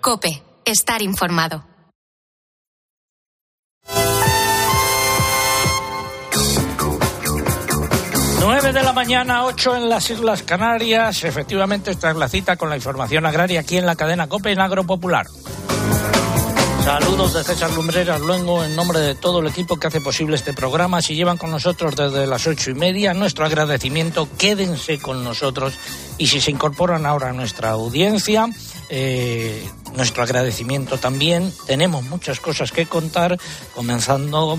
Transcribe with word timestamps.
Cope, 0.00 0.42
estar 0.64 1.02
informado. 1.02 1.64
9 8.40 8.72
de 8.72 8.82
la 8.82 8.92
mañana, 8.92 9.44
8 9.44 9.76
en 9.76 9.88
las 9.88 10.10
Islas 10.10 10.42
Canarias. 10.42 11.22
Efectivamente, 11.22 11.92
esta 11.92 12.10
es 12.10 12.16
la 12.16 12.28
cita 12.28 12.56
con 12.56 12.70
la 12.70 12.76
información 12.76 13.24
agraria 13.24 13.60
aquí 13.60 13.76
en 13.76 13.86
la 13.86 13.94
cadena 13.94 14.26
COPE 14.26 14.50
en 14.50 14.60
Agropopular. 14.60 15.26
Saludos 16.84 17.34
de 17.34 17.44
César 17.44 17.70
Lumbreras 17.74 18.20
Luengo 18.20 18.64
en 18.64 18.74
nombre 18.74 18.98
de 18.98 19.14
todo 19.14 19.38
el 19.38 19.46
equipo 19.46 19.76
que 19.76 19.86
hace 19.86 20.00
posible 20.00 20.34
este 20.34 20.52
programa. 20.52 21.00
Si 21.00 21.14
llevan 21.14 21.38
con 21.38 21.52
nosotros 21.52 21.94
desde 21.94 22.26
las 22.26 22.46
ocho 22.48 22.70
y 22.70 22.74
media, 22.74 23.14
nuestro 23.14 23.44
agradecimiento, 23.46 24.28
quédense 24.36 24.98
con 24.98 25.22
nosotros. 25.22 25.74
Y 26.18 26.26
si 26.26 26.40
se 26.40 26.50
incorporan 26.50 27.06
ahora 27.06 27.30
a 27.30 27.32
nuestra 27.32 27.70
audiencia, 27.70 28.50
eh, 28.90 29.64
nuestro 29.94 30.24
agradecimiento 30.24 30.98
también. 30.98 31.52
Tenemos 31.66 32.02
muchas 32.04 32.40
cosas 32.40 32.72
que 32.72 32.86
contar, 32.86 33.38
comenzando 33.74 34.58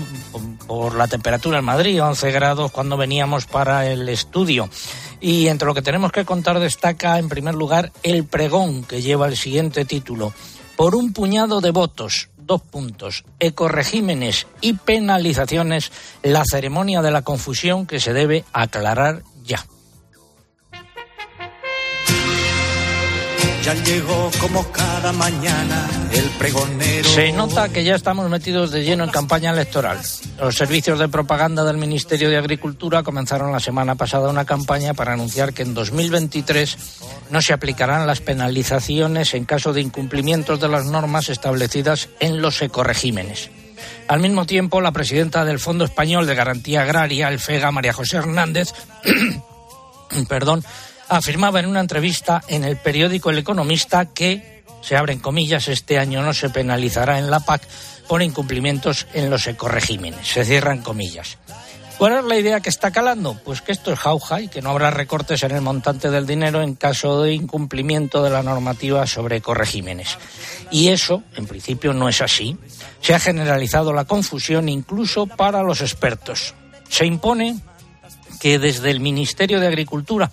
por 0.66 0.94
la 0.94 1.08
temperatura 1.08 1.58
en 1.58 1.64
Madrid, 1.66 2.02
11 2.02 2.32
grados 2.32 2.72
cuando 2.72 2.96
veníamos 2.96 3.44
para 3.44 3.86
el 3.90 4.08
estudio. 4.08 4.70
Y 5.20 5.48
entre 5.48 5.66
lo 5.66 5.74
que 5.74 5.82
tenemos 5.82 6.10
que 6.10 6.24
contar 6.24 6.58
destaca, 6.58 7.18
en 7.18 7.28
primer 7.28 7.54
lugar, 7.54 7.92
el 8.02 8.24
pregón 8.24 8.84
que 8.84 9.02
lleva 9.02 9.26
el 9.26 9.36
siguiente 9.36 9.84
título. 9.84 10.32
Por 10.76 10.96
un 10.96 11.12
puñado 11.12 11.60
de 11.60 11.70
votos, 11.70 12.30
dos 12.36 12.60
puntos, 12.60 13.24
ecoregímenes 13.38 14.46
y 14.60 14.72
penalizaciones, 14.74 15.92
la 16.22 16.44
ceremonia 16.44 17.00
de 17.00 17.10
la 17.10 17.22
confusión 17.22 17.86
que 17.86 18.00
se 18.00 18.12
debe 18.12 18.44
aclarar 18.52 19.22
ya. 19.44 19.64
Ya 23.64 23.72
llegó 23.72 24.30
como 24.42 24.62
cada 24.72 25.10
mañana 25.14 25.88
el 26.12 26.28
pregonero. 26.36 27.08
Se 27.08 27.32
nota 27.32 27.70
que 27.70 27.82
ya 27.82 27.94
estamos 27.94 28.28
metidos 28.28 28.70
de 28.70 28.84
lleno 28.84 29.04
en 29.04 29.10
campaña 29.10 29.52
electoral. 29.52 29.98
Los 30.38 30.54
servicios 30.54 30.98
de 30.98 31.08
propaganda 31.08 31.64
del 31.64 31.78
Ministerio 31.78 32.28
de 32.28 32.36
Agricultura 32.36 33.02
comenzaron 33.02 33.52
la 33.52 33.60
semana 33.60 33.94
pasada 33.94 34.28
una 34.28 34.44
campaña 34.44 34.92
para 34.92 35.14
anunciar 35.14 35.54
que 35.54 35.62
en 35.62 35.72
2023 35.72 36.76
no 37.30 37.40
se 37.40 37.54
aplicarán 37.54 38.06
las 38.06 38.20
penalizaciones 38.20 39.32
en 39.32 39.46
caso 39.46 39.72
de 39.72 39.80
incumplimientos 39.80 40.60
de 40.60 40.68
las 40.68 40.84
normas 40.84 41.30
establecidas 41.30 42.10
en 42.20 42.42
los 42.42 42.60
ecoregímenes. 42.60 43.48
Al 44.08 44.20
mismo 44.20 44.44
tiempo, 44.44 44.82
la 44.82 44.92
presidenta 44.92 45.46
del 45.46 45.58
Fondo 45.58 45.86
Español 45.86 46.26
de 46.26 46.34
Garantía 46.34 46.82
Agraria, 46.82 47.28
el 47.28 47.38
FEGA, 47.38 47.70
María 47.70 47.94
José 47.94 48.18
Hernández, 48.18 48.74
perdón, 50.28 50.62
afirmaba 51.08 51.60
en 51.60 51.66
una 51.66 51.80
entrevista 51.80 52.42
en 52.48 52.64
el 52.64 52.76
periódico 52.76 53.30
El 53.30 53.38
Economista 53.38 54.06
que, 54.06 54.64
se 54.82 54.96
abren 54.96 55.18
comillas, 55.18 55.68
este 55.68 55.98
año 55.98 56.22
no 56.22 56.34
se 56.34 56.50
penalizará 56.50 57.18
en 57.18 57.30
la 57.30 57.40
PAC 57.40 57.62
por 58.06 58.22
incumplimientos 58.22 59.06
en 59.14 59.30
los 59.30 59.46
ecoregímenes. 59.46 60.26
Se 60.28 60.44
cierran 60.44 60.82
comillas. 60.82 61.38
¿Cuál 61.96 62.18
es 62.18 62.24
la 62.24 62.36
idea 62.36 62.60
que 62.60 62.68
está 62.68 62.90
calando? 62.90 63.38
Pues 63.44 63.62
que 63.62 63.70
esto 63.70 63.92
es 63.92 63.98
jauja 63.98 64.40
y 64.40 64.48
que 64.48 64.60
no 64.60 64.70
habrá 64.70 64.90
recortes 64.90 65.42
en 65.44 65.52
el 65.52 65.60
montante 65.60 66.10
del 66.10 66.26
dinero 66.26 66.60
en 66.60 66.74
caso 66.74 67.22
de 67.22 67.34
incumplimiento 67.34 68.22
de 68.22 68.30
la 68.30 68.42
normativa 68.42 69.06
sobre 69.06 69.36
ecoregímenes. 69.36 70.18
Y 70.72 70.88
eso, 70.88 71.22
en 71.36 71.46
principio, 71.46 71.92
no 71.94 72.08
es 72.08 72.20
así. 72.20 72.58
Se 73.00 73.14
ha 73.14 73.20
generalizado 73.20 73.92
la 73.92 74.06
confusión 74.06 74.68
incluso 74.68 75.26
para 75.26 75.62
los 75.62 75.80
expertos. 75.80 76.54
Se 76.88 77.06
impone 77.06 77.60
que 78.40 78.58
desde 78.58 78.90
el 78.90 78.98
Ministerio 78.98 79.60
de 79.60 79.68
Agricultura 79.68 80.30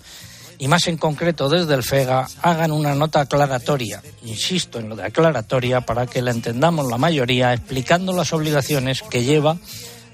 y 0.62 0.68
más 0.68 0.86
en 0.86 0.96
concreto 0.96 1.48
desde 1.48 1.74
el 1.74 1.82
FEGA, 1.82 2.28
hagan 2.40 2.70
una 2.70 2.94
nota 2.94 3.22
aclaratoria, 3.22 4.00
insisto 4.22 4.78
en 4.78 4.88
lo 4.88 4.94
de 4.94 5.02
aclaratoria, 5.02 5.80
para 5.80 6.06
que 6.06 6.22
la 6.22 6.30
entendamos 6.30 6.86
la 6.86 6.98
mayoría, 6.98 7.52
explicando 7.52 8.12
las 8.12 8.32
obligaciones 8.32 9.02
que 9.02 9.24
lleva 9.24 9.56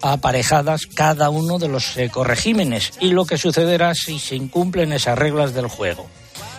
aparejadas 0.00 0.86
cada 0.86 1.28
uno 1.28 1.58
de 1.58 1.68
los 1.68 1.94
ecoregímenes 1.98 2.94
y 2.98 3.10
lo 3.10 3.26
que 3.26 3.36
sucederá 3.36 3.94
si 3.94 4.18
se 4.18 4.36
incumplen 4.36 4.94
esas 4.94 5.18
reglas 5.18 5.52
del 5.52 5.66
juego. 5.66 6.06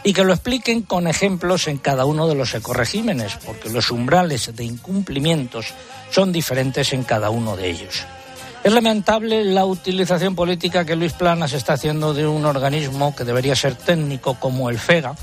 Y 0.04 0.14
que 0.14 0.24
lo 0.24 0.34
expliquen 0.34 0.84
con 0.84 1.08
ejemplos 1.08 1.68
en 1.68 1.80
cada 1.80 2.06
uno 2.06 2.28
de 2.28 2.36
los 2.36 2.54
ecoregímenes, 2.54 3.40
porque 3.44 3.72
los 3.72 3.90
umbrales 3.90 4.56
de 4.56 4.66
incumplimientos 4.66 5.74
son 6.12 6.32
diferentes 6.32 6.94
en 6.94 7.04
cada 7.04 7.32
uno 7.32 7.58
de 7.58 7.72
ellos. 7.72 8.06
Es 8.64 8.74
lamentable 8.74 9.46
la 9.46 9.66
utilización 9.66 10.36
política 10.36 10.84
que 10.84 10.96
Luis 10.96 11.14
Planas 11.14 11.54
está 11.54 11.74
haciendo 11.74 12.14
de 12.14 12.28
un 12.28 12.46
organismo 12.46 13.16
que 13.16 13.24
debería 13.24 13.56
ser 13.56 13.76
técnico 13.76 14.36
como 14.36 14.70
el 14.70 14.78
FEGA, 14.78 15.16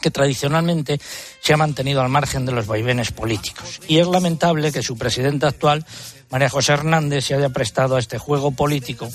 que 0.00 0.10
tradicionalmente 0.10 1.00
se 1.40 1.52
ha 1.52 1.56
mantenido 1.56 2.00
al 2.00 2.08
margen 2.08 2.46
de 2.46 2.52
los 2.52 2.66
vaivenes 2.66 3.10
políticos. 3.10 3.80
Y 3.88 3.98
es 3.98 4.06
lamentable 4.06 4.70
que 4.70 4.82
su 4.82 4.96
presidenta 4.96 5.48
actual, 5.48 5.84
María 6.30 6.48
José 6.48 6.72
Hernández, 6.72 7.26
se 7.26 7.34
haya 7.34 7.48
prestado 7.48 7.96
a 7.96 7.98
este 7.98 8.18
juego 8.18 8.52
político 8.52 9.08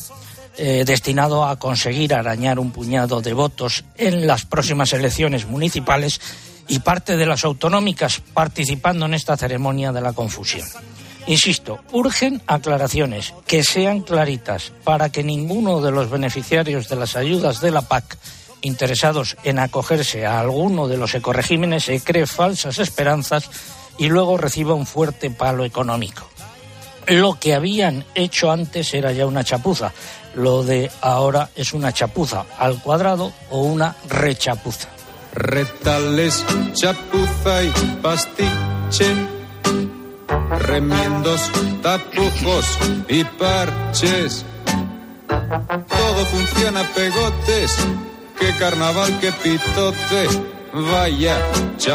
eh, 0.57 0.83
destinado 0.85 1.45
a 1.45 1.57
conseguir 1.57 2.13
arañar 2.13 2.59
un 2.59 2.71
puñado 2.71 3.21
de 3.21 3.33
votos 3.33 3.83
en 3.97 4.27
las 4.27 4.45
próximas 4.45 4.93
elecciones 4.93 5.47
municipales 5.47 6.19
y 6.67 6.79
parte 6.79 7.17
de 7.17 7.25
las 7.25 7.43
autonómicas 7.45 8.21
participando 8.33 9.05
en 9.05 9.13
esta 9.13 9.37
ceremonia 9.37 9.91
de 9.91 10.01
la 10.01 10.13
confusión. 10.13 10.67
Insisto, 11.27 11.79
urgen 11.91 12.41
aclaraciones 12.45 13.33
que 13.47 13.63
sean 13.63 14.01
claritas 14.01 14.71
para 14.83 15.09
que 15.11 15.23
ninguno 15.23 15.81
de 15.81 15.91
los 15.91 16.09
beneficiarios 16.09 16.87
de 16.87 16.95
las 16.95 17.15
ayudas 17.15 17.61
de 17.61 17.71
la 17.71 17.81
PAC 17.81 18.17
interesados 18.61 19.37
en 19.43 19.59
acogerse 19.59 20.25
a 20.25 20.39
alguno 20.39 20.87
de 20.87 20.97
los 20.97 21.13
ecoregímenes 21.15 21.85
se 21.85 21.99
cree 21.99 22.27
falsas 22.27 22.79
esperanzas 22.79 23.49
y 23.97 24.07
luego 24.09 24.37
reciba 24.37 24.73
un 24.73 24.85
fuerte 24.85 25.29
palo 25.29 25.65
económico. 25.65 26.27
Lo 27.07 27.39
que 27.39 27.53
habían 27.53 28.03
hecho 28.15 28.51
antes 28.51 28.93
era 28.93 29.11
ya 29.11 29.27
una 29.27 29.43
chapuza, 29.43 29.93
lo 30.33 30.63
de 30.63 30.91
ahora 31.01 31.49
es 31.55 31.73
una 31.73 31.93
chapuza 31.93 32.45
al 32.57 32.81
cuadrado 32.81 33.31
o 33.51 33.61
una 33.61 33.95
rechapuza. 34.09 34.89
Retales, 35.33 36.43
chapuza 36.73 37.63
y 37.63 37.69
pastiche 38.01 39.34
remiendos, 40.67 41.51
tapujos 41.81 42.77
y 43.07 43.23
parches. 43.23 44.45
Todo 45.27 46.25
funciona 46.25 46.83
pegotes, 46.95 47.77
qué 48.39 48.51
carnaval, 48.57 49.17
qué 49.19 49.31
pitote. 49.31 50.54
Vaya, 50.75 51.39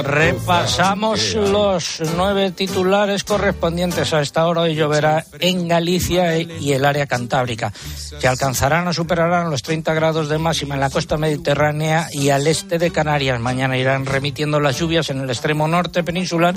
repasamos 0.03 1.35
los 1.35 2.01
nueve 2.17 2.51
titulares 2.51 3.25
correspondientes 3.25 4.15
a 4.15 4.23
esta 4.23 4.47
hora. 4.47 4.63
Hoy 4.63 4.75
lloverá 4.75 5.27
en 5.39 5.69
Galicia 5.69 6.39
y 6.39 6.73
el 6.73 6.87
área 6.87 7.07
cantábrica. 7.07 7.75
Se 7.75 8.27
alcanzarán 8.27 8.89
o 8.89 8.95
superarán 8.95 9.51
los 9.51 9.63
30 9.63 9.93
grados 9.93 10.31
de 10.31 10.39
máxima 10.39 10.77
en 10.77 10.81
la 10.81 10.89
costa 10.89 11.19
mediterránea 11.19 12.09
y 12.11 12.31
al 12.31 12.47
este 12.47 12.79
de 12.79 12.91
Canarias. 12.91 13.39
Mañana 13.39 13.77
irán 13.77 14.07
remitiendo 14.07 14.61
las 14.61 14.79
lluvias 14.79 15.11
en 15.11 15.21
el 15.21 15.29
extremo 15.29 15.69
norte 15.69 16.03
peninsular 16.03 16.55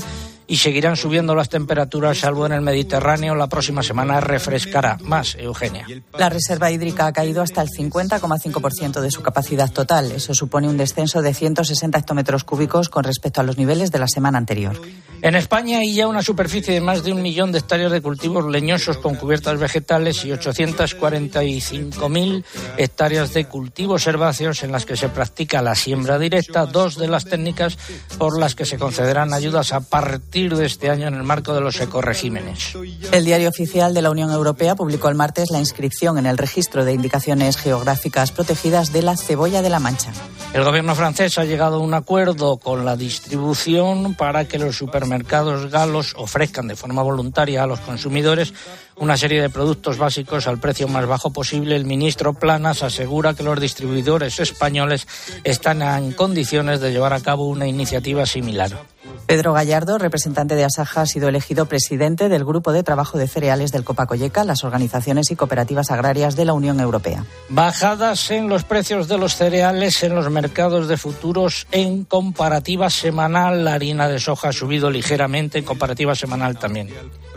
y 0.47 0.57
seguirán 0.57 0.95
subiendo 0.95 1.35
las 1.35 1.49
temperaturas, 1.49 2.19
salvo 2.19 2.45
en 2.45 2.53
el 2.53 2.61
Mediterráneo. 2.61 3.35
La 3.35 3.47
próxima 3.47 3.83
semana 3.83 4.21
refrescará 4.21 4.97
más, 5.01 5.35
Eugenia. 5.35 5.87
La 6.17 6.29
reserva 6.29 6.71
hídrica 6.71 7.07
ha 7.07 7.13
caído 7.13 7.41
hasta 7.41 7.61
el 7.61 7.69
50,5% 7.69 9.01
de 9.01 9.11
su 9.11 9.21
capacidad 9.21 9.71
total. 9.71 10.11
Eso 10.11 10.33
supone 10.33 10.67
un 10.67 10.77
descenso 10.77 11.21
de 11.21 11.33
160 11.33 11.97
hectómetros 11.97 12.12
cúbicos 12.43 12.89
con 12.89 13.03
respecto 13.03 13.41
a 13.41 13.43
los 13.43 13.57
niveles 13.57 13.91
de 13.91 13.99
la 13.99 14.07
semana 14.07 14.37
anterior. 14.37 14.79
En 15.23 15.35
España 15.35 15.79
hay 15.79 15.95
ya 15.95 16.07
una 16.09 16.21
superficie 16.21 16.73
de 16.73 16.81
más 16.81 17.05
de 17.05 17.13
un 17.13 17.21
millón 17.21 17.53
de 17.53 17.59
hectáreas 17.59 17.93
de 17.93 18.01
cultivos 18.01 18.43
leñosos 18.45 18.97
con 18.97 19.15
cubiertas 19.15 19.57
vegetales 19.57 20.25
y 20.25 20.31
845.000 20.31 22.43
hectáreas 22.75 23.33
de 23.33 23.45
cultivos 23.45 24.05
herbáceos 24.05 24.63
en 24.63 24.73
las 24.73 24.85
que 24.85 24.97
se 24.97 25.07
practica 25.07 25.61
la 25.61 25.75
siembra 25.75 26.19
directa, 26.19 26.65
dos 26.65 26.97
de 26.97 27.07
las 27.07 27.23
técnicas 27.23 27.77
por 28.17 28.37
las 28.37 28.53
que 28.53 28.65
se 28.65 28.77
concederán 28.77 29.33
ayudas 29.33 29.71
a 29.71 29.79
partir 29.79 30.57
de 30.57 30.65
este 30.65 30.89
año 30.89 31.07
en 31.07 31.13
el 31.13 31.23
marco 31.23 31.53
de 31.53 31.61
los 31.61 31.79
ecoregímenes. 31.79 32.75
El 33.13 33.23
Diario 33.23 33.47
Oficial 33.47 33.93
de 33.93 34.01
la 34.01 34.11
Unión 34.11 34.29
Europea 34.29 34.75
publicó 34.75 35.07
el 35.07 35.15
martes 35.15 35.51
la 35.51 35.59
inscripción 35.59 36.17
en 36.17 36.25
el 36.25 36.37
registro 36.37 36.83
de 36.83 36.91
indicaciones 36.91 37.55
geográficas 37.55 38.33
protegidas 38.33 38.91
de 38.91 39.03
la 39.03 39.15
cebolla 39.15 39.61
de 39.61 39.69
la 39.69 39.79
Mancha. 39.79 40.11
El 40.53 40.65
gobierno 40.65 40.95
francés 40.95 41.37
ha 41.37 41.45
llegado 41.45 41.77
a 41.77 41.79
un 41.79 41.93
acuerdo 42.03 42.57
con 42.57 42.83
la 42.83 42.97
distribución 42.97 44.13
para 44.15 44.45
que 44.45 44.59
los 44.59 44.75
supermercados 44.75 45.71
galos 45.71 46.13
ofrezcan 46.17 46.67
de 46.67 46.75
forma 46.75 47.01
voluntaria 47.01 47.63
a 47.63 47.67
los 47.67 47.79
consumidores 47.79 48.53
una 48.97 49.17
serie 49.17 49.41
de 49.41 49.49
productos 49.49 49.97
básicos 49.97 50.47
al 50.47 50.59
precio 50.59 50.87
más 50.87 51.05
bajo 51.05 51.31
posible, 51.31 51.75
el 51.75 51.85
ministro 51.85 52.33
Planas 52.33 52.83
asegura 52.83 53.33
que 53.33 53.43
los 53.43 53.59
distribuidores 53.59 54.39
españoles 54.39 55.07
están 55.43 55.81
en 55.81 56.11
condiciones 56.11 56.79
de 56.79 56.91
llevar 56.91 57.13
a 57.13 57.21
cabo 57.21 57.47
una 57.47 57.67
iniciativa 57.67 58.25
similar. 58.25 58.77
Pedro 59.25 59.53
Gallardo, 59.53 59.97
representante 59.97 60.55
de 60.55 60.65
Asaja, 60.65 61.01
ha 61.01 61.05
sido 61.05 61.29
elegido 61.29 61.65
presidente 61.65 62.29
del 62.29 62.45
Grupo 62.45 62.71
de 62.71 62.83
Trabajo 62.83 63.17
de 63.17 63.27
Cereales 63.27 63.71
del 63.71 63.83
Copacoyeca, 63.83 64.43
las 64.43 64.63
organizaciones 64.63 65.31
y 65.31 65.35
cooperativas 65.35 65.91
agrarias 65.91 66.35
de 66.35 66.45
la 66.45 66.53
Unión 66.53 66.79
Europea. 66.79 67.25
Bajadas 67.49 68.31
en 68.31 68.49
los 68.49 68.63
precios 68.63 69.07
de 69.07 69.17
los 69.17 69.35
cereales 69.35 70.03
en 70.03 70.15
los 70.15 70.29
mercados 70.29 70.87
de 70.87 70.97
futuros 70.97 71.67
en 71.71 72.03
comparativa 72.03 72.89
semanal. 72.89 73.63
La 73.63 73.73
harina 73.73 74.07
de 74.07 74.19
soja 74.19 74.49
ha 74.49 74.53
subido 74.53 74.89
ligeramente 74.89 75.59
en 75.59 75.65
comparativa 75.65 76.15
semanal 76.15 76.57
también. 76.57 76.89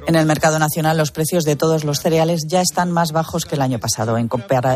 En 0.07 0.15
el 0.15 0.25
mercado 0.25 0.61
nacional, 0.61 0.97
los 0.97 1.11
precios 1.11 1.43
de 1.45 1.57
todos 1.57 1.83
los 1.83 1.99
cereales 1.99 2.47
ya 2.47 2.61
están 2.61 2.93
más 2.93 3.11
bajos 3.11 3.45
que 3.45 3.57
el 3.57 3.63
año 3.63 3.81
pasado. 3.81 4.17
En, 4.17 4.31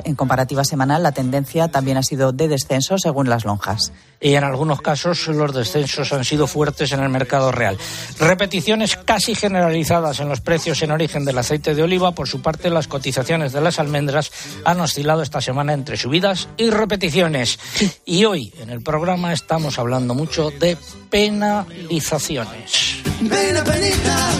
en, 0.05 0.15
comparativa 0.17 0.65
semanal, 0.65 1.05
la 1.05 1.12
tendencia 1.12 1.69
también 1.69 1.99
ha 1.99 2.03
sido 2.03 2.32
de 2.32 2.49
descenso 2.49 2.99
según 2.99 3.29
las 3.29 3.44
lonjas. 3.44 3.93
Y 4.21 4.35
en 4.35 4.43
algunos 4.43 4.81
casos, 4.82 5.29
los 5.29 5.55
descensos 5.55 6.12
han 6.12 6.25
sido 6.25 6.49
fuertes 6.49 6.91
en 6.91 7.00
el 7.00 7.11
mercado 7.11 7.53
real. 7.53 7.79
Repeticiones 8.19 8.97
casi 8.97 9.37
generalizadas 9.37 10.19
en 10.19 10.29
los 10.29 10.41
precios 10.41 10.82
en 10.82 10.91
origen 10.91 11.25
del 11.25 11.38
aceite 11.38 11.77
de 11.77 11.85
oliva. 11.85 12.11
Por 12.11 12.27
su 12.27 12.43
parte, 12.43 12.69
las 12.69 12.88
cotizaciones 12.88 13.53
de 13.53 13.61
las 13.61 13.79
almendras 13.79 14.32
han 14.65 14.81
oscilado 14.81 15.23
esta 15.23 15.41
semana 15.41 15.75
entre 15.75 15.97
subidas 15.97 16.49
y 16.56 16.71
repeticiones. 16.71 17.61
Y 18.05 18.25
hoy, 18.25 18.53
en 18.59 18.71
el 18.71 18.82
programa, 18.82 19.32
estamos 19.32 19.79
hablando 19.79 20.12
mucho 20.12 20.50
de 20.50 20.77
penalizaciones. 21.09 22.97
Pena, 23.29 23.62
penita, 23.62 24.31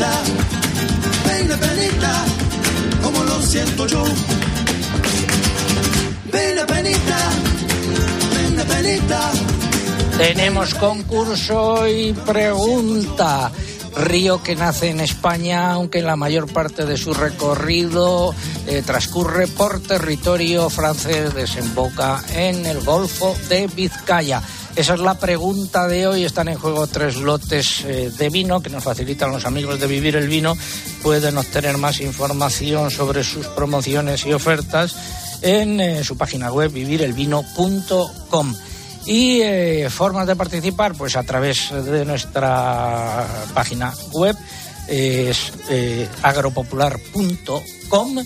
penita, 0.00 0.22
pena, 1.26 1.56
penita, 1.56 2.24
como 3.02 3.22
lo 3.24 3.42
siento 3.42 3.86
yo. 3.86 4.04
Penita, 6.30 6.66
penita. 8.66 9.32
Tenemos 10.16 10.74
concurso 10.74 11.88
y 11.88 12.12
pregunta. 12.12 13.50
Río 13.96 14.42
que 14.42 14.54
nace 14.54 14.90
en 14.90 15.00
España, 15.00 15.72
aunque 15.72 16.00
la 16.00 16.14
mayor 16.14 16.50
parte 16.52 16.86
de 16.86 16.96
su 16.96 17.12
recorrido 17.12 18.34
eh, 18.66 18.82
transcurre 18.86 19.48
por 19.48 19.80
territorio 19.82 20.70
francés, 20.70 21.34
desemboca 21.34 22.22
en 22.34 22.64
el 22.66 22.80
Golfo 22.80 23.34
de 23.48 23.66
Vizcaya. 23.66 24.42
Esa 24.76 24.94
es 24.94 25.00
la 25.00 25.18
pregunta 25.18 25.88
de 25.88 26.06
hoy. 26.06 26.24
Están 26.24 26.48
en 26.48 26.56
juego 26.56 26.86
tres 26.86 27.16
lotes 27.16 27.84
eh, 27.84 28.10
de 28.16 28.30
vino 28.30 28.62
que 28.62 28.70
nos 28.70 28.84
facilitan 28.84 29.32
los 29.32 29.44
amigos 29.44 29.80
de 29.80 29.86
Vivir 29.86 30.16
el 30.16 30.28
Vino. 30.28 30.56
Pueden 31.02 31.36
obtener 31.36 31.76
más 31.76 32.00
información 32.00 32.90
sobre 32.90 33.24
sus 33.24 33.46
promociones 33.48 34.24
y 34.26 34.32
ofertas 34.32 34.94
en 35.42 35.80
eh, 35.80 36.04
su 36.04 36.16
página 36.16 36.52
web 36.52 36.70
vivirelvino.com. 36.72 38.54
Y 39.06 39.40
eh, 39.40 39.88
formas 39.90 40.26
de 40.26 40.36
participar, 40.36 40.94
pues 40.94 41.16
a 41.16 41.24
través 41.24 41.70
de 41.72 42.04
nuestra 42.04 43.26
página 43.52 43.92
web, 44.12 44.36
es 44.88 45.52
agropopular.com. 46.22 48.18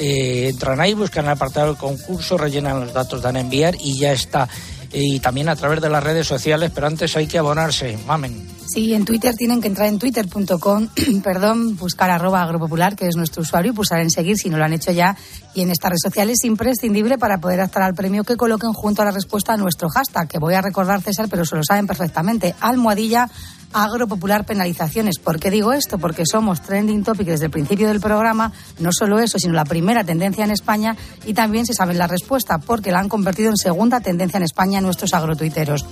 Entran 0.00 0.80
ahí, 0.80 0.94
buscan 0.94 1.24
el 1.24 1.32
apartado 1.32 1.66
del 1.66 1.76
concurso, 1.76 2.38
rellenan 2.38 2.80
los 2.80 2.92
datos, 2.92 3.20
dan 3.20 3.36
a 3.36 3.40
enviar 3.40 3.74
y 3.80 3.98
ya 3.98 4.12
está. 4.12 4.48
Y 4.92 5.20
también 5.20 5.48
a 5.48 5.56
través 5.56 5.80
de 5.80 5.90
las 5.90 6.02
redes 6.02 6.26
sociales, 6.26 6.70
pero 6.74 6.86
antes 6.86 7.16
hay 7.16 7.26
que 7.26 7.38
abonarse. 7.38 7.98
Mamen. 8.06 8.58
Sí, 8.66 8.92
en 8.92 9.06
Twitter 9.06 9.34
tienen 9.34 9.62
que 9.62 9.68
entrar 9.68 9.88
en 9.88 9.98
twitter.com, 9.98 10.88
perdón, 11.24 11.76
buscar 11.76 12.10
arroba 12.10 12.42
agropopular, 12.42 12.96
que 12.96 13.06
es 13.06 13.16
nuestro 13.16 13.42
usuario, 13.42 13.72
y 13.72 13.74
pulsar 13.74 14.00
en 14.00 14.10
seguir 14.10 14.36
si 14.36 14.50
no 14.50 14.58
lo 14.58 14.64
han 14.64 14.74
hecho 14.74 14.92
ya. 14.92 15.16
Y 15.54 15.62
en 15.62 15.70
estas 15.70 15.90
redes 15.90 16.02
sociales 16.02 16.38
es 16.42 16.44
imprescindible 16.44 17.16
para 17.16 17.38
poder 17.38 17.60
optar 17.60 17.82
al 17.82 17.94
premio 17.94 18.24
que 18.24 18.36
coloquen 18.36 18.72
junto 18.74 19.02
a 19.02 19.06
la 19.06 19.10
respuesta 19.10 19.54
a 19.54 19.56
nuestro 19.56 19.88
hashtag, 19.88 20.28
que 20.28 20.38
voy 20.38 20.54
a 20.54 20.60
recordar, 20.60 21.00
César, 21.00 21.28
pero 21.30 21.46
se 21.46 21.56
lo 21.56 21.64
saben 21.64 21.86
perfectamente. 21.86 22.54
Almohadilla 22.60 23.30
agropopular 23.72 24.44
penalizaciones. 24.44 25.18
¿Por 25.18 25.38
qué 25.38 25.50
digo 25.50 25.72
esto? 25.72 25.98
Porque 25.98 26.24
somos 26.30 26.62
trending 26.62 27.04
topic 27.04 27.26
desde 27.26 27.46
el 27.46 27.50
principio 27.50 27.88
del 27.88 28.00
programa, 28.00 28.52
no 28.78 28.90
solo 28.92 29.18
eso, 29.18 29.38
sino 29.38 29.54
la 29.54 29.64
primera 29.64 30.04
tendencia 30.04 30.44
en 30.44 30.50
España 30.50 30.96
y 31.26 31.34
también 31.34 31.66
se 31.66 31.74
sabe 31.74 31.94
la 31.94 32.06
respuesta, 32.06 32.58
porque 32.58 32.92
la 32.92 33.00
han 33.00 33.08
convertido 33.08 33.50
en 33.50 33.56
segunda 33.56 34.00
tendencia 34.00 34.38
en 34.38 34.44
España 34.44 34.80
nuestros 34.80 35.14
agrotuiteros. 35.14 35.84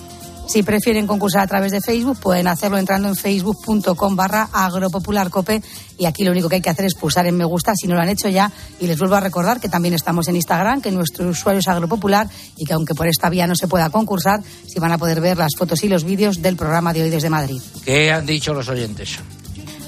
Si 0.46 0.62
prefieren 0.62 1.06
concursar 1.06 1.43
a 1.43 1.46
través 1.46 1.72
de 1.72 1.81
Facebook, 1.81 2.19
pueden 2.20 2.46
hacerlo 2.46 2.78
entrando 2.78 3.08
en 3.08 3.16
facebook.com 3.16 4.14
barra 4.14 4.48
agropopularcope 4.52 5.60
y 5.98 6.06
aquí 6.06 6.25
lo 6.25 6.31
único 6.31 6.48
que 6.48 6.56
hay 6.56 6.60
que 6.60 6.70
hacer 6.70 6.84
es 6.84 6.94
pulsar 6.94 7.26
en 7.26 7.37
me 7.37 7.44
gusta 7.44 7.75
si 7.75 7.88
no 7.88 7.96
lo 7.96 8.00
han 8.00 8.08
hecho 8.08 8.28
ya 8.28 8.50
y 8.81 8.87
les 8.87 8.98
vuelvo 8.98 9.16
a 9.16 9.20
recordar 9.20 9.60
que 9.60 9.69
también 9.69 9.94
estamos 9.94 10.28
en 10.28 10.37
Instagram, 10.37 10.81
que 10.81 10.93
nuestro 10.93 11.28
usuario 11.28 11.58
es 11.58 11.69
agropopular 11.69 12.28
y 12.56 12.64
que 12.64 12.75
aunque 12.75 12.94
por 12.94 13.08
esta 13.08 13.28
vía 13.28 13.46
no 13.46 13.56
se 13.56 13.66
pueda 13.66 13.90
concursar, 13.90 14.40
sí 14.66 14.78
van 14.78 14.93
a 14.93 14.98
poder 14.98 15.20
ver 15.20 15.37
las 15.37 15.52
fotos 15.56 15.82
y 15.82 15.88
los 15.88 16.04
vídeos 16.04 16.40
del 16.40 16.56
programa 16.56 16.93
de 16.93 17.02
hoy 17.02 17.10
desde 17.10 17.28
Madrid. 17.28 17.60
¿Qué 17.84 18.12
han 18.12 18.25
dicho 18.25 18.54
los 18.54 18.69
oyentes? 18.69 19.19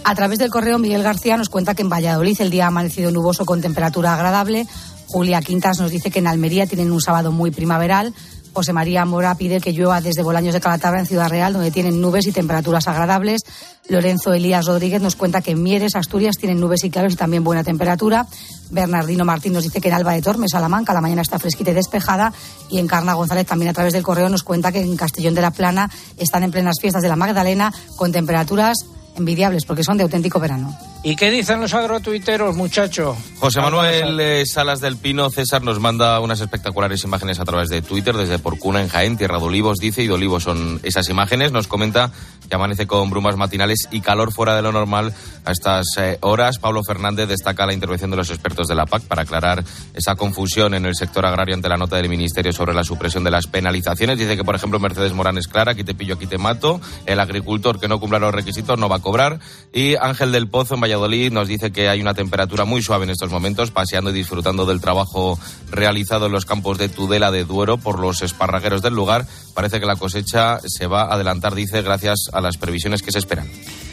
A 0.05 0.15
través 0.15 0.39
del 0.39 0.51
correo, 0.51 0.79
Miguel 0.79 1.03
García 1.03 1.37
nos 1.37 1.51
cuenta 1.51 1.75
que 1.75 1.83
en 1.83 1.91
Valladolid 1.91 2.41
el 2.41 2.51
día 2.51 2.65
ha 2.65 2.69
amanecido 2.69 3.11
nuboso 3.11 3.45
con 3.45 3.61
temperatura 3.61 4.15
agradable. 4.15 4.67
Julia 5.07 5.41
Quintas 5.41 5.79
nos 5.81 5.91
dice 5.91 6.11
que 6.11 6.19
en 6.19 6.27
Almería 6.27 6.67
tienen 6.67 6.93
un 6.93 7.01
sábado 7.01 7.33
muy 7.33 7.51
primaveral. 7.51 8.15
José 8.59 8.73
María 8.73 9.05
Mora 9.05 9.37
pide 9.37 9.61
que 9.61 9.73
llueva 9.73 10.01
desde 10.01 10.25
Bolaños 10.25 10.53
de 10.53 10.61
Calatabra 10.61 10.99
en 10.99 11.07
Ciudad 11.07 11.29
Real, 11.29 11.53
donde 11.53 11.71
tienen 11.71 12.01
nubes 12.01 12.27
y 12.27 12.33
temperaturas 12.33 12.89
agradables. 12.89 13.43
Lorenzo 13.89 14.33
Elías 14.33 14.67
Rodríguez 14.67 15.01
nos 15.01 15.15
cuenta 15.15 15.43
que 15.43 15.53
en 15.53 15.63
Mieres, 15.63 15.95
Asturias, 15.95 16.39
tienen 16.39 16.59
nubes 16.59 16.83
y 16.83 16.91
claros 16.91 17.13
y 17.13 17.17
también 17.17 17.45
buena 17.45 17.63
temperatura. 17.63 18.27
Bernardino 18.71 19.25
Martín 19.25 19.53
nos 19.53 19.63
dice 19.63 19.81
que 19.81 19.87
en 19.87 19.95
Alba 19.95 20.15
de 20.15 20.23
Tormes, 20.23 20.51
Salamanca, 20.51 20.93
la 20.93 21.01
mañana 21.01 21.23
está 21.23 21.39
fresquita 21.39 21.71
y 21.71 21.75
despejada. 21.75 22.33
Y 22.69 22.81
Encarna 22.81 23.15
González 23.15 23.47
también 23.47 23.69
a 23.69 23.75
través 23.75 23.93
del 23.93 24.03
correo 24.03 24.29
nos 24.29 24.43
cuenta 24.43 24.73
que 24.73 24.81
en 24.81 24.97
Castellón 24.97 25.37
de 25.37 25.43
la 25.43 25.53
Plana 25.53 25.89
están 26.17 26.43
en 26.43 26.51
plenas 26.51 26.81
fiestas 26.81 27.01
de 27.01 27.09
la 27.09 27.15
Magdalena 27.15 27.73
con 27.95 28.11
temperaturas 28.11 28.77
envidiables 29.15 29.67
porque 29.67 29.85
son 29.85 29.99
de 29.99 30.03
auténtico 30.03 30.41
verano. 30.41 30.77
¿Y 31.05 31.15
qué 31.15 31.31
dicen 31.31 31.61
los 31.61 31.75
agrotuiteros, 31.75 32.57
muchacho? 32.57 33.17
José 33.39 33.61
Manuel 33.61 34.19
eh, 34.19 34.45
Salas 34.45 34.81
del 34.81 34.97
Pino 34.97 35.31
César 35.31 35.63
nos 35.63 35.79
manda 35.79 36.19
unas 36.19 36.41
espectaculares 36.41 37.05
imágenes 37.05 37.39
a 37.39 37.45
través 37.45 37.69
de 37.69 37.83
Twitter 37.83 38.17
desde 38.17 38.41
Porcuna 38.41 38.83
en 38.83 38.89
Jaén, 38.89 39.17
Tierra 39.17 39.39
de 39.39 39.45
Olivos, 39.45 39.79
dice, 39.79 40.03
y 40.03 40.09
de 40.09 40.15
Olivos 40.15 40.43
son 40.43 40.81
esas 40.83 41.09
imágenes. 41.09 41.53
Nos 41.53 41.69
comenta 41.69 42.11
que 42.49 42.57
amanece 42.57 42.89
con 42.89 43.11
brumas 43.11 43.37
matinales 43.37 43.87
y 43.93 44.01
calor 44.01 44.33
fuera 44.33 44.57
de 44.57 44.63
lo 44.63 44.73
normal 44.73 45.15
a 45.45 45.53
estas 45.53 45.87
eh, 45.99 46.19
horas. 46.21 46.59
Pablo 46.59 46.83
Fernández 46.83 47.29
destaca 47.29 47.65
la 47.65 47.75
intervención 47.75 48.11
de 48.11 48.17
los 48.17 48.31
expertos 48.31 48.67
de 48.67 48.75
la 48.75 48.87
PAC 48.87 49.03
para 49.05 49.23
aclarar 49.23 49.63
esa 49.95 50.17
confusión 50.17 50.75
en 50.75 50.85
el 50.85 50.97
sector 50.97 51.25
agrario 51.27 51.55
ante 51.55 51.69
la 51.69 51.77
nota 51.77 51.97
del 51.97 52.09
Ministerio 52.09 52.53
sobre 52.53 52.75
la 52.75 52.83
supresión 52.83 53.23
de 53.23 53.31
las 53.31 53.47
penalizaciones. 53.47 54.19
Dice 54.19 54.37
que, 54.37 54.45
por 54.45 54.57
ejemplo, 54.57 54.81
Mercedes 54.81 55.13
Morán 55.13 55.39
es 55.39 55.47
clara, 55.47 55.73
aquí 55.73 55.85
te 55.85 55.95
pillo, 55.95 56.15
aquí 56.15 56.27
te 56.27 56.39
mato. 56.39 56.81
El 57.07 57.21
agricultor 57.21 57.79
que 57.79 57.87
no 57.87 58.01
cumpla 58.01 58.19
los 58.19 58.35
requisitos 58.35 58.77
no 58.79 58.89
va 58.89 58.97
a 58.97 59.01
cobrar. 59.01 59.39
Y 59.73 59.95
Ángel 59.95 60.33
del 60.33 60.49
Pozo 60.49 60.75
en 60.75 60.81
Valladolid 60.89 61.33
nos 61.33 61.49
dice 61.49 61.71
que 61.71 61.89
hay 61.89 62.01
una 62.01 62.15
temperatura 62.15 62.65
muy 62.65 62.83
suave 62.83 63.05
en 63.05 63.11
estos 63.11 63.31
momentos, 63.31 63.71
paseando 63.71 64.11
y 64.11 64.15
disfrutando 64.15 64.65
del 64.65 64.81
trabajo 64.81 65.39
realizado 65.71 66.27
en 66.27 66.33
los 66.33 66.47
campos 66.47 66.79
de 66.79 66.89
Tudela 66.89 67.31
de 67.31 67.45
Duero 67.45 67.77
por 67.77 67.99
los 67.99 68.23
esparragueros 68.23 68.81
del 68.81 68.95
lugar. 68.95 69.27
Parece 69.55 69.81
que 69.81 69.87
la 69.87 69.97
cosecha 69.97 70.61
se 70.67 70.87
va 70.87 71.03
a 71.03 71.15
adelantar, 71.15 71.55
dice, 71.55 71.83
gracias 71.83 72.31
a 72.33 72.41
las 72.41 72.57
previsiones 72.57 73.03
que 73.03 73.13
se 73.13 73.19
esperan. 73.19 73.51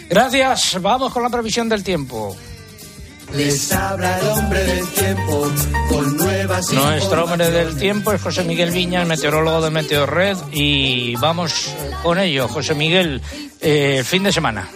Gracias. 0.10 0.82
Vamos 0.82 1.12
con 1.12 1.22
la 1.22 1.30
previsión 1.30 1.68
del 1.68 1.84
tiempo. 1.84 2.36
Les 3.34 3.74
habla 3.74 4.20
el 4.20 4.28
hombre 4.28 4.64
del 4.64 4.88
tiempo 4.88 5.52
con 5.90 6.18
nuevas 6.18 6.72
Nuestro 6.72 7.26
hombre 7.26 7.50
del 7.52 7.76
tiempo 7.76 8.14
es 8.14 8.22
José 8.22 8.44
Miguel 8.44 8.72
Viña, 8.72 9.02
el 9.02 9.08
meteorólogo 9.08 9.62
de 9.62 9.72
Meteorred, 9.72 10.38
y 10.54 11.16
vamos 11.18 11.74
con 12.04 12.20
ello. 12.20 12.48
José 12.48 12.76
Miguel, 12.76 13.22
eh, 13.60 14.04
fin 14.06 14.24
de 14.24 14.32
semana. 14.32 14.70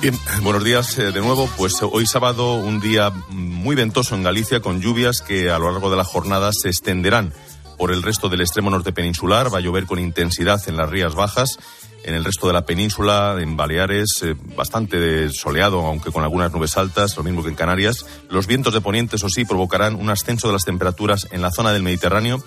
Bien, 0.00 0.18
buenos 0.42 0.64
días 0.64 0.98
eh, 0.98 1.12
de 1.12 1.20
nuevo. 1.20 1.46
Pues 1.58 1.74
hoy 1.82 2.06
sábado 2.06 2.54
un 2.54 2.80
día 2.80 3.10
muy 3.28 3.76
ventoso 3.76 4.14
en 4.14 4.22
Galicia 4.22 4.60
con 4.60 4.80
lluvias 4.80 5.20
que 5.20 5.50
a 5.50 5.58
lo 5.58 5.70
largo 5.70 5.90
de 5.90 5.98
la 5.98 6.04
jornada 6.04 6.52
se 6.54 6.68
extenderán 6.70 7.34
por 7.76 7.92
el 7.92 8.02
resto 8.02 8.30
del 8.30 8.40
extremo 8.40 8.70
norte 8.70 8.92
peninsular. 8.92 9.52
Va 9.52 9.58
a 9.58 9.60
llover 9.60 9.84
con 9.84 9.98
intensidad 9.98 10.58
en 10.68 10.78
las 10.78 10.88
rías 10.88 11.14
bajas. 11.14 11.58
En 12.02 12.14
el 12.14 12.24
resto 12.24 12.46
de 12.46 12.54
la 12.54 12.64
península, 12.64 13.36
en 13.40 13.58
Baleares, 13.58 14.22
eh, 14.22 14.34
bastante 14.56 15.28
soleado, 15.28 15.84
aunque 15.84 16.10
con 16.10 16.22
algunas 16.22 16.50
nubes 16.50 16.78
altas, 16.78 17.14
lo 17.18 17.22
mismo 17.22 17.42
que 17.42 17.50
en 17.50 17.54
Canarias. 17.54 18.06
Los 18.30 18.46
vientos 18.46 18.72
de 18.72 18.80
poniente, 18.80 19.16
eso 19.16 19.28
sí, 19.28 19.44
provocarán 19.44 19.96
un 19.96 20.08
ascenso 20.08 20.46
de 20.46 20.54
las 20.54 20.64
temperaturas 20.64 21.28
en 21.30 21.42
la 21.42 21.50
zona 21.50 21.72
del 21.72 21.82
Mediterráneo 21.82 22.42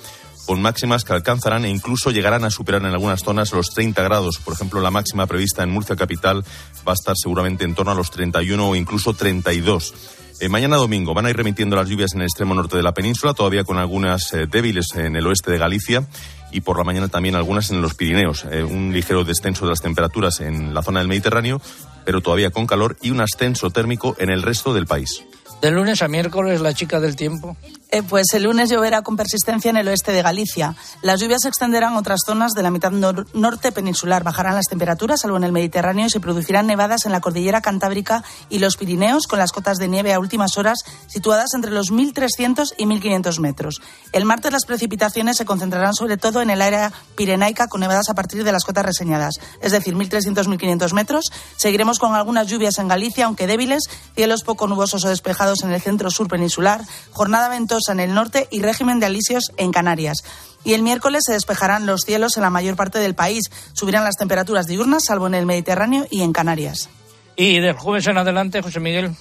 con 0.46 0.62
máximas 0.62 1.04
que 1.04 1.14
alcanzarán 1.14 1.66
e 1.66 1.70
incluso 1.70 2.12
llegarán 2.12 2.44
a 2.44 2.50
superar 2.50 2.82
en 2.82 2.94
algunas 2.94 3.22
zonas 3.22 3.52
los 3.54 3.70
30 3.70 4.02
grados. 4.04 4.40
Por 4.44 4.54
ejemplo, 4.54 4.82
la 4.82 4.92
máxima 4.92 5.28
prevista 5.28 5.64
en 5.64 5.72
Murcia 5.72 5.96
capital 5.96 6.44
va 6.88 6.92
a 6.92 6.96
estar 6.96 7.16
seguramente 7.18 7.64
en 7.64 7.76
torno 7.76 7.92
a 7.92 7.96
los 7.96 8.12
31 8.12 8.70
o 8.70 8.76
incluso 8.76 9.14
32. 9.14 9.94
Eh, 10.40 10.50
mañana 10.50 10.78
domingo 10.78 11.14
van 11.14 11.26
a 11.26 11.30
ir 11.30 11.38
remitiendo 11.38 11.76
las 11.76 11.88
lluvias 11.88 12.14
en 12.14 12.22
el 12.22 12.26
extremo 12.26 12.54
norte 12.54 12.76
de 12.76 12.84
la 12.84 12.94
península, 12.94 13.34
todavía 13.34 13.64
con 13.64 13.78
algunas 13.78 14.34
eh, 14.34 14.48
débiles 14.50 14.88
en 14.96 15.16
el 15.16 15.26
oeste 15.28 15.52
de 15.52 15.58
Galicia 15.58 16.06
y 16.52 16.62
por 16.62 16.78
la 16.78 16.84
mañana 16.84 17.08
también 17.08 17.36
algunas 17.36 17.72
en 17.72 17.82
los 17.82 17.94
Pirineos. 17.96 18.46
Eh, 18.52 18.64
un 18.64 18.92
ligero 18.92 19.24
descenso 19.24 19.66
de 19.66 19.72
las 19.72 19.82
temperaturas 19.82 20.42
en 20.42 20.74
la 20.74 20.84
zona 20.84 21.00
del 21.00 21.08
Mediterráneo, 21.08 21.62
pero 22.06 22.22
todavía 22.22 22.52
con 22.52 22.68
calor 22.68 22.98
y 23.02 23.12
un 23.12 23.22
ascenso 23.22 23.70
térmico 23.70 24.16
en 24.20 24.30
el 24.30 24.42
resto 24.42 24.74
del 24.74 24.86
país. 24.86 25.24
De 25.62 25.72
lunes 25.72 26.02
a 26.02 26.10
miércoles, 26.10 26.60
la 26.60 26.74
chica 26.74 27.00
del 27.00 27.16
tiempo. 27.16 27.56
Eh, 27.96 28.02
pues 28.02 28.34
el 28.34 28.42
lunes 28.42 28.72
lloverá 28.72 29.04
con 29.04 29.16
persistencia 29.16 29.70
en 29.70 29.78
el 29.78 29.88
oeste 29.88 30.12
de 30.12 30.24
Galicia. 30.24 30.76
Las 31.04 31.20
lluvias 31.20 31.44
se 31.44 31.48
extenderán 31.48 31.94
a 31.94 32.00
otras 32.00 32.22
zonas 32.26 32.54
de 32.54 32.64
la 32.64 32.72
mitad 32.72 32.90
norte 32.90 33.72
peninsular. 33.72 34.24
Bajarán 34.24 34.56
las 34.56 34.66
temperaturas, 34.66 35.22
salvo 35.22 35.38
en 35.38 35.44
el 35.44 35.52
Mediterráneo, 35.52 36.08
y 36.08 36.10
se 36.10 36.20
producirán 36.20 36.66
nevadas 36.66 37.06
en 37.06 37.12
la 37.12 37.22
cordillera 37.22 37.62
Cantábrica 37.62 38.24
y 38.50 38.58
los 38.58 38.78
Pirineos, 38.78 39.28
con 39.28 39.38
las 39.38 39.52
cotas 39.52 39.78
de 39.78 39.90
nieve 39.90 40.12
a 40.12 40.20
últimas 40.20 40.58
horas 40.58 40.80
situadas 41.06 41.54
entre 41.54 41.70
los 41.70 41.92
1.300 41.92 42.74
y 42.80 42.86
1.500 42.86 43.40
metros. 43.40 43.80
El 44.12 44.26
martes 44.26 44.52
las 44.52 44.66
precipitaciones 44.66 45.38
se 45.38 45.46
concentrarán 45.46 45.94
sobre 45.94 46.18
todo 46.18 46.42
en 46.42 46.50
el 46.50 46.64
área 46.64 46.92
pirenaica, 47.16 47.68
con 47.68 47.82
nevadas 47.82 48.10
a 48.10 48.16
partir 48.16 48.44
de 48.44 48.52
las 48.52 48.64
cotas 48.64 48.88
reseñadas, 48.88 49.36
es 49.62 49.72
decir, 49.72 49.94
1.300-1.500 49.94 50.94
metros. 50.94 51.26
Seguiremos 51.58 52.00
con 52.00 52.16
algunas 52.16 52.48
lluvias 52.48 52.80
en 52.80 52.88
Galicia, 52.88 53.26
aunque 53.26 53.46
débiles, 53.46 53.84
cielos 54.16 54.42
poco 54.42 54.68
nubosos 54.68 55.06
o 55.06 55.10
despejados 55.10 55.62
en 55.62 55.72
el 55.72 55.80
centro 55.80 56.10
sur 56.10 56.28
peninsular, 56.28 56.82
jornada 57.12 57.50
ventosa 57.50 57.83
en 57.90 58.00
el 58.00 58.14
norte 58.14 58.48
y 58.52 58.62
régimen 58.62 59.00
de 59.00 59.08
alisios 59.08 59.52
en 59.58 59.72
Canarias. 59.72 60.24
Y 60.64 60.74
el 60.74 60.82
miércoles 60.82 61.24
se 61.26 61.34
despejarán 61.34 61.86
los 61.86 62.02
cielos 62.02 62.38
en 62.38 62.44
la 62.44 62.50
mayor 62.50 62.76
parte 62.76 63.00
del 63.00 63.16
país. 63.16 63.44
Subirán 63.74 64.04
las 64.04 64.16
temperaturas 64.16 64.68
diurnas, 64.68 65.04
salvo 65.06 65.28
en 65.28 65.36
el 65.36 65.46
Mediterráneo 65.46 66.08
y 66.10 66.22
en 66.22 66.34
Canarias. 66.34 66.90
Y 67.36 67.60
del 67.60 67.74
jueves 67.74 68.08
en 68.08 68.18
adelante, 68.18 68.62
José 68.62 68.80
Miguel. 68.80 69.12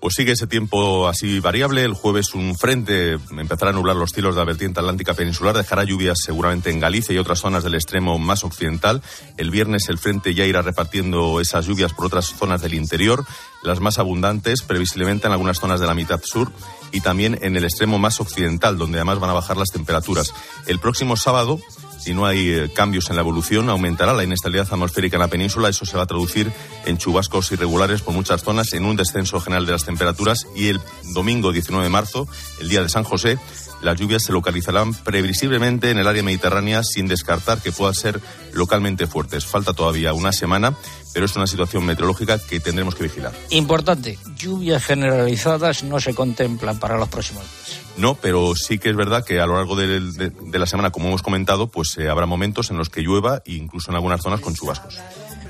Pues 0.00 0.14
sigue 0.14 0.32
ese 0.32 0.46
tiempo 0.46 1.08
así 1.08 1.40
variable. 1.40 1.84
El 1.84 1.92
jueves 1.92 2.34
un 2.34 2.56
frente 2.56 3.18
empezará 3.30 3.70
a 3.70 3.74
nublar 3.74 3.96
los 3.96 4.12
cielos 4.12 4.34
de 4.34 4.40
la 4.40 4.46
vertiente 4.46 4.80
atlántica 4.80 5.12
peninsular, 5.12 5.54
dejará 5.54 5.84
lluvias 5.84 6.16
seguramente 6.24 6.70
en 6.70 6.80
Galicia 6.80 7.14
y 7.14 7.18
otras 7.18 7.40
zonas 7.40 7.64
del 7.64 7.74
extremo 7.74 8.18
más 8.18 8.42
occidental. 8.42 9.02
El 9.36 9.50
viernes 9.50 9.90
el 9.90 9.98
frente 9.98 10.34
ya 10.34 10.46
irá 10.46 10.62
repartiendo 10.62 11.38
esas 11.38 11.66
lluvias 11.66 11.92
por 11.92 12.06
otras 12.06 12.28
zonas 12.28 12.62
del 12.62 12.74
interior, 12.74 13.26
las 13.62 13.80
más 13.80 13.98
abundantes 13.98 14.62
previsiblemente 14.62 15.26
en 15.26 15.34
algunas 15.34 15.58
zonas 15.58 15.80
de 15.80 15.86
la 15.86 15.94
mitad 15.94 16.20
sur 16.24 16.50
y 16.92 17.00
también 17.00 17.38
en 17.42 17.56
el 17.56 17.64
extremo 17.64 17.98
más 17.98 18.20
occidental, 18.20 18.78
donde 18.78 18.98
además 18.98 19.20
van 19.20 19.30
a 19.30 19.34
bajar 19.34 19.56
las 19.56 19.70
temperaturas. 19.70 20.32
El 20.66 20.78
próximo 20.78 21.16
sábado 21.16 21.60
si 22.00 22.14
no 22.14 22.24
hay 22.24 22.50
eh, 22.50 22.70
cambios 22.74 23.10
en 23.10 23.16
la 23.16 23.22
evolución, 23.22 23.68
aumentará 23.68 24.14
la 24.14 24.24
inestabilidad 24.24 24.66
atmosférica 24.70 25.16
en 25.16 25.20
la 25.20 25.28
península. 25.28 25.68
Eso 25.68 25.84
se 25.84 25.98
va 25.98 26.04
a 26.04 26.06
traducir 26.06 26.50
en 26.86 26.96
chubascos 26.96 27.52
irregulares 27.52 28.00
por 28.00 28.14
muchas 28.14 28.42
zonas, 28.42 28.72
en 28.72 28.86
un 28.86 28.96
descenso 28.96 29.38
general 29.38 29.66
de 29.66 29.72
las 29.72 29.84
temperaturas. 29.84 30.46
Y 30.56 30.68
el 30.68 30.80
domingo 31.12 31.52
19 31.52 31.84
de 31.84 31.90
marzo, 31.90 32.26
el 32.58 32.70
día 32.70 32.82
de 32.82 32.88
San 32.88 33.04
José, 33.04 33.38
las 33.82 33.98
lluvias 33.98 34.22
se 34.22 34.32
localizarán 34.32 34.94
previsiblemente 34.94 35.90
en 35.90 35.98
el 35.98 36.06
área 36.06 36.22
mediterránea 36.22 36.82
sin 36.82 37.06
descartar 37.06 37.60
que 37.60 37.72
puedan 37.72 37.94
ser 37.94 38.20
localmente 38.54 39.06
fuertes. 39.06 39.44
Falta 39.44 39.74
todavía 39.74 40.14
una 40.14 40.32
semana, 40.32 40.74
pero 41.12 41.26
es 41.26 41.36
una 41.36 41.46
situación 41.46 41.84
meteorológica 41.84 42.38
que 42.38 42.60
tendremos 42.60 42.94
que 42.94 43.04
vigilar. 43.04 43.32
Importante, 43.50 44.18
lluvias 44.36 44.84
generalizadas 44.84 45.82
no 45.82 46.00
se 46.00 46.14
contemplan 46.14 46.78
para 46.78 46.96
los 46.96 47.08
próximos 47.08 47.42
días. 47.42 47.80
No, 47.96 48.14
pero 48.14 48.54
sí 48.54 48.78
que 48.78 48.90
es 48.90 48.96
verdad 48.96 49.24
que 49.24 49.40
a 49.40 49.46
lo 49.46 49.56
largo 49.56 49.76
de, 49.76 50.32
la 50.52 50.66
semana, 50.66 50.90
como 50.90 51.08
hemos 51.08 51.22
comentado, 51.22 51.68
pues 51.68 51.96
eh, 51.98 52.08
habrá 52.08 52.26
momentos 52.26 52.70
en 52.70 52.78
los 52.78 52.88
que 52.88 53.02
llueva 53.02 53.42
e 53.44 53.52
incluso 53.52 53.90
en 53.90 53.96
algunas 53.96 54.22
zonas 54.22 54.40
con 54.40 54.54
chubascos. 54.54 54.98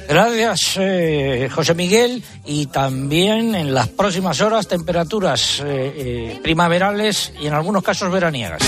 Gracias, 0.09 0.77
eh, 0.77 1.49
José 1.55 1.75
Miguel. 1.75 2.25
Y 2.45 2.67
también 2.67 3.55
en 3.55 3.73
las 3.73 3.89
próximas 3.89 4.41
horas 4.41 4.67
temperaturas 4.67 5.63
eh, 5.65 6.41
primaverales 6.43 7.33
y 7.41 7.47
en 7.47 7.55
algunos 7.55 7.85
casos 7.85 8.11
veraniegas. 8.11 8.61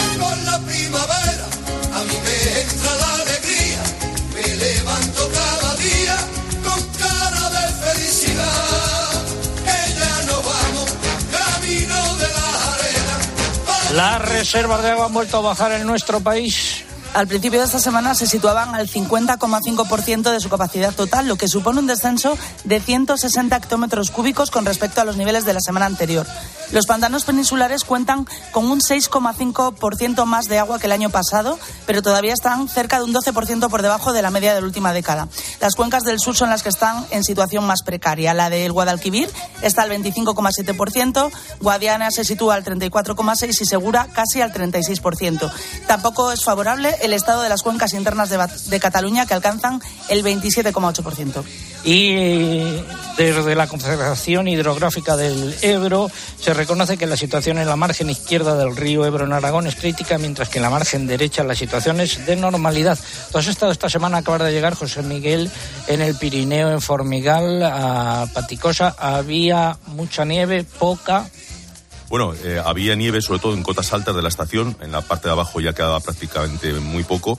Las 13.93 14.27
reservas 14.27 14.83
de 14.83 14.91
agua 14.91 15.07
han 15.07 15.13
vuelto 15.13 15.37
a 15.37 15.41
bajar 15.41 15.73
en 15.73 15.87
nuestro 15.87 16.21
país. 16.21 16.82
Al 17.15 17.29
principio 17.29 17.59
de 17.59 17.67
esta 17.67 17.79
semana 17.79 18.15
se 18.15 18.27
situaban 18.27 18.75
al 18.75 18.89
50,5% 18.89 20.31
de 20.31 20.41
su 20.41 20.49
capacidad 20.49 20.95
total, 20.95 21.29
lo 21.29 21.37
que 21.37 21.47
supone 21.47 21.79
un 21.79 21.87
descenso 21.87 22.39
de 22.65 22.81
160 22.81 23.55
hectómetros 23.55 24.11
cúbicos 24.11 24.51
con 24.51 24.65
respecto 24.65 25.03
a 25.03 25.05
los 25.05 25.19
niveles 25.19 25.45
de 25.45 25.53
la 25.53 25.61
semana 25.61 25.85
anterior. 25.85 26.27
Los 26.73 26.87
pantanos 26.87 27.25
peninsulares 27.25 27.85
cuentan 27.85 28.27
con 28.51 28.65
un 28.65 28.81
6,5% 28.81 30.25
más 30.25 30.47
de 30.47 30.59
agua 30.59 30.79
que 30.79 30.87
el 30.87 30.93
año 30.93 31.11
pasado, 31.11 31.59
pero 31.85 32.01
todavía 32.01 32.33
están 32.33 32.67
cerca 32.67 32.97
de 32.97 33.05
un 33.05 33.13
12% 33.13 33.69
por 33.69 33.83
debajo 33.83 34.15
de 34.15 34.23
la 34.23 34.31
media 34.31 34.55
de 34.55 34.63
la 34.63 34.67
última 34.67 34.95
década. 34.95 35.29
Las 35.61 35.75
cuencas 35.75 36.05
del 36.05 36.19
sur 36.19 36.35
son 36.35 36.49
las 36.49 36.63
que 36.63 36.71
están 36.71 37.05
en 37.11 37.25
situación 37.25 37.67
más 37.67 37.83
precaria. 37.83 38.33
La 38.33 38.49
del 38.49 38.73
Guadalquivir 38.73 39.29
está 39.61 39.83
al 39.83 39.91
25,7%, 39.91 41.31
Guadiana 41.61 42.11
se 42.11 42.25
sitúa 42.25 42.55
al 42.55 42.65
34,6% 42.65 43.61
y 43.61 43.67
Segura 43.67 44.07
casi 44.11 44.41
al 44.41 44.55
36%. 44.55 45.53
Tampoco 45.87 46.33
es 46.33 46.43
favorable 46.43 46.97
el 47.03 47.13
estado 47.13 47.43
de 47.43 47.49
las 47.49 47.63
cuencas 47.63 47.93
internas 47.93 48.31
de, 48.31 48.81
Cataluña, 48.81 49.27
que 49.27 49.35
alcanzan 49.35 49.81
el 50.09 50.25
27,8%. 50.25 51.45
Y 51.85 52.61
desde 53.17 53.55
la 53.57 53.67
Confederación 53.67 54.47
Hidrográfica 54.47 55.17
del 55.17 55.55
Ebro 55.63 56.09
se 56.41 56.55
reconoce 56.55 56.97
que 56.97 57.07
la 57.07 57.17
situación 57.17 57.59
en 57.59 57.67
la 57.67 57.77
margen 57.77 58.09
izquierda 58.09 58.57
del 58.57 58.77
río 58.77 59.05
Ebro 59.05 59.25
en 59.25 59.33
Aragón 59.33 59.67
es 59.67 59.75
crítica, 59.75 60.17
mientras 60.19 60.49
que 60.49 60.59
en 60.59 60.63
la 60.63 60.71
margen 60.71 61.07
derecha 61.07 61.43
la 61.43 61.57
situación 61.57 62.01
es 62.01 62.25
de 62.25 62.37
normalidad. 62.37 62.99
Tú 63.31 63.39
estado 63.39 63.73
esta 63.73 63.89
semana, 63.89 64.19
acaba 64.19 64.39
de 64.39 64.53
llegar 64.53 64.75
José 64.75 65.03
Miguel 65.03 65.51
en 65.89 66.01
el 66.01 66.15
Pirineo, 66.15 66.71
en 66.71 66.81
Formigal, 66.81 67.63
a 67.63 68.27
Paticosa. 68.33 68.95
Había 68.99 69.77
mucha 69.87 70.25
nieve, 70.25 70.65
poca. 70.65 71.29
Bueno, 72.13 72.35
eh, 72.45 72.61
había 72.63 72.95
nieve 72.95 73.23
sobre 73.23 73.41
todo 73.41 73.55
en 73.55 73.63
cotas 73.63 73.91
altas 73.95 74.15
de 74.15 74.21
la 74.21 74.29
estación, 74.29 74.77
en 74.83 74.93
la 74.93 75.01
parte 75.01 75.29
de 75.29 75.33
abajo 75.33 75.63
ya 75.63 75.73
quedaba 75.73 75.99
prácticamente 75.99 76.75
muy 76.75 77.05
poco 77.05 77.39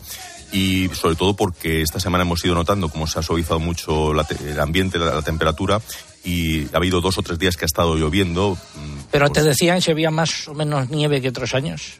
y 0.51 0.89
sobre 0.95 1.15
todo 1.15 1.35
porque 1.35 1.83
esta 1.83 1.99
semana 1.99 2.23
hemos 2.23 2.43
ido 2.43 2.55
notando 2.55 2.89
cómo 2.89 3.05
se 3.05 3.19
ha 3.19 3.21
suavizado 3.21 3.59
mucho 3.59 4.13
el 4.13 4.59
ambiente, 4.59 4.97
la, 4.97 5.21
temperatura 5.21 5.79
y 6.23 6.73
ha 6.73 6.77
habido 6.77 7.01
dos 7.01 7.19
o 7.19 7.21
tres 7.21 7.37
días 7.37 7.55
que 7.55 7.65
ha 7.65 7.67
estado 7.67 7.93
lloviendo. 7.93 8.57
Mm, 8.75 9.01
Pero 9.11 9.27
te 9.27 9.41
pues 9.41 9.45
decían 9.45 9.79
si 9.79 9.91
había 9.91 10.09
más 10.09 10.47
o 10.47 10.55
menos 10.55 10.89
nieve 10.89 11.21
que 11.21 11.29
otros 11.29 11.53
años. 11.53 11.99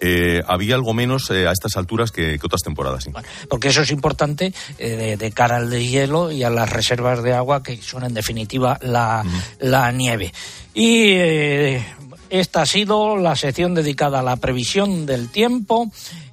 Eh, 0.00 0.42
había 0.46 0.74
algo 0.74 0.92
menos 0.94 1.30
eh, 1.30 1.46
a 1.46 1.52
estas 1.52 1.76
alturas 1.76 2.10
que, 2.10 2.38
otras 2.42 2.62
temporadas. 2.62 3.04
Sí. 3.04 3.10
porque 3.48 3.68
eso 3.68 3.82
es 3.82 3.90
importante 3.90 4.52
de, 4.78 5.32
cara 5.34 5.56
al 5.56 5.70
deshielo 5.70 6.30
y 6.30 6.42
a 6.42 6.50
las 6.50 6.70
reservas 6.70 7.22
de 7.22 7.32
agua, 7.32 7.62
que 7.62 7.80
son 7.80 8.04
en 8.04 8.14
definitiva 8.14 8.78
la, 8.82 9.24
la 9.60 9.90
nieve. 9.92 10.32
Y 10.74 11.12
eh, 11.12 11.86
esta 12.30 12.62
ha 12.62 12.66
sido 12.66 13.16
la 13.16 13.36
sección 13.36 13.74
dedicada 13.74 14.20
a 14.20 14.22
la 14.22 14.36
previsión 14.36 15.06
del 15.06 15.28
tiempo 15.28 15.92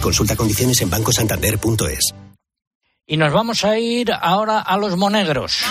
Consulta 0.00 0.36
condiciones 0.36 0.80
en 0.80 0.90
bancosantander.es. 0.90 2.14
Y 3.06 3.16
nos 3.16 3.32
vamos 3.32 3.64
a 3.64 3.78
ir 3.78 4.12
ahora 4.12 4.60
a 4.60 4.76
los 4.76 4.96
monegros. 4.96 5.62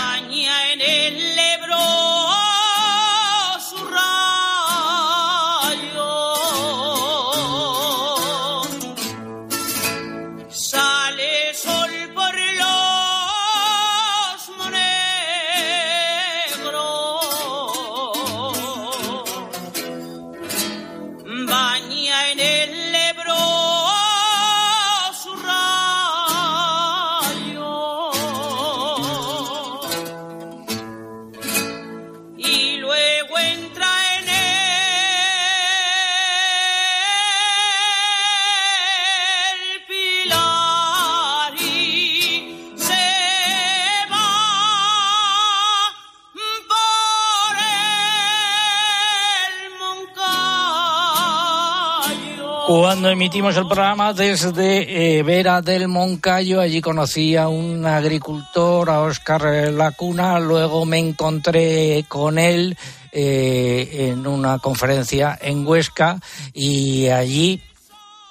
Cuando 52.68 53.10
emitimos 53.10 53.56
el 53.56 53.66
programa 53.66 54.12
desde 54.12 55.20
eh, 55.20 55.24
Vera 55.24 55.62
del 55.62 55.88
Moncayo, 55.88 56.60
allí 56.60 56.82
conocí 56.82 57.38
a 57.38 57.48
un 57.48 57.86
agricultor, 57.86 58.90
a 58.90 59.04
Óscar 59.04 59.72
Lacuna, 59.72 60.38
luego 60.42 60.86
me 60.86 61.00
encontré 61.00 62.04
con 62.10 62.38
él 62.38 62.78
eh, 63.14 64.10
en 64.12 64.28
una 64.28 64.60
conferencia 64.60 65.40
en 65.42 65.66
Huesca 65.66 66.20
y 66.54 67.08
allí 67.08 67.62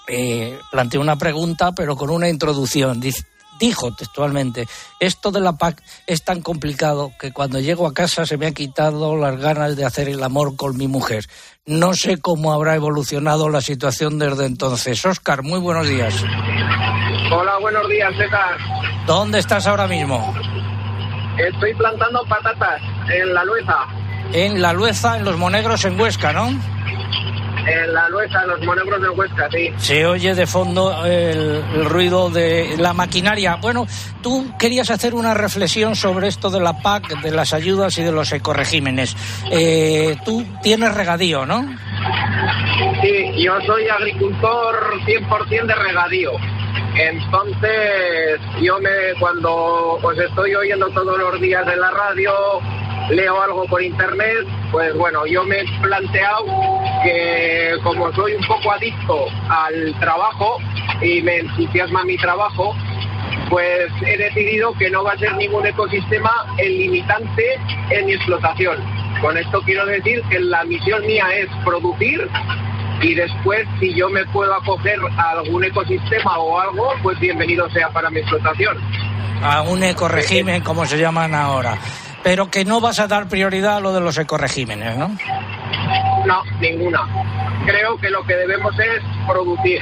eh, 0.06 0.58
planteé 0.70 1.00
una 1.00 1.16
pregunta, 1.16 1.72
pero 1.72 1.96
con 1.96 2.10
una 2.10 2.28
introducción. 2.28 3.00
Dijo 3.58 3.94
textualmente, 3.94 4.66
esto 5.00 5.30
de 5.30 5.40
la 5.40 5.52
PAC 5.52 5.82
es 6.06 6.22
tan 6.24 6.42
complicado 6.42 7.12
que 7.18 7.32
cuando 7.32 7.60
llego 7.60 7.86
a 7.86 7.94
casa 7.94 8.26
se 8.26 8.36
me 8.36 8.46
ha 8.46 8.52
quitado 8.52 9.16
las 9.16 9.38
ganas 9.38 9.76
de 9.76 9.84
hacer 9.84 10.08
el 10.08 10.22
amor 10.22 10.56
con 10.56 10.76
mi 10.76 10.88
mujer. 10.88 11.24
No 11.66 11.94
sé 11.94 12.18
cómo 12.18 12.52
habrá 12.52 12.74
evolucionado 12.74 13.48
la 13.48 13.60
situación 13.60 14.18
desde 14.18 14.46
entonces. 14.46 15.04
Oscar, 15.04 15.42
muy 15.42 15.58
buenos 15.58 15.88
días. 15.88 16.14
Hola, 17.32 17.58
buenos 17.60 17.88
días, 17.88 18.12
César. 18.16 18.56
¿Dónde 19.06 19.38
estás 19.38 19.66
ahora 19.66 19.86
mismo? 19.88 20.34
Estoy 21.38 21.74
plantando 21.74 22.24
patatas 22.28 22.80
en 23.12 23.34
la 23.34 23.44
Lueza. 23.44 23.76
En 24.32 24.62
la 24.62 24.72
Lueza, 24.72 25.16
en 25.16 25.24
los 25.24 25.36
Monegros, 25.36 25.84
en 25.84 26.00
Huesca, 26.00 26.32
¿no? 26.32 26.50
En 27.66 27.92
la 27.92 28.08
Lueza, 28.08 28.42
en 28.42 28.48
los 28.48 28.60
Monegros 28.62 29.02
de 29.02 29.08
Huesca, 29.08 29.48
sí. 29.50 29.72
Se 29.76 30.06
oye 30.06 30.34
de 30.34 30.46
fondo 30.46 31.04
el, 31.04 31.84
ruido 31.84 32.30
de 32.30 32.76
la 32.78 32.92
maquinaria. 32.92 33.56
Bueno, 33.56 33.86
tú 34.22 34.52
querías 34.58 34.90
hacer 34.90 35.14
una 35.14 35.34
reflexión 35.34 35.96
sobre 35.96 36.28
esto 36.28 36.48
de 36.50 36.60
la 36.60 36.80
PAC, 36.80 37.20
de 37.22 37.30
las 37.32 37.52
ayudas 37.52 37.98
y 37.98 38.02
de 38.04 38.12
los 38.12 38.32
ecoregímenes. 38.32 39.16
Eh, 39.50 40.16
tú 40.24 40.44
tienes 40.62 40.94
regadío, 40.94 41.44
¿no? 41.44 41.64
Sí, 43.02 43.42
yo 43.42 43.60
soy 43.66 43.88
agricultor 43.88 45.00
100% 45.04 45.66
de 45.66 45.74
regadío. 45.74 46.30
Entonces, 46.98 48.40
yo 48.62 48.78
me, 48.80 48.90
cuando 49.20 49.98
os 50.02 50.18
estoy 50.18 50.54
oyendo 50.54 50.88
todos 50.90 51.18
los 51.18 51.40
días 51.40 51.66
en 51.70 51.80
la 51.80 51.90
radio, 51.90 52.32
leo 53.10 53.40
algo 53.40 53.64
por 53.66 53.82
internet, 53.82 54.46
pues 54.72 54.94
bueno, 54.96 55.26
yo 55.26 55.44
me 55.44 55.60
he 55.60 55.64
planteado 55.80 56.44
que 57.04 57.74
como 57.82 58.12
soy 58.12 58.34
un 58.34 58.44
poco 58.46 58.72
adicto 58.72 59.26
al 59.48 59.94
trabajo 60.00 60.58
y 61.00 61.22
me 61.22 61.38
entusiasma 61.38 62.04
mi 62.04 62.16
trabajo, 62.16 62.74
pues 63.48 63.90
he 64.04 64.16
decidido 64.16 64.72
que 64.74 64.90
no 64.90 65.04
va 65.04 65.12
a 65.12 65.18
ser 65.18 65.36
ningún 65.36 65.66
ecosistema 65.66 66.30
el 66.58 66.78
limitante 66.78 67.60
en 67.90 68.06
mi 68.06 68.14
explotación. 68.14 68.78
Con 69.20 69.36
esto 69.36 69.62
quiero 69.62 69.86
decir 69.86 70.22
que 70.28 70.40
la 70.40 70.64
misión 70.64 71.06
mía 71.06 71.26
es 71.36 71.48
producir 71.64 72.28
y 73.02 73.14
después 73.14 73.66
si 73.78 73.94
yo 73.94 74.08
me 74.08 74.24
puedo 74.26 74.52
acoger 74.54 74.98
a 75.16 75.30
algún 75.30 75.64
ecosistema 75.64 76.38
o 76.38 76.58
algo, 76.58 76.92
pues 77.02 77.18
bienvenido 77.20 77.68
sea 77.70 77.88
para 77.90 78.10
mi 78.10 78.20
explotación. 78.20 78.78
A 79.42 79.62
un 79.62 79.82
ecoregimen, 79.82 80.62
como 80.62 80.86
se 80.86 80.98
llaman 80.98 81.34
ahora 81.34 81.78
pero 82.26 82.50
que 82.50 82.64
no 82.64 82.80
vas 82.80 82.98
a 82.98 83.06
dar 83.06 83.28
prioridad 83.28 83.76
a 83.76 83.80
lo 83.80 83.92
de 83.92 84.00
los 84.00 84.18
ecoregímenes, 84.18 84.96
¿no? 84.96 85.16
No, 86.26 86.42
ninguna. 86.60 87.06
Creo 87.64 87.96
que 87.98 88.10
lo 88.10 88.24
que 88.24 88.34
debemos 88.34 88.74
es 88.80 89.00
producir. 89.28 89.80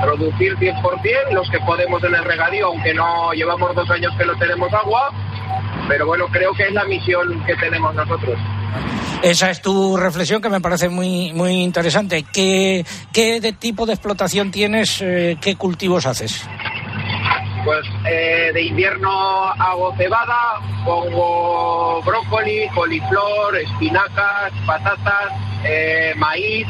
Producir 0.00 0.56
100% 0.58 1.32
los 1.32 1.50
que 1.50 1.58
podemos 1.66 2.00
en 2.04 2.14
el 2.14 2.24
regadío, 2.24 2.68
aunque 2.68 2.94
no 2.94 3.32
llevamos 3.32 3.74
dos 3.74 3.90
años 3.90 4.12
que 4.16 4.24
no 4.24 4.38
tenemos 4.38 4.72
agua, 4.72 5.10
pero 5.88 6.06
bueno, 6.06 6.26
creo 6.30 6.54
que 6.54 6.68
es 6.68 6.72
la 6.72 6.84
misión 6.84 7.44
que 7.46 7.56
tenemos 7.56 7.92
nosotros. 7.96 8.38
Esa 9.24 9.50
es 9.50 9.60
tu 9.60 9.96
reflexión 9.96 10.40
que 10.40 10.50
me 10.50 10.60
parece 10.60 10.88
muy, 10.88 11.32
muy 11.32 11.64
interesante. 11.64 12.24
¿Qué, 12.32 12.86
qué 13.12 13.40
de 13.40 13.54
tipo 13.54 13.86
de 13.86 13.94
explotación 13.94 14.52
tienes? 14.52 15.00
Eh, 15.02 15.36
¿Qué 15.40 15.56
cultivos 15.56 16.06
haces? 16.06 16.46
Pues 17.64 17.86
eh, 18.10 18.50
de 18.52 18.62
invierno 18.62 19.10
hago 19.10 19.94
cebada, 19.96 20.60
pongo 20.84 22.02
brócoli, 22.02 22.68
coliflor, 22.74 23.56
espinacas, 23.56 24.52
patatas, 24.66 25.32
eh, 25.64 26.12
maíz, 26.16 26.66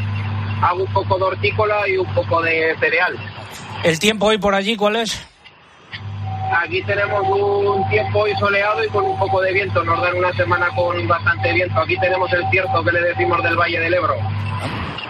hago 0.63 0.85
un 0.85 0.93
poco 0.93 1.17
de 1.17 1.25
hortícola 1.25 1.89
y 1.89 1.97
un 1.97 2.15
poco 2.15 2.43
de 2.43 2.77
cereal. 2.79 3.17
¿El 3.85 3.99
tiempo 3.99 4.27
hoy 4.27 4.39
por 4.39 4.55
allí 4.55 4.77
cuál 4.77 4.97
es? 4.97 5.32
Aquí 6.61 6.83
tenemos 6.83 7.23
un 7.29 7.89
tiempo 7.89 8.21
hoy 8.21 8.33
soleado 8.39 8.85
y 8.85 8.89
con 8.89 9.05
un 9.05 9.19
poco 9.19 9.41
de 9.41 9.53
viento. 9.53 9.83
Nos 9.85 10.01
dan 10.03 10.17
una 10.17 10.33
semana 10.35 10.69
con 10.75 11.07
bastante 11.09 11.53
viento. 11.53 11.81
Aquí 11.81 11.97
tenemos 11.99 12.31
el 12.33 12.49
cierto 12.51 12.85
que 12.85 12.93
le 12.93 13.01
decimos 13.01 13.43
del 13.43 13.57
Valle 13.57 13.81
del 13.81 13.95
Ebro. 13.95 14.17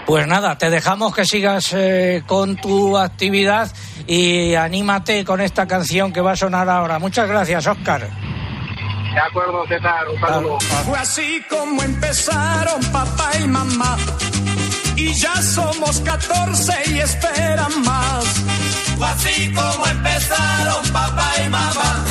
Pues 0.07 0.26
nada, 0.26 0.57
te 0.59 0.70
dejamos 0.70 1.14
que 1.14 1.24
sigas 1.24 1.72
eh, 1.74 2.22
con 2.26 2.57
tu 2.57 2.96
actividad 2.96 3.70
y 4.07 4.55
anímate 4.55 5.24
con 5.24 5.40
esta 5.40 5.66
canción 5.66 6.12
que 6.12 6.20
va 6.20 6.33
a 6.33 6.37
sonar 6.37 6.68
ahora. 6.68 6.98
Muchas 6.98 7.28
gracias, 7.28 7.66
Oscar. 7.66 8.09
De 9.12 9.20
acuerdo, 9.20 9.66
César. 9.68 10.09
Un 10.09 10.20
saludo. 10.20 10.59
Fue 10.61 10.98
así 10.98 11.42
como 11.48 11.83
empezaron 11.83 12.83
papá 12.92 13.31
y 13.42 13.46
mamá. 13.46 13.96
Y 14.96 15.12
ya 15.14 15.35
somos 15.42 16.00
14 16.00 16.90
y 16.92 16.98
esperan 16.98 17.83
más. 17.83 18.62
Fue 19.03 19.11
así 19.11 19.53
como 19.53 19.85
empezaron 19.85 20.88
papá 20.93 21.33
y 21.45 21.49
mamá. 21.49 22.05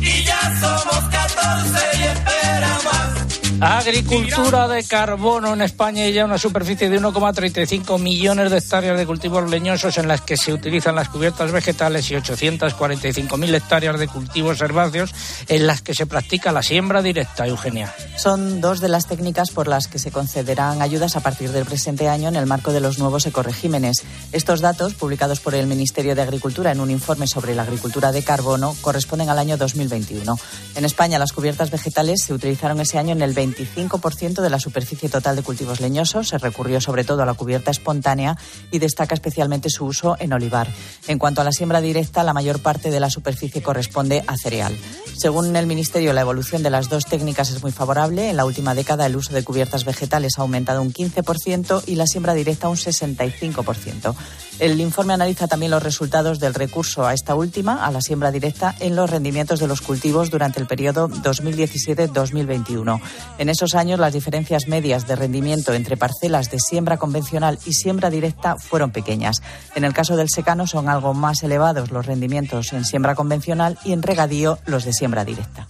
Y 0.00 0.22
ya 0.22 0.40
somos 0.60 1.04
14 1.10 1.98
y 1.98 2.02
esperan 2.04 2.84
más. 2.84 3.15
Agricultura 3.60 4.68
de 4.68 4.84
carbono 4.84 5.54
en 5.54 5.62
España 5.62 6.06
y 6.06 6.12
ya 6.12 6.26
una 6.26 6.36
superficie 6.36 6.90
de 6.90 7.00
1,35 7.00 7.98
millones 7.98 8.50
de 8.50 8.58
hectáreas 8.58 8.98
de 8.98 9.06
cultivos 9.06 9.48
leñosos 9.48 9.96
en 9.96 10.08
las 10.08 10.20
que 10.20 10.36
se 10.36 10.52
utilizan 10.52 10.94
las 10.94 11.08
cubiertas 11.08 11.52
vegetales 11.52 12.10
y 12.10 12.14
845.000 12.16 13.54
hectáreas 13.54 13.98
de 13.98 14.08
cultivos 14.08 14.60
herbáceos 14.60 15.14
en 15.48 15.66
las 15.66 15.80
que 15.80 15.94
se 15.94 16.04
practica 16.04 16.52
la 16.52 16.62
siembra 16.62 17.00
directa, 17.00 17.46
Eugenia. 17.46 17.94
Son 18.18 18.60
dos 18.60 18.80
de 18.80 18.90
las 18.90 19.06
técnicas 19.06 19.50
por 19.50 19.68
las 19.68 19.88
que 19.88 19.98
se 19.98 20.10
concederán 20.10 20.82
ayudas 20.82 21.16
a 21.16 21.20
partir 21.20 21.50
del 21.50 21.64
presente 21.64 22.08
año 22.08 22.28
en 22.28 22.36
el 22.36 22.46
marco 22.46 22.72
de 22.72 22.80
los 22.80 22.98
nuevos 22.98 23.24
ecoregímenes. 23.24 24.04
Estos 24.32 24.60
datos, 24.60 24.92
publicados 24.94 25.40
por 25.40 25.54
el 25.54 25.66
Ministerio 25.66 26.14
de 26.14 26.22
Agricultura 26.22 26.72
en 26.72 26.80
un 26.80 26.90
informe 26.90 27.26
sobre 27.26 27.54
la 27.54 27.62
agricultura 27.62 28.12
de 28.12 28.22
carbono, 28.22 28.76
corresponden 28.82 29.30
al 29.30 29.38
año 29.38 29.56
2021. 29.56 30.38
En 30.74 30.84
España, 30.84 31.18
las 31.18 31.32
cubiertas 31.32 31.70
vegetales 31.70 32.22
se 32.22 32.34
utilizaron 32.34 32.80
ese 32.80 32.98
año 32.98 33.12
en 33.12 33.22
el 33.22 33.32
20 33.32 33.45
25% 33.54 34.42
de 34.42 34.50
la 34.50 34.58
superficie 34.58 35.08
total 35.08 35.36
de 35.36 35.42
cultivos 35.42 35.80
leñosos. 35.80 36.28
Se 36.28 36.38
recurrió 36.38 36.80
sobre 36.80 37.04
todo 37.04 37.22
a 37.22 37.26
la 37.26 37.34
cubierta 37.34 37.70
espontánea 37.70 38.36
y 38.70 38.78
destaca 38.78 39.14
especialmente 39.14 39.70
su 39.70 39.84
uso 39.84 40.16
en 40.18 40.32
olivar. 40.32 40.68
En 41.06 41.18
cuanto 41.18 41.40
a 41.40 41.44
la 41.44 41.52
siembra 41.52 41.80
directa, 41.80 42.24
la 42.24 42.32
mayor 42.32 42.60
parte 42.60 42.90
de 42.90 43.00
la 43.00 43.10
superficie 43.10 43.62
corresponde 43.62 44.24
a 44.26 44.36
cereal. 44.36 44.76
Según 45.16 45.56
el 45.56 45.66
Ministerio, 45.66 46.12
la 46.12 46.20
evolución 46.20 46.62
de 46.62 46.70
las 46.70 46.88
dos 46.88 47.06
técnicas 47.06 47.50
es 47.50 47.62
muy 47.62 47.72
favorable. 47.72 48.30
En 48.30 48.36
la 48.36 48.44
última 48.44 48.74
década, 48.74 49.06
el 49.06 49.16
uso 49.16 49.32
de 49.32 49.44
cubiertas 49.44 49.84
vegetales 49.84 50.34
ha 50.38 50.42
aumentado 50.42 50.82
un 50.82 50.92
15% 50.92 51.84
y 51.86 51.94
la 51.94 52.06
siembra 52.06 52.34
directa 52.34 52.68
un 52.68 52.76
65%. 52.76 54.14
El 54.58 54.80
informe 54.80 55.12
analiza 55.12 55.48
también 55.48 55.70
los 55.70 55.82
resultados 55.82 56.40
del 56.40 56.54
recurso 56.54 57.06
a 57.06 57.12
esta 57.12 57.34
última, 57.34 57.84
a 57.84 57.90
la 57.90 58.00
siembra 58.00 58.30
directa, 58.30 58.74
en 58.80 58.96
los 58.96 59.10
rendimientos 59.10 59.60
de 59.60 59.66
los 59.66 59.82
cultivos 59.82 60.30
durante 60.30 60.60
el 60.60 60.66
periodo 60.66 61.08
2017-2021. 61.08 63.00
En 63.36 63.48
esos 63.50 63.74
años, 63.74 64.00
las 64.00 64.14
diferencias 64.14 64.66
medias 64.66 65.06
de 65.06 65.14
rendimiento 65.14 65.74
entre 65.74 65.98
parcelas 65.98 66.50
de 66.50 66.58
siembra 66.58 66.96
convencional 66.96 67.58
y 67.66 67.74
siembra 67.74 68.08
directa 68.08 68.56
fueron 68.56 68.92
pequeñas. 68.92 69.42
En 69.74 69.84
el 69.84 69.92
caso 69.92 70.16
del 70.16 70.30
secano, 70.30 70.66
son 70.66 70.88
algo 70.88 71.12
más 71.12 71.42
elevados 71.42 71.90
los 71.90 72.06
rendimientos 72.06 72.72
en 72.72 72.86
siembra 72.86 73.14
convencional 73.14 73.78
y 73.84 73.92
en 73.92 74.02
regadío 74.02 74.58
los 74.64 74.86
de 74.86 74.94
siembra 74.94 75.26
directa. 75.26 75.66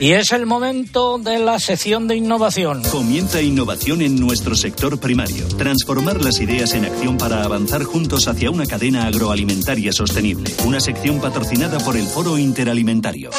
Y 0.00 0.12
es 0.12 0.30
el 0.30 0.46
momento 0.46 1.18
de 1.18 1.40
la 1.40 1.58
sección 1.58 2.06
de 2.06 2.14
innovación. 2.14 2.84
Comienza 2.84 3.42
innovación 3.42 4.00
en 4.00 4.14
nuestro 4.20 4.54
sector 4.54 5.00
primario. 5.00 5.48
Transformar 5.56 6.22
las 6.22 6.38
ideas 6.38 6.72
en 6.74 6.84
acción 6.84 7.18
para 7.18 7.42
avanzar 7.42 7.82
juntos 7.82 8.28
hacia 8.28 8.52
una 8.52 8.64
cadena 8.64 9.08
agroalimentaria 9.08 9.92
sostenible. 9.92 10.54
Una 10.64 10.78
sección 10.78 11.20
patrocinada 11.20 11.80
por 11.80 11.96
el 11.96 12.06
Foro 12.06 12.38
Interalimentario. 12.38 13.30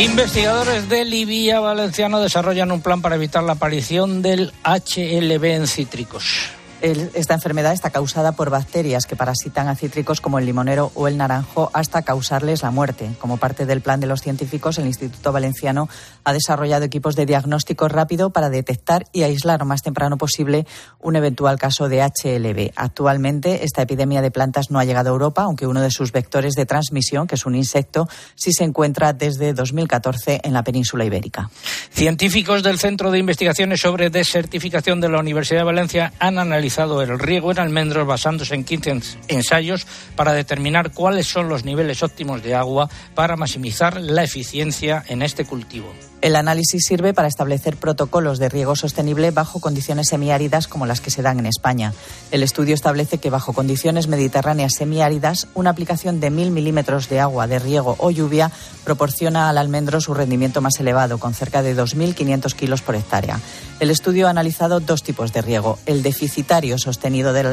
Investigadores 0.00 0.88
de 0.88 1.04
Libia 1.04 1.60
Valenciano 1.60 2.20
desarrollan 2.20 2.72
un 2.72 2.80
plan 2.80 3.02
para 3.02 3.14
evitar 3.14 3.44
la 3.44 3.52
aparición 3.52 4.20
del 4.20 4.52
HLB 4.64 5.44
en 5.44 5.68
cítricos. 5.68 6.48
Esta 6.82 7.34
enfermedad 7.34 7.72
está 7.72 7.90
causada 7.90 8.32
por 8.32 8.50
bacterias 8.50 9.06
que 9.06 9.14
parasitan 9.14 9.68
a 9.68 9.76
cítricos 9.76 10.20
como 10.20 10.40
el 10.40 10.46
limonero 10.46 10.90
o 10.96 11.06
el 11.06 11.16
naranjo 11.16 11.70
hasta 11.74 12.02
causarles 12.02 12.62
la 12.62 12.72
muerte. 12.72 13.10
Como 13.20 13.36
parte 13.36 13.66
del 13.66 13.82
plan 13.82 14.00
de 14.00 14.08
los 14.08 14.20
científicos, 14.20 14.78
el 14.78 14.86
Instituto 14.86 15.30
Valenciano 15.30 15.88
ha 16.24 16.32
desarrollado 16.32 16.84
equipos 16.84 17.14
de 17.14 17.24
diagnóstico 17.24 17.86
rápido 17.86 18.30
para 18.30 18.50
detectar 18.50 19.06
y 19.12 19.22
aislar 19.22 19.60
lo 19.60 19.66
más 19.66 19.82
temprano 19.82 20.18
posible 20.18 20.66
un 20.98 21.14
eventual 21.14 21.56
caso 21.56 21.88
de 21.88 22.02
HLB. 22.02 22.72
Actualmente, 22.74 23.64
esta 23.64 23.82
epidemia 23.82 24.20
de 24.20 24.32
plantas 24.32 24.72
no 24.72 24.80
ha 24.80 24.84
llegado 24.84 25.10
a 25.10 25.12
Europa, 25.12 25.42
aunque 25.42 25.68
uno 25.68 25.82
de 25.82 25.90
sus 25.92 26.10
vectores 26.10 26.54
de 26.54 26.66
transmisión, 26.66 27.28
que 27.28 27.36
es 27.36 27.46
un 27.46 27.54
insecto, 27.54 28.08
sí 28.34 28.52
se 28.52 28.64
encuentra 28.64 29.12
desde 29.12 29.52
2014 29.52 30.40
en 30.42 30.52
la 30.52 30.64
península 30.64 31.04
ibérica. 31.04 31.48
Científicos 31.92 32.64
del 32.64 32.80
Centro 32.80 33.12
de 33.12 33.20
Investigaciones 33.20 33.80
sobre 33.80 34.10
Desertificación 34.10 35.00
de 35.00 35.08
la 35.08 35.20
Universidad 35.20 35.60
de 35.60 35.64
Valencia 35.64 36.12
han 36.18 36.38
analizado 36.38 36.71
el 36.78 37.18
riego 37.18 37.52
en 37.52 37.58
almendros 37.58 38.06
basándose 38.06 38.54
en 38.54 38.64
15 38.64 39.00
ensayos 39.28 39.86
para 40.16 40.32
determinar 40.32 40.92
cuáles 40.92 41.26
son 41.26 41.48
los 41.48 41.64
niveles 41.64 42.02
óptimos 42.02 42.42
de 42.42 42.54
agua 42.54 42.88
para 43.14 43.36
maximizar 43.36 44.00
la 44.00 44.24
eficiencia 44.24 45.04
en 45.08 45.22
este 45.22 45.44
cultivo. 45.44 45.92
El 46.22 46.36
análisis 46.36 46.84
sirve 46.86 47.14
para 47.14 47.26
establecer 47.26 47.76
protocolos 47.76 48.38
de 48.38 48.48
riego 48.48 48.76
sostenible 48.76 49.32
bajo 49.32 49.58
condiciones 49.58 50.06
semiáridas 50.06 50.68
como 50.68 50.86
las 50.86 51.00
que 51.00 51.10
se 51.10 51.20
dan 51.20 51.40
en 51.40 51.46
España. 51.46 51.94
El 52.30 52.44
estudio 52.44 52.76
establece 52.76 53.18
que 53.18 53.28
bajo 53.28 53.52
condiciones 53.52 54.06
mediterráneas 54.06 54.74
semiáridas, 54.74 55.48
una 55.54 55.70
aplicación 55.70 56.20
de 56.20 56.30
mil 56.30 56.52
milímetros 56.52 57.08
de 57.08 57.18
agua 57.18 57.48
de 57.48 57.58
riego 57.58 57.96
o 57.98 58.12
lluvia 58.12 58.52
proporciona 58.84 59.48
al 59.48 59.58
almendro 59.58 60.00
su 60.00 60.14
rendimiento 60.14 60.60
más 60.60 60.78
elevado, 60.78 61.18
con 61.18 61.34
cerca 61.34 61.60
de 61.60 61.76
2.500 61.76 62.54
kilos 62.54 62.82
por 62.82 62.94
hectárea. 62.94 63.40
El 63.80 63.90
estudio 63.90 64.28
ha 64.28 64.30
analizado 64.30 64.78
dos 64.78 65.02
tipos 65.02 65.32
de 65.32 65.42
riego. 65.42 65.80
El 65.86 66.04
deficitario 66.04 66.78
sostenido 66.78 67.32
del, 67.32 67.46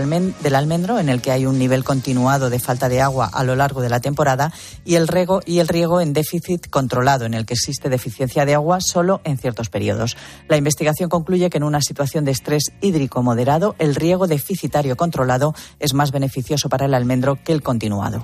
almendro, 0.55 0.99
en 0.99 1.09
el 1.09 1.23
que 1.23 1.31
hay 1.31 1.47
un 1.47 1.57
nivel 1.57 1.83
continuado 1.83 2.51
de 2.51 2.59
falta 2.59 2.87
de 2.87 3.01
agua 3.01 3.25
a 3.33 3.43
lo 3.43 3.55
largo 3.55 3.81
de 3.81 3.89
la 3.89 3.99
temporada, 3.99 4.53
y 4.85 4.93
el, 4.93 5.07
riego, 5.07 5.41
y 5.43 5.57
el 5.57 5.67
riego 5.67 6.01
en 6.01 6.13
déficit 6.13 6.69
controlado, 6.69 7.25
en 7.25 7.33
el 7.33 7.47
que 7.47 7.55
existe 7.55 7.89
deficiencia 7.89 8.45
de 8.45 8.53
agua 8.53 8.58
solo 8.79 9.21
en 9.23 9.37
ciertos 9.37 9.69
periodos. 9.69 10.17
La 10.47 10.57
investigación 10.57 11.09
concluye 11.09 11.49
que 11.49 11.57
en 11.57 11.63
una 11.63 11.81
situación 11.81 12.25
de 12.25 12.31
estrés 12.31 12.71
hídrico 12.81 13.23
moderado, 13.23 13.75
el 13.79 13.95
riego 13.95 14.27
deficitario 14.27 14.95
controlado 14.95 15.53
es 15.79 15.93
más 15.93 16.11
beneficioso 16.11 16.69
para 16.69 16.85
el 16.85 16.93
almendro 16.93 17.37
que 17.43 17.53
el 17.53 17.61
continuado. 17.61 18.23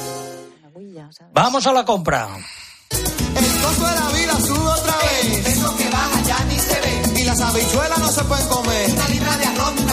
Vamos 1.33 1.65
a 1.67 1.73
la 1.73 1.85
compra. 1.85 2.27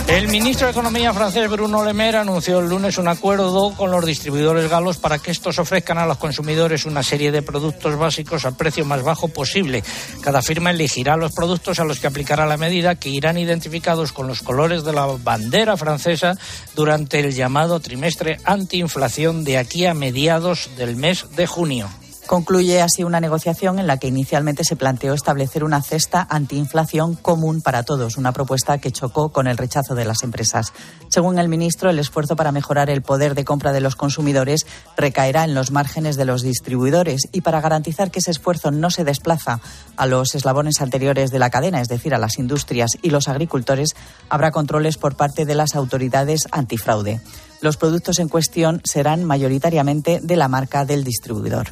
El 0.09 0.27
ministro 0.27 0.66
de 0.66 0.72
Economía 0.72 1.14
francés 1.14 1.48
Bruno 1.48 1.85
Le 1.85 1.92
Maire 1.92 2.18
anunció 2.18 2.59
el 2.59 2.68
lunes 2.68 2.98
un 2.98 3.07
acuerdo 3.07 3.74
con 3.77 3.92
los 3.92 4.05
distribuidores 4.05 4.68
galos 4.68 4.96
para 4.96 5.20
que 5.20 5.31
estos 5.31 5.61
ofrezcan 5.61 5.98
a 5.98 6.07
los 6.07 6.18
consumidores 6.18 6.85
una 6.85 7.05
serie 7.05 7.31
de 7.31 7.42
productos 7.42 7.96
básicos 7.96 8.44
al 8.44 8.57
precio 8.57 8.85
más 8.85 9.05
bajo 9.05 9.29
posible. 9.29 9.85
Cada 10.20 10.42
firma 10.42 10.70
elegirá 10.70 11.16
los 11.16 11.33
productos 11.33 11.79
a 11.79 11.85
los 11.85 12.01
que 12.01 12.09
aplicará 12.09 12.44
la 12.44 12.57
medida 12.57 12.96
que 12.96 13.11
irán 13.11 13.38
identificados 13.38 14.11
con 14.12 14.27
los 14.27 14.42
colores 14.42 14.83
de 14.83 14.94
la 14.94 15.07
bandera 15.07 15.77
francesa 15.77 16.37
durante 16.74 17.20
el 17.20 17.33
llamado 17.33 17.79
trimestre 17.79 18.40
antiinflación 18.44 19.44
de 19.44 19.59
aquí 19.59 19.87
a 19.87 19.94
mediados 19.94 20.70
del 20.77 20.96
mes 20.96 21.27
de 21.37 21.46
junio. 21.46 21.88
Concluye 22.28 22.82
así 22.82 23.04
una 23.04 23.20
negociación 23.20 23.78
en 23.78 23.86
la 23.86 23.96
que 23.96 24.08
inicialmente 24.08 24.62
se 24.62 24.76
planteó 24.76 25.14
establecer 25.14 25.64
una 25.64 25.80
cesta 25.80 26.26
antiinflación 26.28 27.14
común 27.14 27.62
para 27.62 27.84
todos, 27.84 28.18
una 28.18 28.32
propuesta 28.32 28.76
que 28.76 28.92
chocó 28.92 29.30
con 29.30 29.46
el 29.46 29.56
rechazo 29.56 29.94
de 29.94 30.04
las 30.04 30.22
empresas. 30.22 30.74
Según 31.08 31.38
el 31.38 31.48
ministro, 31.48 31.88
el 31.88 31.98
esfuerzo 31.98 32.36
para 32.36 32.52
mejorar 32.52 32.90
el 32.90 33.00
poder 33.00 33.34
de 33.34 33.46
compra 33.46 33.72
de 33.72 33.80
los 33.80 33.96
consumidores 33.96 34.66
recaerá 34.94 35.44
en 35.44 35.54
los 35.54 35.70
márgenes 35.70 36.16
de 36.16 36.26
los 36.26 36.42
distribuidores 36.42 37.30
y 37.32 37.40
para 37.40 37.62
garantizar 37.62 38.10
que 38.10 38.18
ese 38.18 38.32
esfuerzo 38.32 38.72
no 38.72 38.90
se 38.90 39.04
desplaza 39.04 39.60
a 39.96 40.04
los 40.04 40.34
eslabones 40.34 40.82
anteriores 40.82 41.30
de 41.30 41.38
la 41.38 41.48
cadena, 41.48 41.80
es 41.80 41.88
decir, 41.88 42.14
a 42.14 42.18
las 42.18 42.38
industrias 42.38 42.98
y 43.00 43.08
los 43.08 43.28
agricultores, 43.28 43.96
habrá 44.28 44.50
controles 44.50 44.98
por 44.98 45.16
parte 45.16 45.46
de 45.46 45.54
las 45.54 45.74
autoridades 45.74 46.42
antifraude. 46.50 47.22
Los 47.62 47.78
productos 47.78 48.18
en 48.18 48.28
cuestión 48.28 48.82
serán 48.84 49.24
mayoritariamente 49.24 50.20
de 50.22 50.36
la 50.36 50.48
marca 50.48 50.84
del 50.84 51.04
distribuidor. 51.04 51.68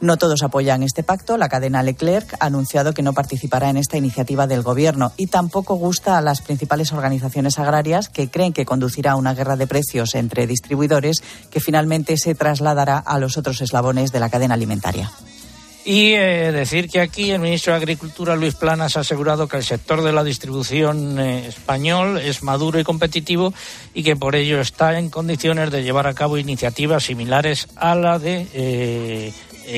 No 0.00 0.16
todos 0.16 0.42
apoyan 0.44 0.84
este 0.84 1.02
pacto. 1.02 1.36
La 1.36 1.48
cadena 1.48 1.82
Leclerc 1.82 2.36
ha 2.38 2.46
anunciado 2.46 2.94
que 2.94 3.02
no 3.02 3.14
participará 3.14 3.68
en 3.68 3.76
esta 3.76 3.96
iniciativa 3.96 4.46
del 4.46 4.62
Gobierno 4.62 5.12
y 5.16 5.26
tampoco 5.26 5.74
gusta 5.74 6.16
a 6.16 6.20
las 6.20 6.40
principales 6.40 6.92
organizaciones 6.92 7.58
agrarias 7.58 8.08
que 8.08 8.30
creen 8.30 8.52
que 8.52 8.64
conducirá 8.64 9.12
a 9.12 9.16
una 9.16 9.34
guerra 9.34 9.56
de 9.56 9.66
precios 9.66 10.14
entre 10.14 10.46
distribuidores 10.46 11.22
que 11.50 11.60
finalmente 11.60 12.16
se 12.16 12.36
trasladará 12.36 12.98
a 12.98 13.18
los 13.18 13.36
otros 13.36 13.60
eslabones 13.60 14.12
de 14.12 14.20
la 14.20 14.30
cadena 14.30 14.54
alimentaria. 14.54 15.10
Y 15.90 16.12
eh, 16.12 16.52
decir 16.52 16.90
que 16.90 17.00
aquí 17.00 17.30
el 17.30 17.40
ministro 17.40 17.72
de 17.72 17.78
Agricultura, 17.78 18.36
Luis 18.36 18.54
Planas, 18.54 18.98
ha 18.98 19.00
asegurado 19.00 19.48
que 19.48 19.56
el 19.56 19.64
sector 19.64 20.02
de 20.02 20.12
la 20.12 20.22
distribución 20.22 21.18
eh, 21.18 21.48
español 21.48 22.18
es 22.18 22.42
maduro 22.42 22.78
y 22.78 22.84
competitivo 22.84 23.54
y 23.94 24.02
que 24.02 24.14
por 24.14 24.36
ello 24.36 24.60
está 24.60 24.98
en 24.98 25.08
condiciones 25.08 25.70
de 25.70 25.82
llevar 25.82 26.06
a 26.06 26.12
cabo 26.12 26.36
iniciativas 26.36 27.04
similares 27.04 27.68
a 27.74 27.94
la 27.94 28.18
de 28.18 28.46
eh, 28.52 29.32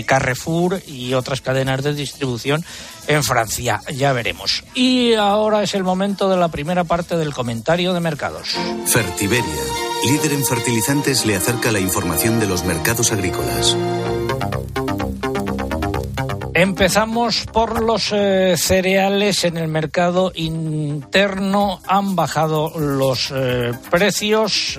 Carrefour 0.04 0.82
y 0.84 1.14
otras 1.14 1.42
cadenas 1.42 1.84
de 1.84 1.94
distribución 1.94 2.64
en 3.06 3.22
Francia. 3.22 3.80
Ya 3.94 4.12
veremos. 4.12 4.64
Y 4.74 5.14
ahora 5.14 5.62
es 5.62 5.74
el 5.74 5.84
momento 5.84 6.28
de 6.28 6.38
la 6.38 6.48
primera 6.48 6.82
parte 6.82 7.16
del 7.16 7.32
comentario 7.32 7.92
de 7.92 8.00
mercados. 8.00 8.56
Fertiberia, 8.86 9.62
líder 10.10 10.32
en 10.32 10.44
fertilizantes, 10.44 11.24
le 11.24 11.36
acerca 11.36 11.70
la 11.70 11.78
información 11.78 12.40
de 12.40 12.48
los 12.48 12.64
mercados 12.64 13.12
agrícolas. 13.12 13.76
Empezamos 16.60 17.46
por 17.46 17.82
los 17.82 18.12
eh, 18.12 18.54
cereales 18.58 19.44
en 19.44 19.56
el 19.56 19.68
mercado 19.68 20.30
interno. 20.34 21.80
Han 21.86 22.14
bajado 22.14 22.78
los 22.78 23.32
eh, 23.34 23.72
precios 23.90 24.78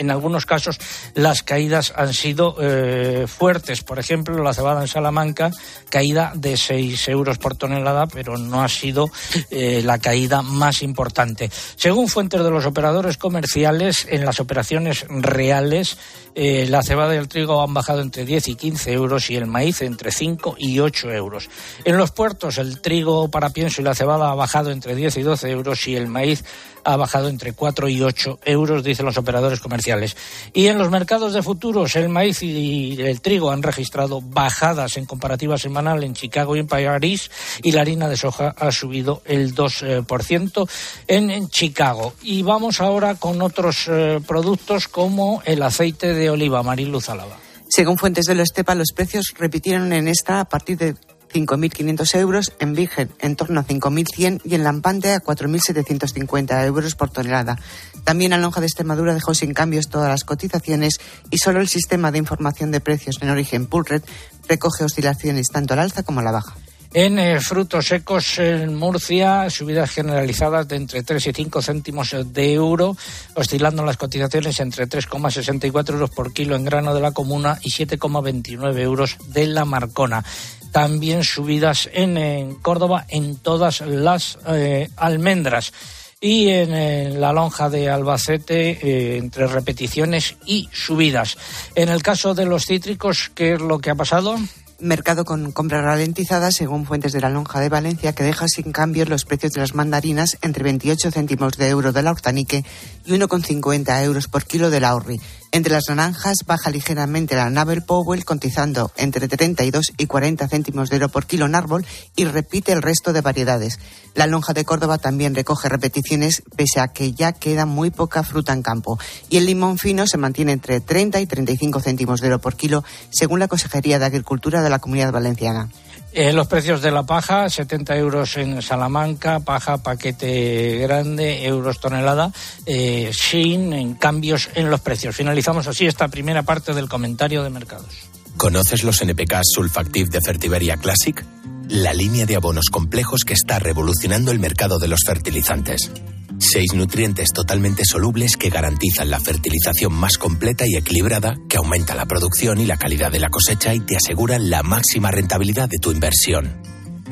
en 0.00 0.10
algunos 0.10 0.46
casos 0.46 0.78
las 1.14 1.42
caídas 1.42 1.92
han 1.94 2.14
sido 2.14 2.56
eh, 2.60 3.26
fuertes. 3.28 3.82
Por 3.82 3.98
ejemplo, 3.98 4.42
la 4.42 4.54
cebada 4.54 4.80
en 4.80 4.88
Salamanca, 4.88 5.50
caída 5.90 6.32
de 6.34 6.56
6 6.56 7.08
euros 7.08 7.38
por 7.38 7.56
tonelada, 7.56 8.06
pero 8.06 8.38
no 8.38 8.62
ha 8.62 8.68
sido 8.68 9.10
eh, 9.50 9.82
la 9.84 9.98
caída 9.98 10.42
más 10.42 10.82
importante. 10.82 11.50
Según 11.76 12.08
fuentes 12.08 12.42
de 12.42 12.50
los 12.50 12.66
operadores 12.66 13.18
comerciales, 13.18 14.06
en 14.08 14.24
las 14.24 14.40
operaciones 14.40 15.04
reales, 15.08 15.98
eh, 16.34 16.66
la 16.68 16.82
cebada 16.82 17.14
y 17.14 17.18
el 17.18 17.28
trigo 17.28 17.62
han 17.62 17.74
bajado 17.74 18.00
entre 18.00 18.24
10 18.24 18.48
y 18.48 18.54
15 18.54 18.92
euros 18.92 19.30
y 19.30 19.36
el 19.36 19.46
maíz 19.46 19.82
entre 19.82 20.12
5 20.12 20.56
y 20.58 20.78
8 20.78 21.12
euros. 21.12 21.50
En 21.84 21.98
los 21.98 22.12
puertos, 22.12 22.56
el 22.58 22.80
trigo 22.80 23.30
para 23.30 23.50
pienso 23.50 23.82
y 23.82 23.84
la 23.84 23.94
cebada 23.94 24.30
ha 24.30 24.34
bajado 24.34 24.70
entre 24.70 24.94
10 24.94 25.18
y 25.18 25.22
12 25.22 25.50
euros 25.50 25.86
y 25.86 25.96
el 25.96 26.06
maíz 26.06 26.44
ha 26.92 26.96
bajado 26.96 27.28
entre 27.28 27.52
4 27.52 27.88
y 27.88 28.02
8 28.02 28.40
euros, 28.44 28.84
dicen 28.84 29.06
los 29.06 29.16
operadores 29.16 29.60
comerciales. 29.60 30.16
Y 30.52 30.66
en 30.66 30.78
los 30.78 30.90
mercados 30.90 31.32
de 31.32 31.42
futuros, 31.42 31.96
el 31.96 32.08
maíz 32.08 32.42
y 32.42 33.00
el 33.00 33.20
trigo 33.20 33.50
han 33.50 33.62
registrado 33.62 34.20
bajadas 34.20 34.96
en 34.96 35.06
comparativa 35.06 35.58
semanal 35.58 36.04
en 36.04 36.14
Chicago 36.14 36.56
y 36.56 36.60
en 36.60 36.66
París, 36.66 37.30
y 37.62 37.72
la 37.72 37.82
harina 37.82 38.08
de 38.08 38.16
soja 38.16 38.54
ha 38.58 38.72
subido 38.72 39.22
el 39.24 39.54
2% 39.54 40.68
en, 41.06 41.48
Chicago. 41.48 42.14
Y 42.22 42.42
vamos 42.42 42.80
ahora 42.80 43.14
con 43.14 43.42
otros 43.42 43.86
eh, 43.88 44.20
productos 44.26 44.88
como 44.88 45.42
el 45.44 45.62
aceite 45.62 46.14
de 46.14 46.30
oliva, 46.30 46.62
Mariluz 46.62 47.08
Alaba. 47.08 47.36
Según 47.68 47.98
fuentes 47.98 48.26
de 48.26 48.34
lo 48.34 48.42
Estepa, 48.42 48.74
los 48.74 48.92
precios 48.92 49.32
repitieron 49.38 49.92
en 49.92 50.08
esta 50.08 50.40
a 50.40 50.44
partir 50.44 50.76
de 50.76 50.96
5.500 51.32 52.14
euros, 52.18 52.52
en 52.58 52.74
Virgen 52.74 53.10
en 53.18 53.36
torno 53.36 53.60
a 53.60 53.64
5.100 53.64 54.40
y 54.44 54.54
en 54.54 54.64
Lampante 54.64 55.12
a 55.12 55.22
4.750 55.22 56.64
euros 56.66 56.94
por 56.94 57.10
tonelada. 57.10 57.58
También 58.04 58.30
la 58.30 58.38
lonja 58.38 58.60
de 58.60 58.66
Extremadura 58.66 59.14
dejó 59.14 59.34
sin 59.34 59.54
cambios 59.54 59.88
todas 59.88 60.08
las 60.08 60.24
cotizaciones 60.24 61.00
y 61.30 61.38
solo 61.38 61.60
el 61.60 61.68
sistema 61.68 62.10
de 62.10 62.18
información 62.18 62.70
de 62.70 62.80
precios 62.80 63.18
en 63.20 63.30
origen 63.30 63.66
Pulred 63.66 64.02
recoge 64.48 64.84
oscilaciones 64.84 65.48
tanto 65.48 65.74
al 65.74 65.80
alza 65.80 66.02
como 66.02 66.20
a 66.20 66.24
la 66.24 66.32
baja. 66.32 66.56
En 66.92 67.20
eh, 67.20 67.40
frutos 67.40 67.86
secos 67.86 68.40
en 68.40 68.74
Murcia, 68.74 69.48
subidas 69.48 69.92
generalizadas 69.92 70.66
de 70.66 70.74
entre 70.74 71.04
3 71.04 71.24
y 71.24 71.32
5 71.32 71.62
céntimos 71.62 72.16
de 72.32 72.52
euro, 72.52 72.96
oscilando 73.34 73.84
las 73.84 73.96
cotizaciones 73.96 74.58
entre 74.58 74.88
3,64 74.88 75.92
euros 75.92 76.10
por 76.10 76.32
kilo 76.32 76.56
en 76.56 76.64
grano 76.64 76.92
de 76.92 77.00
la 77.00 77.12
comuna 77.12 77.60
y 77.62 77.70
7,29 77.70 78.76
euros 78.80 79.18
de 79.28 79.46
la 79.46 79.64
Marcona 79.64 80.24
también 80.72 81.24
subidas 81.24 81.88
en, 81.92 82.54
Córdoba 82.56 83.06
en 83.08 83.36
todas 83.36 83.80
las 83.80 84.38
eh, 84.46 84.88
almendras 84.96 85.72
y 86.20 86.48
en, 86.48 87.20
la 87.20 87.32
lonja 87.32 87.70
de 87.70 87.88
Albacete 87.88 88.70
eh, 88.70 89.16
entre 89.16 89.46
repeticiones 89.46 90.36
y 90.44 90.68
subidas. 90.72 91.38
En 91.74 91.88
el 91.88 92.02
caso 92.02 92.34
de 92.34 92.44
los 92.44 92.66
cítricos, 92.66 93.30
¿qué 93.34 93.54
es 93.54 93.60
lo 93.60 93.78
que 93.78 93.90
ha 93.90 93.94
pasado? 93.94 94.36
mercado 94.80 95.24
con 95.24 95.52
compra 95.52 95.82
ralentizada, 95.82 96.50
según 96.50 96.86
fuentes 96.86 97.12
de 97.12 97.20
la 97.20 97.28
lonja 97.28 97.60
de 97.60 97.68
Valencia, 97.68 98.14
que 98.14 98.24
deja 98.24 98.48
sin 98.48 98.72
cambios 98.72 99.08
los 99.08 99.24
precios 99.24 99.52
de 99.52 99.60
las 99.60 99.74
mandarinas 99.74 100.38
entre 100.42 100.64
28 100.64 101.10
céntimos 101.10 101.56
de 101.56 101.68
euro 101.68 101.92
de 101.92 102.02
la 102.02 102.10
hortanique 102.10 102.64
y 103.04 103.12
1,50 103.12 104.04
euros 104.04 104.28
por 104.28 104.44
kilo 104.44 104.70
de 104.70 104.80
la 104.80 104.94
horri. 104.94 105.20
Entre 105.52 105.72
las 105.72 105.88
naranjas 105.88 106.44
baja 106.46 106.70
ligeramente 106.70 107.34
la 107.34 107.50
Navel 107.50 107.82
Powell, 107.82 108.24
cotizando 108.24 108.92
entre 108.96 109.26
32 109.26 109.94
y 109.98 110.06
40 110.06 110.46
céntimos 110.46 110.90
de 110.90 110.96
euro 110.96 111.08
por 111.08 111.26
kilo 111.26 111.46
en 111.46 111.56
árbol 111.56 111.84
y 112.14 112.24
repite 112.24 112.70
el 112.70 112.82
resto 112.82 113.12
de 113.12 113.20
variedades. 113.20 113.80
La 114.14 114.28
lonja 114.28 114.52
de 114.52 114.64
Córdoba 114.64 114.98
también 114.98 115.34
recoge 115.34 115.68
repeticiones, 115.68 116.44
pese 116.54 116.78
a 116.78 116.88
que 116.88 117.12
ya 117.14 117.32
queda 117.32 117.66
muy 117.66 117.90
poca 117.90 118.22
fruta 118.22 118.52
en 118.52 118.62
campo. 118.62 119.00
Y 119.28 119.38
el 119.38 119.46
limón 119.46 119.78
fino 119.78 120.06
se 120.06 120.18
mantiene 120.18 120.52
entre 120.52 120.80
30 120.80 121.20
y 121.20 121.26
35 121.26 121.80
céntimos 121.80 122.20
de 122.20 122.28
euro 122.28 122.40
por 122.40 122.54
kilo, 122.54 122.84
según 123.10 123.40
la 123.40 123.48
Consejería 123.48 123.98
de 123.98 124.06
Agricultura 124.06 124.62
de 124.62 124.70
la 124.70 124.78
Comunidad 124.78 125.10
Valenciana. 125.10 125.68
Eh, 126.12 126.32
los 126.32 126.48
precios 126.48 126.82
de 126.82 126.90
la 126.90 127.04
paja, 127.04 127.48
70 127.48 127.96
euros 127.96 128.36
en 128.36 128.62
Salamanca, 128.62 129.40
paja 129.40 129.78
paquete 129.78 130.78
grande, 130.78 131.44
euros 131.46 131.78
tonelada, 131.78 132.32
eh, 132.66 133.10
sin 133.12 133.94
cambios 133.94 134.50
en 134.54 134.70
los 134.70 134.80
precios. 134.80 135.14
Finalizamos 135.14 135.68
así 135.68 135.86
esta 135.86 136.08
primera 136.08 136.42
parte 136.42 136.74
del 136.74 136.88
comentario 136.88 137.44
de 137.44 137.50
mercados. 137.50 138.10
¿Conoces 138.36 138.82
los 138.82 139.00
NPK 139.02 139.40
Sulfactive 139.44 140.10
de 140.10 140.20
Fertiberia 140.20 140.76
Classic? 140.78 141.24
La 141.68 141.92
línea 141.92 142.26
de 142.26 142.36
abonos 142.36 142.66
complejos 142.70 143.24
que 143.24 143.34
está 143.34 143.60
revolucionando 143.60 144.32
el 144.32 144.40
mercado 144.40 144.78
de 144.78 144.88
los 144.88 145.00
fertilizantes. 145.06 145.92
Seis 146.40 146.72
nutrientes 146.74 147.28
totalmente 147.34 147.84
solubles 147.84 148.36
que 148.36 148.48
garantizan 148.48 149.10
la 149.10 149.20
fertilización 149.20 149.92
más 149.92 150.16
completa 150.16 150.64
y 150.66 150.74
equilibrada, 150.74 151.36
que 151.48 151.58
aumenta 151.58 151.94
la 151.94 152.06
producción 152.06 152.60
y 152.60 152.66
la 152.66 152.78
calidad 152.78 153.12
de 153.12 153.20
la 153.20 153.28
cosecha 153.28 153.74
y 153.74 153.80
te 153.80 153.96
aseguran 153.96 154.48
la 154.48 154.62
máxima 154.62 155.10
rentabilidad 155.10 155.68
de 155.68 155.78
tu 155.78 155.92
inversión. 155.92 156.60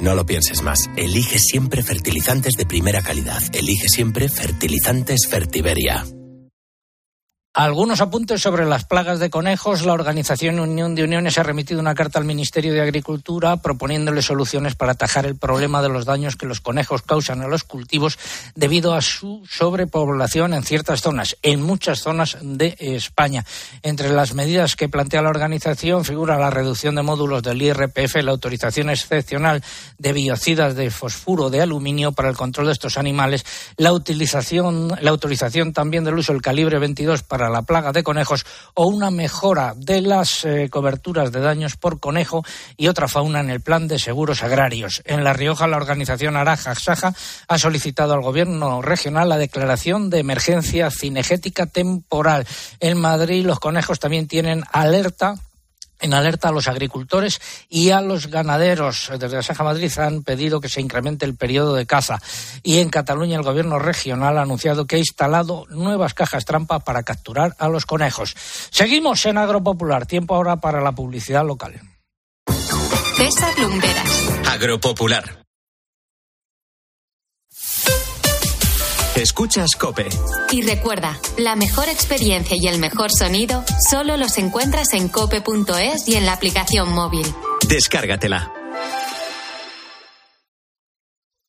No 0.01 0.14
lo 0.14 0.25
pienses 0.25 0.62
más. 0.62 0.88
Elige 0.97 1.38
siempre 1.38 1.83
fertilizantes 1.83 2.55
de 2.55 2.67
primera 2.67 3.03
calidad. 3.03 3.43
Elige 3.53 3.88
siempre 3.88 4.29
fertilizantes 4.29 5.27
Fertiberia. 5.29 6.05
Algunos 7.55 8.03
apuntes 8.03 8.43
sobre 8.43 8.67
las 8.67 8.85
plagas 8.85 9.19
de 9.19 9.31
conejos. 9.31 9.85
La 9.85 9.95
Organización 9.95 10.61
Unión 10.61 10.95
de 10.95 11.03
Uniones 11.03 11.39
ha 11.39 11.43
remitido 11.43 11.81
una 11.81 11.95
carta 11.95 12.19
al 12.19 12.27
Ministerio 12.27 12.75
de 12.75 12.83
Agricultura 12.83 13.57
proponiéndole 13.57 14.21
soluciones 14.23 14.75
para 14.77 14.93
atajar 14.93 15.25
el 15.25 15.35
problema 15.35 15.81
de 15.83 15.89
los 15.89 16.05
daños 16.05 16.37
que 16.37 16.47
los 16.47 16.61
conejos 16.61 17.03
causan 17.03 17.41
a 17.41 17.49
los 17.49 17.65
cultivos 17.65 18.19
debido 18.55 18.93
a 18.93 19.01
su 19.01 19.43
sobrepoblación 19.51 20.53
en 20.53 20.63
ciertas 20.63 21.01
zonas, 21.01 21.37
en 21.43 21.63
muchas 21.63 22.01
zonas 22.01 22.37
de 22.43 22.77
España. 22.79 23.45
Entre 23.83 24.11
las 24.11 24.35
medidas 24.35 24.77
que 24.77 24.91
plantea 24.91 25.23
la 25.23 25.31
organización 25.31 26.05
figura 26.05 26.39
la 26.39 26.51
reducción 26.51 26.95
de 26.97 27.03
módulos 27.03 27.43
del 27.43 27.63
IRPF, 27.63 28.23
la 28.23 28.33
autorización 28.33 28.91
excepcional 28.91 29.65
de 29.97 30.13
biocidas 30.13 30.77
de 30.77 30.91
fosfuro 30.91 31.51
de 31.51 31.63
aluminio 31.63 32.13
para 32.13 32.29
el 32.29 32.37
control 32.37 32.67
de 32.67 32.75
estos 32.75 32.99
animales, 32.99 33.45
la 33.79 33.93
utilización, 33.93 34.97
la 35.01 35.11
autorización 35.11 35.73
también 35.73 36.05
del 36.05 36.19
uso 36.19 36.33
del 36.33 36.43
calibre 36.43 36.79
22 36.79 37.23
para 37.23 37.38
la 37.48 37.62
plaga 37.62 37.92
de 37.92 38.03
conejos 38.03 38.44
o 38.74 38.87
una 38.87 39.11
mejora 39.11 39.74
de 39.77 40.01
las 40.01 40.44
eh, 40.44 40.68
coberturas 40.70 41.31
de 41.31 41.40
daños 41.40 41.77
por 41.77 42.01
conejo 42.01 42.44
y 42.77 42.88
otra 42.88 43.07
fauna 43.07 43.40
en 43.40 43.51
el 43.51 43.61
plan 43.61 43.87
de 43.87 43.98
seguros 43.98 44.42
agrarios. 44.42 45.03
En 45.05 45.22
La 45.22 45.33
Rioja, 45.33 45.68
la 45.68 45.77
organización 45.77 46.37
Araja 46.37 46.74
Saja 46.74 47.14
ha 47.46 47.59
solicitado 47.59 48.14
al 48.14 48.22
gobierno 48.22 48.83
regional 48.83 49.29
la 49.29 49.38
declaración 49.38 50.11
de 50.11 50.18
emergencia 50.18 50.90
cinegética 50.90 51.66
temporal. 51.66 52.46
En 52.81 52.98
Madrid, 52.98 53.44
los 53.46 53.61
conejos 53.61 54.01
también 54.01 54.27
tienen 54.27 54.64
alerta 54.72 55.37
en 56.01 56.15
alerta 56.15 56.49
a 56.49 56.53
los 56.53 56.69
agricultores 56.69 57.41
y 57.69 57.91
a 57.91 58.01
los 58.01 58.29
ganaderos. 58.29 59.11
Desde 59.19 59.37
la 59.37 59.43
Saja 59.43 59.65
Madrid 59.65 59.93
han 59.99 60.23
pedido 60.23 60.61
que 60.61 60.69
se 60.69 60.81
incremente 60.81 61.25
el 61.25 61.37
periodo 61.37 61.75
de 61.75 61.87
caza. 61.87 62.21
Y 62.63 62.79
en 62.79 62.91
Cataluña 62.91 63.37
el 63.37 63.45
gobierno 63.45 63.79
regional 63.79 64.39
ha 64.39 64.43
anunciado 64.43 64.87
que 64.87 64.97
ha 64.97 65.01
instalado 65.01 65.67
nuevas 65.71 66.15
cajas 66.15 66.45
trampa 66.45 66.81
para 66.81 67.03
capturar 67.03 67.57
a 67.59 67.69
los 67.69 67.87
conejos. 67.87 68.35
Seguimos 68.71 69.25
en 69.27 69.39
Agropopular. 69.39 70.07
Tiempo 70.07 70.35
ahora 70.35 70.57
para 70.57 70.81
la 70.81 70.93
publicidad 70.93 71.45
local. 71.45 71.81
César 73.17 73.59
Lumberas. 73.59 74.29
Agropopular. 74.47 75.48
Escuchas 79.18 79.70
Cope. 79.76 80.09
Y 80.52 80.62
recuerda, 80.62 81.18
la 81.38 81.57
mejor 81.57 81.88
experiencia 81.88 82.57
y 82.57 82.68
el 82.68 82.78
mejor 82.78 83.11
sonido 83.11 83.64
solo 83.90 84.16
los 84.16 84.38
encuentras 84.38 84.92
en 84.92 85.09
cope.es 85.09 86.07
y 86.07 86.14
en 86.14 86.24
la 86.24 86.35
aplicación 86.35 86.92
móvil. 86.92 87.26
Descárgatela. 87.66 88.52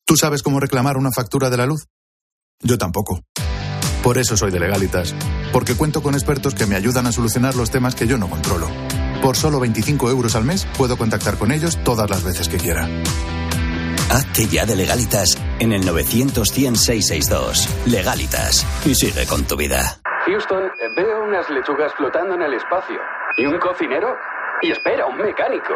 ¿Tú 0.03 0.15
sabes 0.17 0.41
cómo 0.41 0.59
reclamar 0.59 0.97
una 0.97 1.11
factura 1.11 1.51
de 1.51 1.57
la 1.57 1.67
luz? 1.67 1.85
Yo 2.63 2.79
tampoco. 2.79 3.21
Por 4.01 4.17
eso 4.17 4.35
soy 4.35 4.49
de 4.49 4.59
Legalitas, 4.59 5.13
porque 5.53 5.75
cuento 5.75 6.01
con 6.01 6.15
expertos 6.15 6.55
que 6.55 6.65
me 6.65 6.75
ayudan 6.75 7.05
a 7.05 7.11
solucionar 7.11 7.55
los 7.55 7.69
temas 7.69 7.93
que 7.93 8.07
yo 8.07 8.17
no 8.17 8.31
controlo. 8.31 8.67
Por 9.21 9.37
solo 9.37 9.59
25 9.59 10.09
euros 10.09 10.33
al 10.33 10.43
mes 10.43 10.65
puedo 10.75 10.97
contactar 10.97 11.37
con 11.37 11.51
ellos 11.51 11.77
todas 11.83 12.09
las 12.09 12.23
veces 12.23 12.49
que 12.49 12.57
quiera. 12.57 12.89
Hazte 14.09 14.47
ya 14.47 14.65
de 14.65 14.75
legalitas 14.75 15.37
en 15.59 15.71
el 15.71 15.85
900 15.85 16.49
Legalitas. 17.85 18.65
Y 18.83 18.95
sigue 18.95 19.27
con 19.27 19.45
tu 19.45 19.55
vida. 19.55 20.01
Houston, 20.25 20.63
veo 20.97 21.23
unas 21.25 21.47
lechugas 21.51 21.93
flotando 21.93 22.33
en 22.33 22.41
el 22.41 22.55
espacio. 22.55 22.97
¿Y 23.37 23.45
un 23.45 23.59
cocinero? 23.59 24.15
Y 24.63 24.71
espera, 24.71 25.05
un 25.05 25.17
mecánico. 25.17 25.75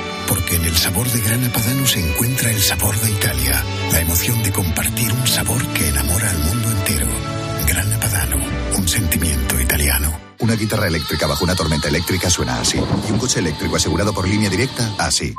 porque 0.31 0.55
en 0.55 0.63
el 0.63 0.77
sabor 0.77 1.11
de 1.11 1.19
Grana 1.19 1.51
Padano 1.51 1.85
se 1.85 1.99
encuentra 1.99 2.51
el 2.51 2.61
sabor 2.61 2.97
de 3.01 3.11
Italia, 3.11 3.65
la 3.91 3.99
emoción 3.99 4.41
de 4.43 4.53
compartir 4.53 5.11
un 5.11 5.27
sabor 5.27 5.61
que 5.73 5.89
enamora 5.89 6.29
al 6.29 6.39
mundo 6.39 6.71
entero. 6.71 7.07
Grana 7.67 7.99
Padano, 7.99 8.37
un 8.77 8.87
sentimiento 8.87 9.59
italiano. 9.59 10.17
Una 10.39 10.55
guitarra 10.55 10.87
eléctrica 10.87 11.27
bajo 11.27 11.43
una 11.43 11.53
tormenta 11.53 11.89
eléctrica 11.89 12.29
suena 12.29 12.61
así, 12.61 12.77
y 12.77 13.11
un 13.11 13.19
coche 13.19 13.39
eléctrico 13.39 13.75
asegurado 13.75 14.13
por 14.13 14.25
línea 14.25 14.49
directa 14.49 14.95
así. 14.99 15.35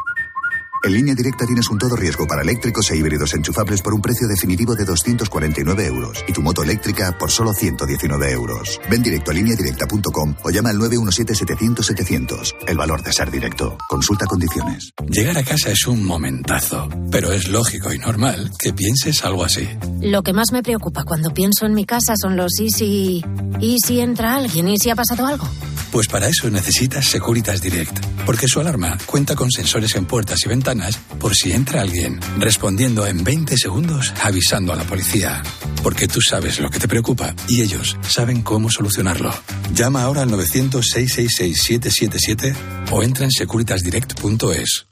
En 0.84 0.92
línea 0.94 1.14
directa 1.14 1.46
tienes 1.46 1.68
un 1.70 1.78
todo 1.78 1.94
riesgo 1.94 2.26
para 2.26 2.42
eléctricos 2.42 2.90
e 2.90 2.96
híbridos 2.96 3.34
enchufables 3.34 3.80
por 3.82 3.94
un 3.94 4.02
precio 4.02 4.26
definitivo 4.26 4.74
de 4.74 4.84
249 4.84 5.86
euros 5.86 6.24
y 6.26 6.32
tu 6.32 6.42
moto 6.42 6.64
eléctrica 6.64 7.16
por 7.16 7.30
solo 7.30 7.52
119 7.52 8.32
euros. 8.32 8.80
Ven 8.90 9.00
directo 9.00 9.30
a 9.30 9.34
lineadirecta.com 9.34 10.34
o 10.42 10.50
llama 10.50 10.70
al 10.70 10.78
917-700-700. 10.78 12.54
El 12.66 12.76
valor 12.76 13.00
de 13.04 13.12
ser 13.12 13.30
directo. 13.30 13.78
Consulta 13.88 14.26
condiciones. 14.26 14.92
Llegar 15.08 15.38
a 15.38 15.44
casa 15.44 15.70
es 15.70 15.86
un 15.86 16.04
momentazo, 16.04 16.88
pero 17.12 17.30
es 17.32 17.46
lógico 17.46 17.92
y 17.92 17.98
normal 17.98 18.50
que 18.58 18.72
pienses 18.72 19.24
algo 19.24 19.44
así. 19.44 19.68
Lo 20.00 20.24
que 20.24 20.32
más 20.32 20.50
me 20.50 20.64
preocupa 20.64 21.04
cuando 21.04 21.32
pienso 21.32 21.64
en 21.64 21.74
mi 21.74 21.84
casa 21.84 22.14
son 22.20 22.36
los 22.36 22.58
y 22.58 22.70
si... 22.70 23.24
¿Y 23.60 23.76
si 23.78 24.00
entra 24.00 24.34
alguien? 24.34 24.66
¿Y 24.66 24.78
si 24.78 24.90
ha 24.90 24.96
pasado 24.96 25.26
algo? 25.26 25.48
Pues 25.92 26.08
para 26.08 26.26
eso 26.26 26.50
necesitas 26.50 27.06
Securitas 27.06 27.60
Direct, 27.60 27.96
porque 28.24 28.48
su 28.48 28.58
alarma 28.58 28.96
cuenta 29.04 29.36
con 29.36 29.50
sensores 29.50 29.94
en 29.94 30.06
puertas 30.06 30.38
y 30.44 30.48
ventanas 30.48 30.71
por 31.20 31.34
si 31.34 31.52
entra 31.52 31.82
alguien, 31.82 32.18
respondiendo 32.38 33.06
en 33.06 33.22
20 33.22 33.58
segundos 33.58 34.14
avisando 34.22 34.72
a 34.72 34.76
la 34.76 34.84
policía. 34.84 35.42
Porque 35.82 36.08
tú 36.08 36.20
sabes 36.20 36.60
lo 36.60 36.70
que 36.70 36.78
te 36.78 36.88
preocupa 36.88 37.34
y 37.48 37.62
ellos 37.62 37.96
saben 38.02 38.42
cómo 38.42 38.70
solucionarlo. 38.70 39.34
Llama 39.74 40.02
ahora 40.02 40.22
al 40.22 40.30
900-666-777 40.30 42.54
o 42.90 43.02
entra 43.02 43.24
en 43.24 43.32
securitasdirect.es. 43.32 44.86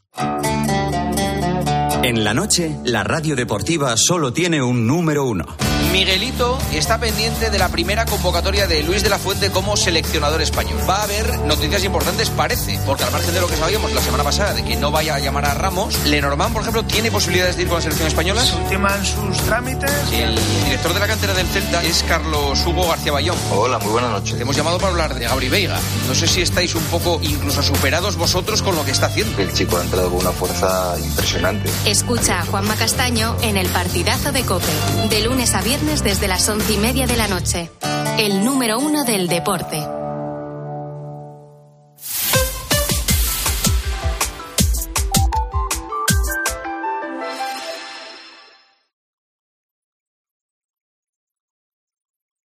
En 2.03 2.25
la 2.25 2.33
noche, 2.35 2.77
la 2.85 3.05
radio 3.05 3.37
deportiva 3.37 3.97
solo 3.97 4.33
tiene 4.33 4.61
un 4.63 4.85
número 4.87 5.25
uno. 5.25 5.47
Miguelito 5.93 6.57
está 6.73 6.99
pendiente 6.99 7.51
de 7.51 7.59
la 7.59 7.69
primera 7.69 8.05
convocatoria 8.05 8.69
de 8.69 8.83
Luis 8.85 9.03
de 9.03 9.09
la 9.09 9.19
Fuente 9.19 9.51
como 9.51 9.77
seleccionador 9.77 10.41
español. 10.41 10.79
Va 10.89 10.99
a 10.99 11.03
haber 11.03 11.39
noticias 11.41 11.83
importantes, 11.83 12.31
parece, 12.31 12.79
porque 12.87 13.03
al 13.03 13.11
margen 13.11 13.35
de 13.35 13.41
lo 13.41 13.49
que 13.49 13.57
sabíamos 13.57 13.93
la 13.93 14.01
semana 14.01 14.23
pasada 14.23 14.55
de 14.55 14.63
que 14.63 14.77
no 14.77 14.91
vaya 14.93 15.17
a 15.17 15.19
llamar 15.19 15.47
a 15.47 15.55
Ramos, 15.55 15.99
Lenormand, 16.05 16.53
por 16.53 16.63
ejemplo, 16.63 16.85
tiene 16.85 17.11
posibilidades 17.11 17.57
de 17.57 17.63
ir 17.63 17.69
con 17.69 17.79
la 17.79 17.83
selección 17.83 18.07
española. 18.07 18.45
Se 18.45 18.55
ultiman 18.55 19.05
sus 19.05 19.37
trámites. 19.39 19.91
El 20.13 20.39
director 20.65 20.95
de 20.95 21.01
la 21.01 21.07
cantera 21.09 21.35
del 21.35 21.47
Celta 21.47 21.83
es 21.83 22.05
Carlos 22.05 22.65
Hugo 22.67 22.87
García 22.87 23.13
Bayón. 23.13 23.37
Hola, 23.51 23.79
muy 23.79 23.91
buenas 23.91 24.13
noches. 24.13 24.41
Hemos 24.41 24.57
llamado 24.57 24.79
para 24.79 24.93
hablar 24.93 25.15
de 25.15 25.25
Gabri 25.25 25.49
Veiga. 25.49 25.79
No 26.07 26.15
sé 26.15 26.29
si 26.29 26.43
estáis 26.43 26.75
un 26.75 26.85
poco 26.85 27.19
incluso 27.23 27.63
superados 27.63 28.17
vosotros 28.17 28.63
con 28.63 28.77
lo 28.77 28.85
que 28.85 28.93
está 28.93 29.07
haciendo. 29.07 29.43
El 29.43 29.53
chico 29.53 29.77
ha 29.79 29.83
entrado 29.83 30.11
con 30.11 30.21
una 30.21 30.33
fuerza 30.33 30.95
impresionante. 31.03 31.69
Escucha 31.85 32.41
a 32.41 32.45
Juanma 32.45 32.77
Castaño 32.77 33.37
en 33.43 33.57
el 33.57 33.69
partidazo 33.69 34.31
de 34.31 34.43
Cope, 34.43 34.67
de 35.09 35.23
lunes 35.23 35.55
a 35.55 35.63
viernes 35.63 35.70
desde 35.79 36.27
las 36.27 36.49
once 36.49 36.73
y 36.73 36.79
media 36.79 37.07
de 37.07 37.17
la 37.17 37.29
noche. 37.29 37.71
El 38.19 38.45
número 38.45 38.81
uno 38.81 39.05
del 39.05 39.29
deporte. 39.29 39.79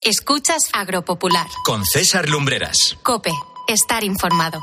Escuchas 0.02 0.64
Agropopular. 0.74 1.46
Con 1.64 1.82
César 1.86 2.28
Lumbreras. 2.28 2.98
Cope, 3.02 3.32
estar 3.68 4.04
informado. 4.04 4.60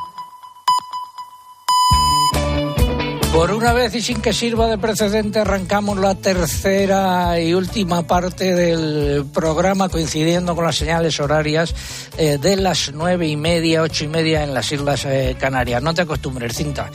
Por 3.42 3.54
una 3.54 3.74
vez 3.74 3.96
y 3.96 4.04
sin 4.04 4.22
que 4.22 4.34
sirva 4.34 4.68
de 4.68 4.78
precedente, 4.78 5.40
arrancamos 5.40 5.98
la 5.98 6.14
tercera 6.14 7.40
y 7.42 7.56
última 7.56 8.04
parte 8.04 8.54
del 8.54 9.26
programa 9.34 9.90
coincidiendo 9.90 10.56
con 10.56 10.64
las 10.64 10.76
señales 10.76 11.20
horarias 11.20 11.74
eh, 12.20 12.38
de 12.40 12.56
las 12.56 12.92
nueve 12.94 13.28
y 13.28 13.38
media, 13.38 13.82
ocho 13.82 14.04
y 14.04 14.10
media 14.10 14.44
en 14.44 14.54
las 14.54 14.72
Islas 14.72 15.06
eh, 15.06 15.36
Canarias. 15.40 15.82
No 15.82 15.92
te 15.96 16.04
acostumbres, 16.04 16.56
cinta. 16.56 16.92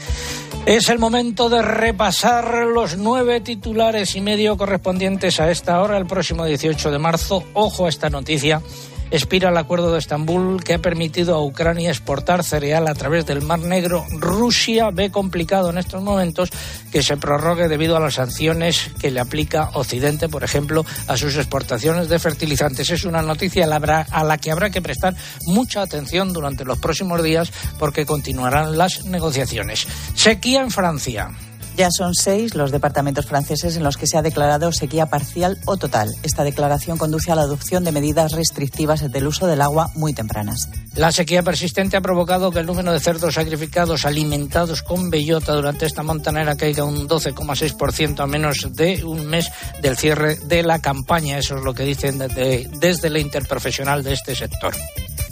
Es 0.65 0.87
el 0.87 0.99
momento 0.99 1.49
de 1.49 1.61
repasar 1.61 2.65
los 2.67 2.95
nueve 2.95 3.41
titulares 3.41 4.15
y 4.15 4.21
medio 4.21 4.55
correspondientes 4.55 5.41
a 5.41 5.51
esta 5.51 5.81
hora, 5.81 5.97
el 5.97 6.05
próximo 6.05 6.45
18 6.45 6.91
de 6.91 6.97
marzo. 6.97 7.43
Ojo 7.55 7.87
a 7.87 7.89
esta 7.89 8.09
noticia 8.09 8.61
expira 9.11 9.49
el 9.49 9.57
acuerdo 9.57 9.91
de 9.91 9.99
Estambul 9.99 10.63
que 10.63 10.75
ha 10.75 10.79
permitido 10.79 11.35
a 11.35 11.43
Ucrania 11.43 11.89
exportar 11.89 12.43
cereal 12.43 12.87
a 12.87 12.95
través 12.95 13.25
del 13.25 13.41
Mar 13.41 13.59
Negro. 13.59 14.05
Rusia 14.11 14.89
ve 14.91 15.11
complicado 15.11 15.69
en 15.69 15.77
estos 15.77 16.01
momentos 16.01 16.49
que 16.91 17.03
se 17.03 17.17
prorrogue 17.17 17.67
debido 17.67 17.95
a 17.95 17.99
las 17.99 18.15
sanciones 18.15 18.91
que 18.99 19.11
le 19.11 19.19
aplica 19.19 19.71
Occidente, 19.73 20.29
por 20.29 20.43
ejemplo, 20.43 20.85
a 21.07 21.17
sus 21.17 21.35
exportaciones 21.35 22.09
de 22.09 22.19
fertilizantes. 22.19 22.89
Es 22.89 23.05
una 23.05 23.21
noticia 23.21 23.65
a 23.65 24.23
la 24.23 24.37
que 24.37 24.51
habrá 24.51 24.69
que 24.69 24.81
prestar 24.81 25.15
mucha 25.45 25.81
atención 25.81 26.33
durante 26.33 26.65
los 26.65 26.79
próximos 26.79 27.23
días 27.23 27.51
porque 27.79 28.05
continuarán 28.05 28.77
las 28.77 29.05
negociaciones. 29.05 29.87
Sequía 30.15 30.61
en 30.61 30.71
Francia. 30.71 31.29
Ya 31.77 31.91
son 31.91 32.15
seis 32.15 32.55
los 32.55 32.71
departamentos 32.71 33.27
franceses 33.27 33.77
en 33.77 33.83
los 33.83 33.97
que 33.97 34.07
se 34.07 34.17
ha 34.17 34.23
declarado 34.23 34.71
sequía 34.71 35.05
parcial 35.05 35.59
o 35.65 35.77
total. 35.77 36.11
Esta 36.23 36.43
declaración 36.43 36.97
conduce 36.97 37.31
a 37.31 37.35
la 37.35 37.43
adopción 37.43 37.83
de 37.83 37.91
medidas 37.91 38.31
restrictivas 38.31 39.11
del 39.11 39.27
uso 39.27 39.45
del 39.45 39.61
agua 39.61 39.91
muy 39.93 40.11
tempranas. 40.11 40.69
La 40.95 41.11
sequía 41.11 41.43
persistente 41.43 41.95
ha 41.95 42.01
provocado 42.01 42.49
que 42.49 42.61
el 42.61 42.65
número 42.65 42.91
de 42.91 42.99
cerdos 42.99 43.35
sacrificados 43.35 44.05
alimentados 44.07 44.81
con 44.81 45.11
bellota 45.11 45.53
durante 45.53 45.85
esta 45.85 46.01
montanera 46.01 46.57
caiga 46.57 46.83
un 46.83 47.07
12,6% 47.07 48.23
a 48.23 48.25
menos 48.25 48.73
de 48.73 49.03
un 49.05 49.27
mes 49.27 49.51
del 49.79 49.97
cierre 49.97 50.35
de 50.47 50.63
la 50.63 50.79
campaña. 50.79 51.37
Eso 51.37 51.57
es 51.57 51.63
lo 51.63 51.75
que 51.75 51.83
dicen 51.83 52.17
desde, 52.17 52.67
desde 52.79 53.11
la 53.11 53.19
interprofesional 53.19 54.03
de 54.03 54.13
este 54.13 54.33
sector. 54.33 54.73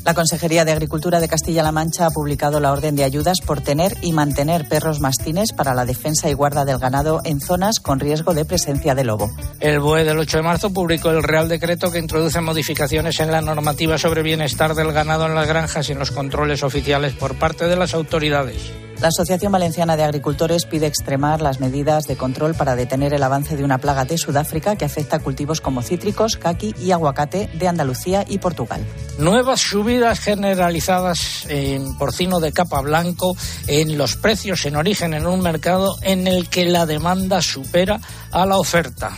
La 0.05 0.13
Consejería 0.13 0.65
de 0.65 0.71
Agricultura 0.71 1.19
de 1.19 1.27
Castilla-La 1.27 1.71
Mancha 1.71 2.05
ha 2.05 2.11
publicado 2.11 2.59
la 2.59 2.71
orden 2.71 2.95
de 2.95 3.03
ayudas 3.03 3.39
por 3.43 3.61
tener 3.61 3.97
y 4.03 4.13
mantener 4.13 4.67
perros 4.69 4.99
mastines 4.99 5.51
para 5.51 5.73
la 5.73 5.83
defensa 5.83 6.29
y 6.29 6.34
guarda 6.35 6.65
del 6.65 6.77
ganado 6.77 7.21
en 7.23 7.41
zonas 7.41 7.79
con 7.79 7.99
riesgo 7.99 8.35
de 8.35 8.45
presencia 8.45 8.93
de 8.93 9.03
lobo. 9.03 9.31
El 9.59 9.79
BOE 9.79 10.03
del 10.03 10.19
8 10.19 10.37
de 10.37 10.43
marzo 10.43 10.71
publicó 10.71 11.09
el 11.09 11.23
Real 11.23 11.49
Decreto 11.49 11.91
que 11.91 11.97
introduce 11.99 12.39
modificaciones 12.41 13.19
en 13.19 13.31
la 13.31 13.41
normativa 13.41 13.97
sobre 13.97 14.21
bienestar 14.21 14.75
del 14.75 14.91
ganado 14.91 15.25
en 15.25 15.33
las 15.33 15.47
granjas 15.47 15.89
y 15.89 15.95
los 15.95 16.11
controles 16.11 16.61
oficiales 16.61 17.13
por 17.13 17.35
parte 17.39 17.67
de 17.67 17.75
las 17.75 17.93
autoridades. 17.93 18.71
La 19.01 19.09
Asociación 19.09 19.51
Valenciana 19.51 19.97
de 19.97 20.03
Agricultores 20.03 20.65
pide 20.65 20.87
extremar 20.87 21.41
las 21.41 21.59
medidas 21.59 22.07
de 22.07 22.15
control 22.15 22.55
para 22.55 22.75
detener 22.75 23.13
el 23.13 23.23
avance 23.23 23.57
de 23.57 23.63
una 23.63 23.77
plaga 23.77 24.05
de 24.05 24.17
Sudáfrica 24.17 24.77
que 24.77 24.85
afecta 24.85 25.17
a 25.17 25.19
cultivos 25.19 25.59
como 25.59 25.81
cítricos, 25.81 26.37
caqui 26.37 26.73
y 26.79 26.91
aguacate 26.91 27.49
de 27.53 27.67
Andalucía 27.67 28.23
y 28.27 28.37
Portugal. 28.37 28.85
Nuevas 29.19 29.59
subidas 29.59 30.19
generalizadas 30.19 31.45
en 31.49 31.97
porcino 31.97 32.39
de 32.39 32.53
capa 32.53 32.81
blanco 32.81 33.35
en 33.67 33.97
los 33.97 34.15
precios 34.15 34.65
en 34.65 34.77
origen 34.77 35.13
en 35.13 35.27
un 35.27 35.41
mercado 35.41 35.97
en 36.01 36.27
el 36.27 36.49
que 36.49 36.65
la 36.65 36.85
demanda 36.85 37.41
supera 37.41 37.99
a 38.31 38.45
la 38.45 38.57
oferta. 38.57 39.11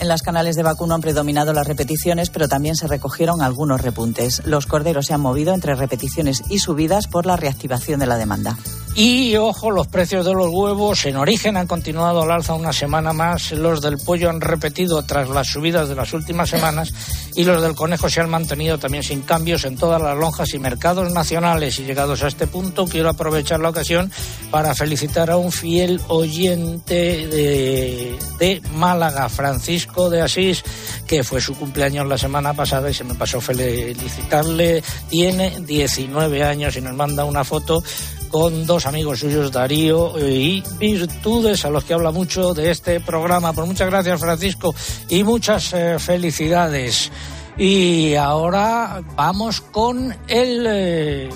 En 0.00 0.08
las 0.08 0.22
canales 0.22 0.56
de 0.56 0.62
vacuno 0.62 0.94
han 0.94 1.02
predominado 1.02 1.52
las 1.52 1.66
repeticiones, 1.66 2.30
pero 2.30 2.48
también 2.48 2.74
se 2.74 2.86
recogieron 2.86 3.42
algunos 3.42 3.82
repuntes. 3.82 4.42
Los 4.46 4.66
corderos 4.66 5.06
se 5.06 5.14
han 5.14 5.20
movido 5.20 5.52
entre 5.52 5.74
repeticiones 5.74 6.42
y 6.48 6.58
subidas 6.58 7.06
por 7.06 7.26
la 7.26 7.36
reactivación 7.36 8.00
de 8.00 8.06
la 8.06 8.16
demanda. 8.16 8.56
Y 8.94 9.36
ojo, 9.36 9.70
los 9.70 9.86
precios 9.86 10.26
de 10.26 10.34
los 10.34 10.48
huevos 10.48 11.06
en 11.06 11.16
origen 11.16 11.56
han 11.56 11.68
continuado 11.68 12.22
al 12.22 12.30
alza 12.32 12.54
una 12.54 12.72
semana 12.72 13.12
más. 13.12 13.52
Los 13.52 13.80
del 13.80 13.98
pollo 13.98 14.28
han 14.28 14.40
repetido 14.40 15.02
tras 15.04 15.28
las 15.28 15.46
subidas 15.46 15.88
de 15.88 15.94
las 15.94 16.12
últimas 16.12 16.50
semanas 16.50 16.92
y 17.36 17.44
los 17.44 17.62
del 17.62 17.76
conejo 17.76 18.10
se 18.10 18.20
han 18.20 18.28
mantenido 18.28 18.78
también 18.78 19.04
sin 19.04 19.22
cambios 19.22 19.64
en 19.64 19.76
todas 19.76 20.02
las 20.02 20.16
lonjas 20.18 20.52
y 20.54 20.58
mercados 20.58 21.12
nacionales. 21.12 21.78
Y 21.78 21.84
llegados 21.84 22.22
a 22.22 22.28
este 22.28 22.48
punto, 22.48 22.86
quiero 22.86 23.08
aprovechar 23.08 23.60
la 23.60 23.70
ocasión 23.70 24.10
para 24.50 24.74
felicitar 24.74 25.30
a 25.30 25.36
un 25.36 25.52
fiel 25.52 26.00
oyente 26.08 27.28
de, 27.28 28.18
de 28.38 28.60
Málaga, 28.74 29.28
Francisco 29.28 30.10
de 30.10 30.20
Asís, 30.20 30.64
que 31.06 31.22
fue 31.22 31.40
su 31.40 31.54
cumpleaños 31.54 32.08
la 32.08 32.18
semana 32.18 32.54
pasada 32.54 32.90
y 32.90 32.94
se 32.94 33.04
me 33.04 33.14
pasó 33.14 33.40
felicitarle. 33.40 34.82
Tiene 35.08 35.60
19 35.60 36.42
años 36.42 36.76
y 36.76 36.80
nos 36.80 36.94
manda 36.94 37.24
una 37.24 37.44
foto 37.44 37.82
con 38.30 38.64
dos 38.66 38.86
amigos 38.86 39.20
suyos, 39.20 39.50
Darío 39.52 40.14
y 40.18 40.62
Virtudes, 40.78 41.64
a 41.64 41.70
los 41.70 41.84
que 41.84 41.94
habla 41.94 42.10
mucho 42.10 42.54
de 42.54 42.70
este 42.70 43.00
programa. 43.00 43.52
Pues 43.52 43.66
muchas 43.66 43.90
gracias, 43.90 44.20
Francisco, 44.20 44.74
y 45.08 45.22
muchas 45.24 45.72
eh, 45.72 45.98
felicidades. 45.98 47.10
Y 47.58 48.14
ahora 48.14 49.02
vamos 49.16 49.60
con 49.60 50.16
el. 50.28 50.66
Eh, 50.68 51.28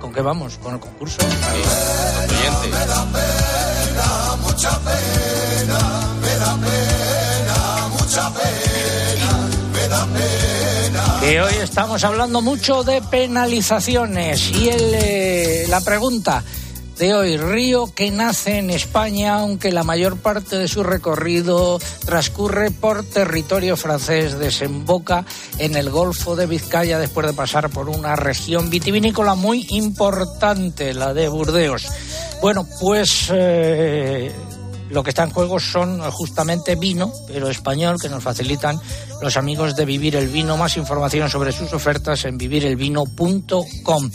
¿Con 0.00 0.12
qué 0.12 0.20
vamos? 0.20 0.58
Con 0.58 0.74
el 0.74 0.80
concurso. 0.80 1.18
Me 1.22 2.86
da 2.86 3.06
pena, 3.12 4.36
mucha 4.42 4.80
pena, 4.80 5.93
Que 11.24 11.40
hoy 11.40 11.54
estamos 11.62 12.04
hablando 12.04 12.42
mucho 12.42 12.84
de 12.84 13.00
penalizaciones 13.00 14.50
y 14.50 14.68
el, 14.68 14.94
eh, 14.94 15.66
la 15.70 15.80
pregunta 15.80 16.44
de 16.98 17.14
hoy, 17.14 17.38
río 17.38 17.92
que 17.94 18.10
nace 18.10 18.58
en 18.58 18.68
España, 18.68 19.36
aunque 19.36 19.72
la 19.72 19.84
mayor 19.84 20.18
parte 20.18 20.58
de 20.58 20.68
su 20.68 20.82
recorrido 20.82 21.80
transcurre 22.04 22.70
por 22.70 23.04
territorio 23.04 23.78
francés, 23.78 24.38
desemboca 24.38 25.24
en 25.58 25.76
el 25.76 25.88
Golfo 25.88 26.36
de 26.36 26.46
Vizcaya 26.46 26.98
después 26.98 27.26
de 27.26 27.32
pasar 27.32 27.70
por 27.70 27.88
una 27.88 28.16
región 28.16 28.68
vitivinícola 28.68 29.34
muy 29.34 29.66
importante, 29.70 30.92
la 30.92 31.14
de 31.14 31.28
Burdeos. 31.28 31.88
Bueno, 32.42 32.68
pues 32.78 33.30
eh, 33.32 34.30
lo 34.94 35.02
que 35.02 35.10
está 35.10 35.24
en 35.24 35.30
juego 35.30 35.58
son 35.58 36.00
justamente 36.12 36.76
vino, 36.76 37.12
pero 37.26 37.50
español, 37.50 38.00
que 38.00 38.08
nos 38.08 38.22
facilitan 38.22 38.80
los 39.20 39.36
amigos 39.36 39.74
de 39.74 39.84
Vivir 39.84 40.14
el 40.14 40.28
Vino. 40.28 40.56
Más 40.56 40.76
información 40.76 41.28
sobre 41.28 41.50
sus 41.50 41.72
ofertas 41.72 42.24
en 42.24 42.38
vivirelvino.com. 42.38 44.10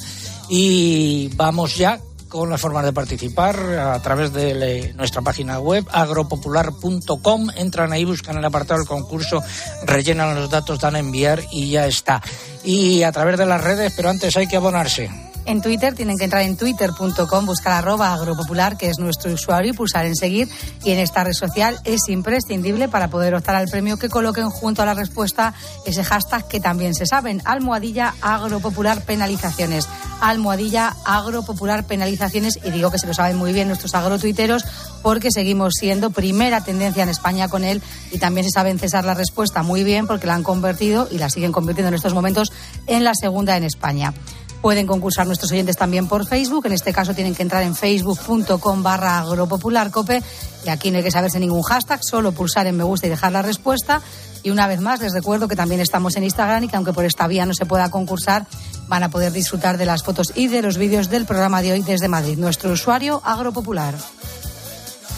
Y 0.47 1.27
vamos 1.35 1.75
ya 1.75 1.99
con 2.29 2.49
las 2.49 2.61
formas 2.61 2.85
de 2.85 2.93
participar 2.93 3.59
a 3.59 4.01
través 4.01 4.31
de 4.31 4.93
nuestra 4.95 5.21
página 5.21 5.59
web 5.59 5.85
agropopular.com. 5.91 7.49
Entran 7.57 7.91
ahí, 7.91 8.05
buscan 8.05 8.37
el 8.37 8.45
apartado 8.45 8.79
del 8.79 8.87
concurso, 8.87 9.43
rellenan 9.85 10.33
los 10.33 10.49
datos, 10.49 10.79
dan 10.79 10.95
a 10.95 10.99
enviar 10.99 11.43
y 11.51 11.71
ya 11.71 11.87
está. 11.87 12.21
Y 12.63 13.03
a 13.03 13.11
través 13.11 13.37
de 13.37 13.45
las 13.45 13.61
redes, 13.61 13.91
pero 13.97 14.09
antes 14.09 14.37
hay 14.37 14.47
que 14.47 14.55
abonarse. 14.55 15.28
En 15.49 15.63
Twitter 15.63 15.95
tienen 15.95 16.15
que 16.15 16.25
entrar 16.25 16.43
en 16.43 16.57
twitter.com, 16.57 17.45
buscar 17.47 17.73
arroba 17.73 18.13
agropopular, 18.13 18.77
que 18.77 18.87
es 18.87 18.99
nuestro 18.99 19.33
usuario, 19.33 19.71
y 19.71 19.75
pulsar 19.75 20.05
en 20.05 20.15
seguir. 20.15 20.47
Y 20.83 20.91
en 20.91 20.99
esta 20.99 21.23
red 21.23 21.33
social 21.33 21.79
es 21.85 22.07
imprescindible 22.07 22.87
para 22.87 23.07
poder 23.07 23.33
optar 23.33 23.55
al 23.55 23.67
premio 23.67 23.97
que 23.97 24.09
coloquen 24.09 24.51
junto 24.51 24.83
a 24.83 24.85
la 24.85 24.93
respuesta 24.93 25.55
ese 25.87 26.03
hashtag 26.03 26.47
que 26.47 26.59
también 26.59 26.93
se 26.93 27.07
saben, 27.07 27.41
almohadilla 27.45 28.13
agropopular 28.21 29.03
penalizaciones. 29.05 29.89
Almohadilla 30.21 30.95
agropopular 31.03 31.83
penalizaciones. 31.83 32.59
Y 32.63 32.69
digo 32.69 32.91
que 32.91 32.99
se 32.99 33.07
lo 33.07 33.15
saben 33.15 33.35
muy 33.35 33.51
bien 33.51 33.69
nuestros 33.69 33.95
agrotuiteros 33.95 34.65
porque 35.01 35.31
seguimos 35.31 35.73
siendo 35.79 36.11
primera 36.11 36.63
tendencia 36.63 37.01
en 37.01 37.09
España 37.09 37.47
con 37.47 37.63
él 37.63 37.81
y 38.11 38.19
también 38.19 38.45
se 38.45 38.51
sabe 38.51 38.77
cesar 38.77 39.03
la 39.03 39.15
respuesta 39.15 39.63
muy 39.63 39.83
bien 39.83 40.05
porque 40.05 40.27
la 40.27 40.35
han 40.35 40.43
convertido 40.43 41.07
y 41.09 41.17
la 41.17 41.31
siguen 41.31 41.51
convirtiendo 41.51 41.87
en 41.87 41.95
estos 41.95 42.13
momentos 42.13 42.51
en 42.85 43.03
la 43.03 43.15
segunda 43.15 43.57
en 43.57 43.63
España. 43.63 44.13
Pueden 44.61 44.87
concursar 44.87 45.25
nuestros 45.25 45.51
oyentes 45.51 45.77
también 45.77 46.07
por 46.07 46.25
Facebook. 46.25 46.65
En 46.65 46.73
este 46.73 46.91
caso 46.91 47.13
tienen 47.13 47.33
que 47.33 47.43
entrar 47.43 47.63
en 47.63 47.75
facebook.com 47.75 48.83
barra 48.83 49.19
agropopularcope. 49.19 50.21
Y 50.65 50.69
aquí 50.69 50.91
no 50.91 50.97
hay 50.97 51.03
que 51.03 51.11
saberse 51.11 51.39
ningún 51.39 51.61
hashtag, 51.61 52.03
solo 52.03 52.33
pulsar 52.33 52.67
en 52.67 52.75
me 52.75 52.83
gusta 52.83 53.07
y 53.07 53.09
dejar 53.09 53.31
la 53.31 53.41
respuesta. 53.41 54.01
Y 54.43 54.51
una 54.51 54.67
vez 54.67 54.81
más 54.81 55.01
les 55.01 55.13
recuerdo 55.13 55.47
que 55.47 55.55
también 55.55 55.81
estamos 55.81 56.15
en 56.15 56.23
Instagram 56.23 56.63
y 56.63 56.67
que 56.67 56.75
aunque 56.75 56.93
por 56.93 57.05
esta 57.05 57.27
vía 57.27 57.45
no 57.45 57.53
se 57.53 57.65
pueda 57.65 57.89
concursar, 57.89 58.45
van 58.87 59.03
a 59.03 59.09
poder 59.09 59.31
disfrutar 59.31 59.77
de 59.77 59.85
las 59.85 60.03
fotos 60.03 60.33
y 60.35 60.47
de 60.47 60.61
los 60.61 60.77
vídeos 60.77 61.09
del 61.09 61.25
programa 61.25 61.61
de 61.61 61.73
hoy 61.73 61.81
desde 61.81 62.07
Madrid. 62.07 62.37
Nuestro 62.37 62.71
usuario 62.71 63.21
agropopular. 63.23 63.95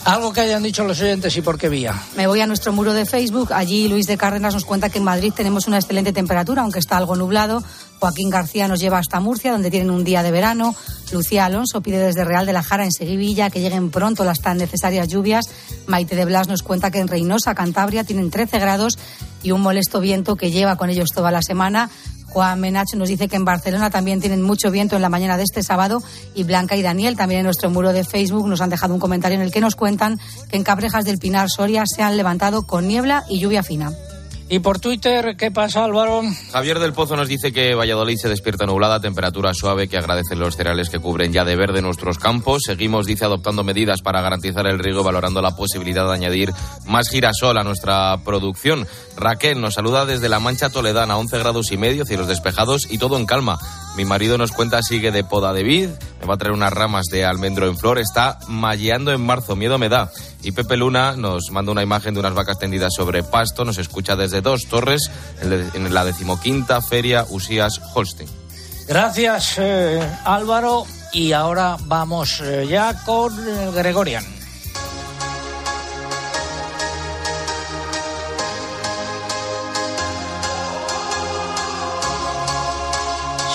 Algo 0.04 0.34
que 0.34 0.42
hayan 0.42 0.64
dicho 0.64 0.84
los 0.84 1.00
oyentes 1.00 1.38
y 1.38 1.42
por 1.42 1.60
qué 1.60 1.70
vía. 1.70 1.94
Me 2.16 2.26
voy 2.26 2.42
a 2.42 2.48
nuestro 2.48 2.74
muro 2.74 2.94
de 2.94 3.06
Facebook. 3.06 3.54
Allí 3.54 3.88
Luis 3.88 4.08
de 4.08 4.18
Cárdenas 4.18 4.56
nos 4.56 4.66
cuenta 4.66 4.90
que 4.90 4.98
en 4.98 5.04
Madrid 5.04 5.32
tenemos 5.36 5.68
una 5.68 5.78
excelente 5.78 6.12
temperatura, 6.12 6.64
aunque 6.64 6.80
está 6.80 6.98
algo 6.98 7.16
nublado. 7.16 7.64
Joaquín 8.00 8.32
García 8.32 8.68
nos 8.68 8.80
lleva 8.80 8.98
hasta 8.98 9.20
Murcia, 9.20 9.52
donde 9.52 9.70
tienen 9.70 9.92
un 9.92 10.04
día 10.04 10.24
de 10.24 10.32
verano. 10.32 10.76
Lucía 11.12 11.46
Alonso 11.46 11.82
pide 11.82 12.00
desde 12.00 12.24
Real 12.24 12.48
de 12.48 12.54
la 12.54 12.64
Jara 12.64 12.84
en 12.84 12.92
Sevilla 12.92 13.52
que 13.52 13.62
lleguen 13.62 13.92
pronto 13.92 14.24
las 14.24 14.42
tan 14.42 14.58
necesarias 14.58 15.08
lluvias. 15.08 15.46
Maite 15.86 16.16
de 16.16 16.26
Blas 16.26 16.48
nos 16.48 16.64
cuenta 16.64 16.90
que 16.90 16.98
en 16.98 17.08
Reynosa, 17.08 17.54
Cantabria, 17.54 18.04
tienen 18.04 18.32
13 18.32 18.58
grados 18.58 18.98
y 19.44 19.52
un 19.52 19.62
molesto 19.62 20.00
viento 20.00 20.36
que 20.36 20.50
lleva 20.50 20.78
con 20.78 20.90
ellos 20.90 21.10
toda 21.14 21.30
la 21.30 21.44
semana. 21.44 21.92
Juan 22.32 22.62
Menacho 22.62 22.96
nos 22.96 23.10
dice 23.10 23.28
que 23.28 23.36
en 23.36 23.44
Barcelona 23.44 23.90
también 23.90 24.22
tienen 24.22 24.42
mucho 24.42 24.72
viento 24.72 24.96
en 24.96 25.02
la 25.02 25.10
mañana 25.10 25.36
de 25.36 25.44
este 25.44 25.64
sábado 25.64 26.02
y 26.34 26.44
Blanca 26.44 26.78
y 26.78 26.82
Daniel 26.82 27.18
también 27.18 27.42
en 27.42 27.46
nuestro 27.46 27.70
muro 27.70 27.92
de 27.92 28.06
Facebook 28.06 28.48
nos 28.48 28.62
han 28.62 28.70
dejado 28.70 28.94
un 28.94 29.00
comentario 29.00 29.36
en 29.36 29.42
el 29.42 29.52
que 29.52 29.60
nos 29.60 29.76
cuentan 29.76 30.20
que 30.50 30.56
en 30.56 30.64
Cabrejas 30.64 31.04
del 31.04 31.20
Pinar 31.20 31.50
Soria 31.50 31.84
se 31.86 32.04
han 32.04 32.16
levantado 32.16 32.66
con 32.66 32.88
niebla 32.88 33.26
y 33.28 33.40
lluvia 33.40 33.64
fina. 33.64 33.92
¿Y 34.54 34.60
por 34.60 34.82
Twitter 34.82 35.38
qué 35.38 35.50
pasa, 35.50 35.86
Álvaro? 35.86 36.24
Javier 36.52 36.80
del 36.80 36.92
Pozo 36.92 37.16
nos 37.16 37.30
dice 37.30 37.54
que 37.54 37.74
Valladolid 37.74 38.18
se 38.18 38.28
despierta 38.28 38.66
nublada, 38.66 39.00
temperatura 39.00 39.54
suave, 39.54 39.88
que 39.88 39.98
agradecen 39.98 40.40
los 40.40 40.58
cereales 40.58 40.90
que 40.90 41.00
cubren 41.00 41.32
ya 41.32 41.46
de 41.46 41.56
verde 41.56 41.82
nuestros 41.82 42.18
campos. 42.18 42.64
Seguimos, 42.66 43.06
dice, 43.06 43.24
adoptando 43.24 43.64
medidas 43.64 44.02
para 44.02 44.20
garantizar 44.20 44.68
el 44.68 44.78
riego, 44.78 45.04
valorando 45.04 45.42
la 45.42 45.56
posibilidad 45.56 46.06
de 46.06 46.16
añadir 46.16 46.52
más 46.86 47.08
girasol 47.08 47.58
a 47.60 47.64
nuestra 47.64 48.18
producción. 48.26 48.86
Raquel 49.16 49.62
nos 49.62 49.76
saluda 49.76 50.06
desde 50.06 50.28
La 50.28 50.42
Mancha 50.42 50.70
Toledana, 50.70 51.16
11 51.16 51.40
grados 51.40 51.72
y 51.72 51.78
medio, 51.78 52.04
cielos 52.04 52.28
despejados 52.28 52.92
y 52.92 52.98
todo 52.98 53.16
en 53.16 53.26
calma. 53.26 53.58
Mi 53.96 54.06
marido 54.06 54.38
nos 54.38 54.52
cuenta 54.52 54.82
sigue 54.82 55.12
de 55.12 55.24
poda 55.24 55.54
de 55.54 55.64
vid, 55.64 55.90
me 56.20 56.26
va 56.26 56.36
a 56.36 56.38
traer 56.38 56.54
unas 56.54 56.72
ramas 56.72 57.08
de 57.08 57.26
almendro 57.26 57.68
en 57.68 57.78
flor, 57.78 58.00
está 58.00 58.40
malleando 58.48 59.12
en 59.12 59.26
marzo, 59.26 59.56
miedo 59.56 59.78
me 59.78 59.90
da. 59.90 60.10
Y 60.44 60.54
Pepe 60.54 60.78
Luna 60.78 61.16
nos 61.18 61.52
manda 61.52 61.72
una 61.72 61.84
imagen 61.84 62.14
de 62.14 62.22
unas 62.22 62.34
vacas 62.34 62.58
tendidas 62.58 62.94
sobre 62.96 63.24
pasto, 63.24 63.66
nos 63.66 63.78
escucha 63.78 64.16
desde 64.16 64.42
Dos 64.42 64.68
Torres, 64.68 65.12
en 65.42 65.94
la 65.94 66.06
decimoquinta 66.06 66.82
Feria 66.82 67.26
Usías 67.30 67.82
Holstein. 67.94 68.30
Gracias, 68.88 69.56
eh, 69.58 70.02
Álvaro. 70.26 70.86
Y 71.14 71.34
ahora 71.34 71.78
vamos 71.86 72.42
eh, 72.42 72.68
ya 72.70 73.04
con 73.04 73.34
eh, 73.38 73.72
Gregorian. 73.74 74.41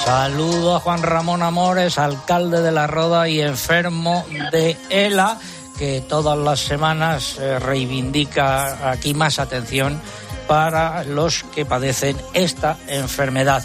Saludo 0.06 0.76
a 0.76 0.78
Juan 0.78 1.02
Ramón 1.02 1.42
Amores, 1.42 1.98
alcalde 1.98 2.62
de 2.62 2.70
La 2.70 2.86
Roda 2.86 3.28
y 3.28 3.40
enfermo 3.40 4.24
de 4.52 4.76
ELA, 4.88 5.36
que 5.80 6.00
todas 6.00 6.38
las 6.38 6.60
semanas 6.60 7.36
eh, 7.40 7.58
reivindica 7.58 8.88
aquí 8.88 9.14
más 9.14 9.40
atención 9.40 10.00
para 10.46 11.02
los 11.02 11.42
que 11.42 11.66
padecen 11.66 12.16
esta 12.34 12.78
enfermedad. 12.86 13.64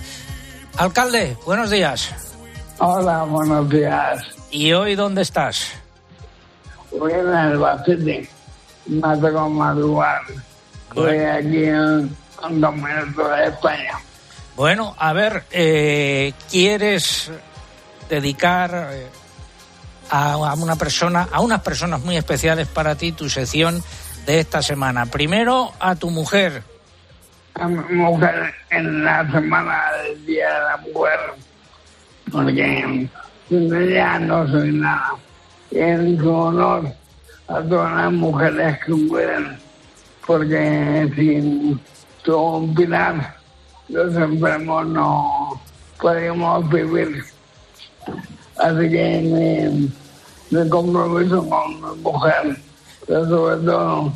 Alcalde, 0.77 1.37
buenos 1.45 1.69
días. 1.69 2.11
Hola, 2.79 3.21
buenos 3.21 3.69
días. 3.69 4.23
¿Y 4.49 4.73
hoy 4.73 4.95
dónde 4.95 5.21
estás? 5.21 5.67
Voy 6.97 7.11
en 7.11 7.27
Albacete, 7.27 8.27
no 8.87 9.21
tengo 9.21 9.47
madrugar. 9.47 10.23
Estoy 10.89 11.19
aquí 11.19 11.65
en 11.65 12.17
un 12.43 12.81
minutos 12.81 13.37
de 13.37 13.45
España. 13.45 13.99
Bueno, 14.55 14.93
a 14.97 15.13
ver, 15.13 15.43
eh, 15.51 16.33
¿quieres 16.49 17.31
dedicar 18.09 18.89
eh, 18.91 19.07
a, 20.09 20.53
una 20.55 20.75
persona, 20.75 21.27
a 21.31 21.39
unas 21.39 21.61
personas 21.61 22.01
muy 22.01 22.17
especiales 22.17 22.67
para 22.67 22.95
ti, 22.95 23.13
tu 23.13 23.29
sección 23.29 23.81
de 24.25 24.39
esta 24.39 24.61
semana? 24.61 25.05
Primero 25.05 25.71
a 25.79 25.95
tu 25.95 26.09
mujer. 26.09 26.63
A 27.55 27.67
mi 27.67 27.95
mujer 27.95 28.53
en 28.69 29.03
la 29.05 29.29
semana 29.31 29.83
del 30.03 30.25
Día 30.25 30.47
de 30.47 30.61
la 30.61 30.77
Mujer, 30.77 31.19
porque 32.31 33.09
ella 33.49 34.19
no 34.19 34.47
soy 34.49 34.73
nada. 34.73 35.11
Su 35.71 36.29
honor 36.29 36.93
a 37.47 37.61
todas 37.61 37.95
las 37.95 38.11
mujeres 38.11 38.79
que 38.85 38.91
mueren, 38.91 39.57
porque 40.25 41.09
sin 41.15 41.79
su 42.23 42.73
pilar 42.75 43.40
los 43.91 44.15
enfermos 44.15 44.87
no 44.87 45.61
podemos 45.99 46.69
vivir. 46.69 47.23
Así 48.57 48.89
que 48.89 49.89
me, 50.51 50.59
me 50.63 50.69
compromiso 50.69 51.47
con 51.47 51.75
mi 51.81 52.01
mujer, 52.01 52.57
pero 53.07 53.27
sobre 53.27 53.65
todo 53.65 54.13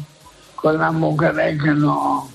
con 0.55 0.77
las 0.77 0.93
mujeres 0.93 1.61
que 1.61 1.71
no, 1.71 2.27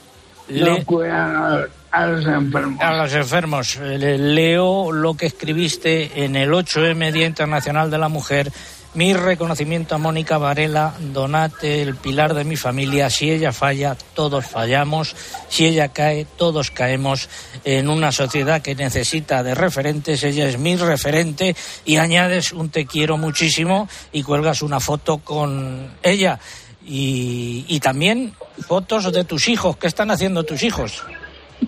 Le- 0.49 0.79
no 0.79 0.85
cuidan 0.85 1.37
a, 1.37 1.67
a 1.93 2.07
los 2.07 2.27
enfermos. 2.27 2.81
A 2.83 2.97
los 2.97 3.13
enfermos. 3.15 3.77
Eh, 3.77 4.19
Leo 4.19 4.93
lo 4.93 5.15
que 5.15 5.27
escribiste 5.27 6.25
en 6.25 6.37
el 6.37 6.51
8M 6.51 7.13
Día 7.13 7.27
Internacional 7.27 7.91
de 7.91 7.99
la 7.99 8.09
Mujer. 8.09 8.53
Mi 8.93 9.15
reconocimiento 9.15 9.95
a 9.95 9.99
Mónica 9.99 10.37
Varela, 10.37 10.95
Donate, 10.99 11.81
el 11.81 11.95
pilar 11.95 12.35
de 12.35 12.43
mi 12.43 12.57
familia. 12.57 13.09
Si 13.09 13.31
ella 13.31 13.53
falla, 13.53 13.97
todos 14.15 14.47
fallamos. 14.47 15.15
Si 15.49 15.65
ella 15.65 15.89
cae, 15.89 16.27
todos 16.37 16.73
caemos. 16.73 17.29
En 17.65 17.89
una 17.89 18.11
sociedad 18.11 18.63
que 18.63 18.75
necesita 18.75 19.45
de 19.45 19.55
referentes, 19.55 20.25
ella 20.25 20.49
es 20.49 20.59
mi 20.59 20.75
referente. 20.75 21.55
Y 21.85 21.99
añades 21.99 22.53
un 22.53 22.71
te 22.71 22.85
quiero 22.85 23.17
muchísimo 23.17 23.89
y 24.11 24.25
cuelgas 24.25 24.61
una 24.61 24.81
foto 24.81 25.19
con 25.19 25.93
ella. 26.03 26.41
Y, 26.85 27.65
y 27.69 27.79
también 27.79 28.35
fotos 28.67 29.13
de 29.13 29.23
tus 29.23 29.49
hijos. 29.49 29.77
¿Qué 29.77 29.87
están 29.87 30.11
haciendo 30.11 30.43
tus 30.43 30.65
hijos? 30.65 31.05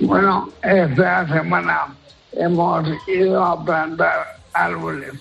Bueno, 0.00 0.50
esta 0.60 1.28
semana 1.28 1.86
hemos 2.32 2.88
ido 3.06 3.44
a 3.44 3.64
plantar 3.64 4.40
árboles 4.52 5.12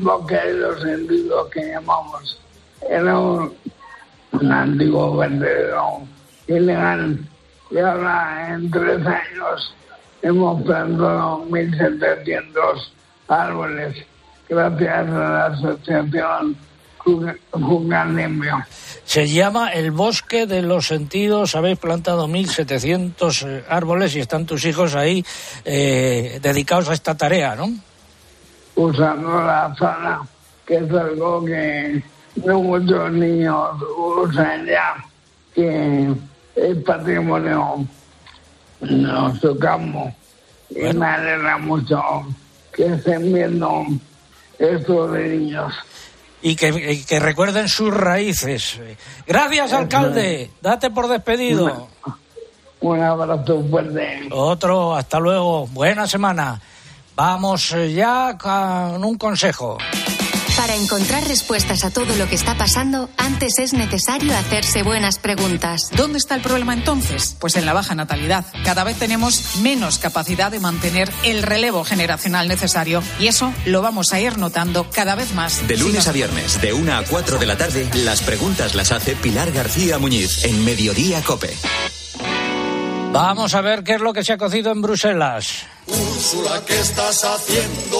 bosque 0.00 0.36
de 0.36 0.54
los 0.54 0.80
sentidos 0.80 1.48
que 1.50 1.66
llamamos. 1.66 2.40
Era 2.88 3.18
un, 3.18 3.54
un 4.32 4.52
antiguo 4.52 5.16
vertedero 5.16 6.02
ilegal 6.46 7.18
y 7.70 7.78
ahora 7.78 8.54
en 8.54 8.70
tres 8.70 9.06
años 9.06 9.74
hemos 10.22 10.62
plantado 10.62 11.44
1.700 11.48 12.88
árboles 13.28 13.96
gracias 14.48 15.08
a 15.08 15.28
la 15.28 15.46
asociación. 15.46 16.56
Se 19.04 19.26
llama 19.26 19.72
el 19.72 19.90
Bosque 19.90 20.46
de 20.46 20.62
los 20.62 20.86
Sentidos. 20.86 21.56
Habéis 21.56 21.78
plantado 21.78 22.28
1.700 22.28 23.46
eh, 23.46 23.64
árboles 23.68 24.14
y 24.14 24.20
están 24.20 24.46
tus 24.46 24.64
hijos 24.64 24.94
ahí 24.94 25.24
eh, 25.64 26.38
dedicados 26.40 26.88
a 26.88 26.94
esta 26.94 27.16
tarea, 27.16 27.56
¿no? 27.56 27.72
Usando 28.76 29.42
la 29.42 29.74
zona, 29.76 30.22
que 30.66 30.76
es 30.76 30.90
algo 30.90 31.44
que 31.44 32.02
no 32.36 32.62
muchos 32.62 33.12
niños 33.12 33.70
usan 33.96 34.66
ya, 34.66 35.04
que 35.54 36.14
es 36.56 36.76
patrimonio 36.84 37.84
nuestro 38.80 39.58
campo. 39.58 40.12
Y 40.70 40.92
me 40.94 41.06
alegra 41.06 41.58
mucho 41.58 42.02
que 42.72 42.86
estén 42.86 43.32
viendo 43.32 43.84
esto 44.58 45.08
de 45.08 45.28
niños. 45.36 45.74
Y 46.40 46.56
que, 46.56 46.68
y 46.68 47.04
que 47.04 47.20
recuerden 47.20 47.68
sus 47.68 47.94
raíces. 47.94 48.80
Gracias, 49.26 49.72
alcalde. 49.72 50.50
Date 50.60 50.90
por 50.90 51.08
despedido. 51.08 51.88
Un 52.80 53.00
abrazo 53.00 53.62
fuerte. 53.70 54.28
Otro, 54.32 54.96
hasta 54.96 55.20
luego. 55.20 55.68
Buena 55.68 56.08
semana. 56.08 56.60
Vamos 57.24 57.72
eh, 57.72 57.92
ya 57.92 58.36
con 58.36 59.04
un 59.04 59.16
consejo. 59.16 59.78
Para 60.56 60.74
encontrar 60.74 61.24
respuestas 61.28 61.84
a 61.84 61.92
todo 61.92 62.16
lo 62.16 62.28
que 62.28 62.34
está 62.34 62.56
pasando, 62.56 63.08
antes 63.16 63.60
es 63.60 63.74
necesario 63.74 64.36
hacerse 64.36 64.82
buenas 64.82 65.20
preguntas. 65.20 65.90
¿Dónde 65.96 66.18
está 66.18 66.34
el 66.34 66.40
problema 66.40 66.74
entonces? 66.74 67.36
Pues 67.38 67.54
en 67.54 67.64
la 67.64 67.74
baja 67.74 67.94
natalidad. 67.94 68.44
Cada 68.64 68.82
vez 68.82 68.98
tenemos 68.98 69.58
menos 69.62 70.00
capacidad 70.00 70.50
de 70.50 70.58
mantener 70.58 71.12
el 71.22 71.44
relevo 71.44 71.84
generacional 71.84 72.48
necesario 72.48 73.04
y 73.20 73.28
eso 73.28 73.54
lo 73.66 73.82
vamos 73.82 74.12
a 74.12 74.18
ir 74.18 74.36
notando 74.36 74.90
cada 74.90 75.14
vez 75.14 75.32
más. 75.32 75.64
De 75.68 75.76
lunes 75.76 76.08
a 76.08 76.12
viernes, 76.12 76.60
de 76.60 76.72
1 76.72 76.92
a 76.92 77.04
4 77.04 77.38
de 77.38 77.46
la 77.46 77.56
tarde, 77.56 77.88
las 77.94 78.20
preguntas 78.22 78.74
las 78.74 78.90
hace 78.90 79.14
Pilar 79.14 79.52
García 79.52 80.00
Muñiz 80.00 80.44
en 80.44 80.64
Mediodía 80.64 81.22
Cope. 81.22 81.56
Vamos 83.12 83.54
a 83.54 83.60
ver 83.60 83.84
qué 83.84 83.94
es 83.94 84.00
lo 84.00 84.12
que 84.12 84.24
se 84.24 84.32
ha 84.32 84.38
cocido 84.38 84.72
en 84.72 84.80
Bruselas. 84.82 85.66
Úrsula, 85.86 86.62
¿qué 86.64 86.78
estás 86.78 87.24
haciendo? 87.24 87.98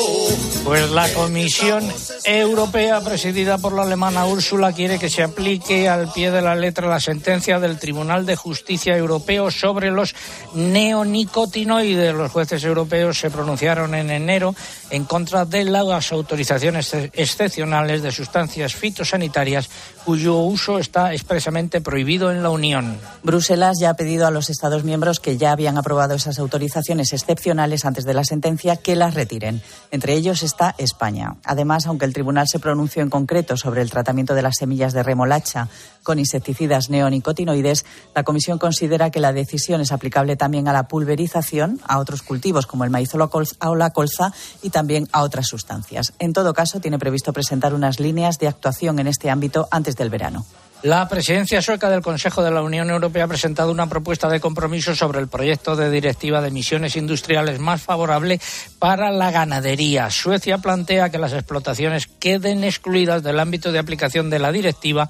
Pues 0.64 0.88
la 0.90 1.12
Comisión 1.12 1.92
Europea, 2.24 3.00
presidida 3.00 3.58
por 3.58 3.72
la 3.72 3.82
alemana 3.82 4.24
Úrsula, 4.26 4.72
quiere 4.72 5.00
que 5.00 5.10
se 5.10 5.24
aplique 5.24 5.88
al 5.88 6.12
pie 6.12 6.30
de 6.30 6.42
la 6.42 6.54
letra 6.54 6.86
la 6.86 7.00
sentencia 7.00 7.58
del 7.58 7.80
Tribunal 7.80 8.24
de 8.24 8.36
Justicia 8.36 8.96
Europeo 8.96 9.50
sobre 9.50 9.90
los 9.90 10.14
neonicotinoides. 10.54 12.14
Los 12.14 12.30
jueces 12.30 12.62
europeos 12.62 13.18
se 13.18 13.30
pronunciaron 13.30 13.96
en 13.96 14.10
enero 14.10 14.54
en 14.90 15.04
contra 15.04 15.44
de 15.44 15.64
las 15.64 16.12
autorizaciones 16.12 16.94
excepcionales 16.94 18.02
de 18.02 18.12
sustancias 18.12 18.74
fitosanitarias 18.74 19.68
cuyo 20.04 20.36
uso 20.38 20.78
está 20.78 21.12
expresamente 21.12 21.80
prohibido 21.80 22.30
en 22.30 22.42
la 22.42 22.50
Unión. 22.50 22.98
Bruselas 23.22 23.78
ya 23.80 23.90
ha 23.90 23.94
pedido 23.94 24.26
a 24.26 24.30
los 24.30 24.50
Estados 24.50 24.84
miembros 24.84 25.20
que 25.20 25.36
ya 25.36 25.52
habían 25.52 25.78
aprobado 25.78 26.14
esas 26.14 26.38
autorizaciones 26.38 27.12
excepcionales 27.12 27.71
antes 27.84 28.04
de 28.04 28.14
la 28.14 28.24
sentencia 28.24 28.76
que 28.76 28.96
las 28.96 29.14
retiren. 29.14 29.62
Entre 29.90 30.14
ellos 30.14 30.42
está 30.42 30.74
España. 30.78 31.36
Además, 31.44 31.86
aunque 31.86 32.04
el 32.04 32.12
tribunal 32.12 32.46
se 32.48 32.58
pronunció 32.58 33.02
en 33.02 33.10
concreto 33.10 33.56
sobre 33.56 33.82
el 33.82 33.90
tratamiento 33.90 34.34
de 34.34 34.42
las 34.42 34.56
semillas 34.58 34.92
de 34.92 35.02
remolacha 35.02 35.68
con 36.02 36.18
insecticidas 36.18 36.90
neonicotinoides, 36.90 37.84
la 38.14 38.24
Comisión 38.24 38.58
considera 38.58 39.10
que 39.10 39.20
la 39.20 39.32
decisión 39.32 39.80
es 39.80 39.92
aplicable 39.92 40.36
también 40.36 40.68
a 40.68 40.72
la 40.72 40.88
pulverización, 40.88 41.80
a 41.86 41.98
otros 41.98 42.22
cultivos 42.22 42.66
como 42.66 42.84
el 42.84 42.90
maíz 42.90 43.14
o 43.14 43.74
la 43.74 43.90
colza 43.90 44.32
y 44.62 44.70
también 44.70 45.08
a 45.12 45.22
otras 45.22 45.46
sustancias. 45.46 46.12
En 46.18 46.32
todo 46.32 46.54
caso, 46.54 46.80
tiene 46.80 46.98
previsto 46.98 47.32
presentar 47.32 47.74
unas 47.74 48.00
líneas 48.00 48.38
de 48.38 48.48
actuación 48.48 48.98
en 48.98 49.06
este 49.06 49.30
ámbito 49.30 49.68
antes 49.70 49.96
del 49.96 50.10
verano. 50.10 50.44
La 50.82 51.08
presidencia 51.08 51.62
sueca 51.62 51.88
del 51.88 52.02
Consejo 52.02 52.42
de 52.42 52.50
la 52.50 52.60
Unión 52.60 52.90
Europea 52.90 53.24
ha 53.24 53.28
presentado 53.28 53.70
una 53.70 53.88
propuesta 53.88 54.28
de 54.28 54.40
compromiso 54.40 54.96
sobre 54.96 55.20
el 55.20 55.28
proyecto 55.28 55.76
de 55.76 55.88
directiva 55.92 56.40
de 56.40 56.48
emisiones 56.48 56.96
industriales 56.96 57.60
más 57.60 57.80
favorable 57.80 58.40
para 58.80 59.12
la 59.12 59.30
ganadería. 59.30 60.10
Suecia 60.10 60.58
plantea 60.58 61.10
que 61.10 61.18
las 61.18 61.34
explotaciones 61.34 62.08
queden 62.08 62.64
excluidas 62.64 63.22
del 63.22 63.38
ámbito 63.38 63.70
de 63.70 63.78
aplicación 63.78 64.28
de 64.28 64.40
la 64.40 64.50
directiva 64.50 65.08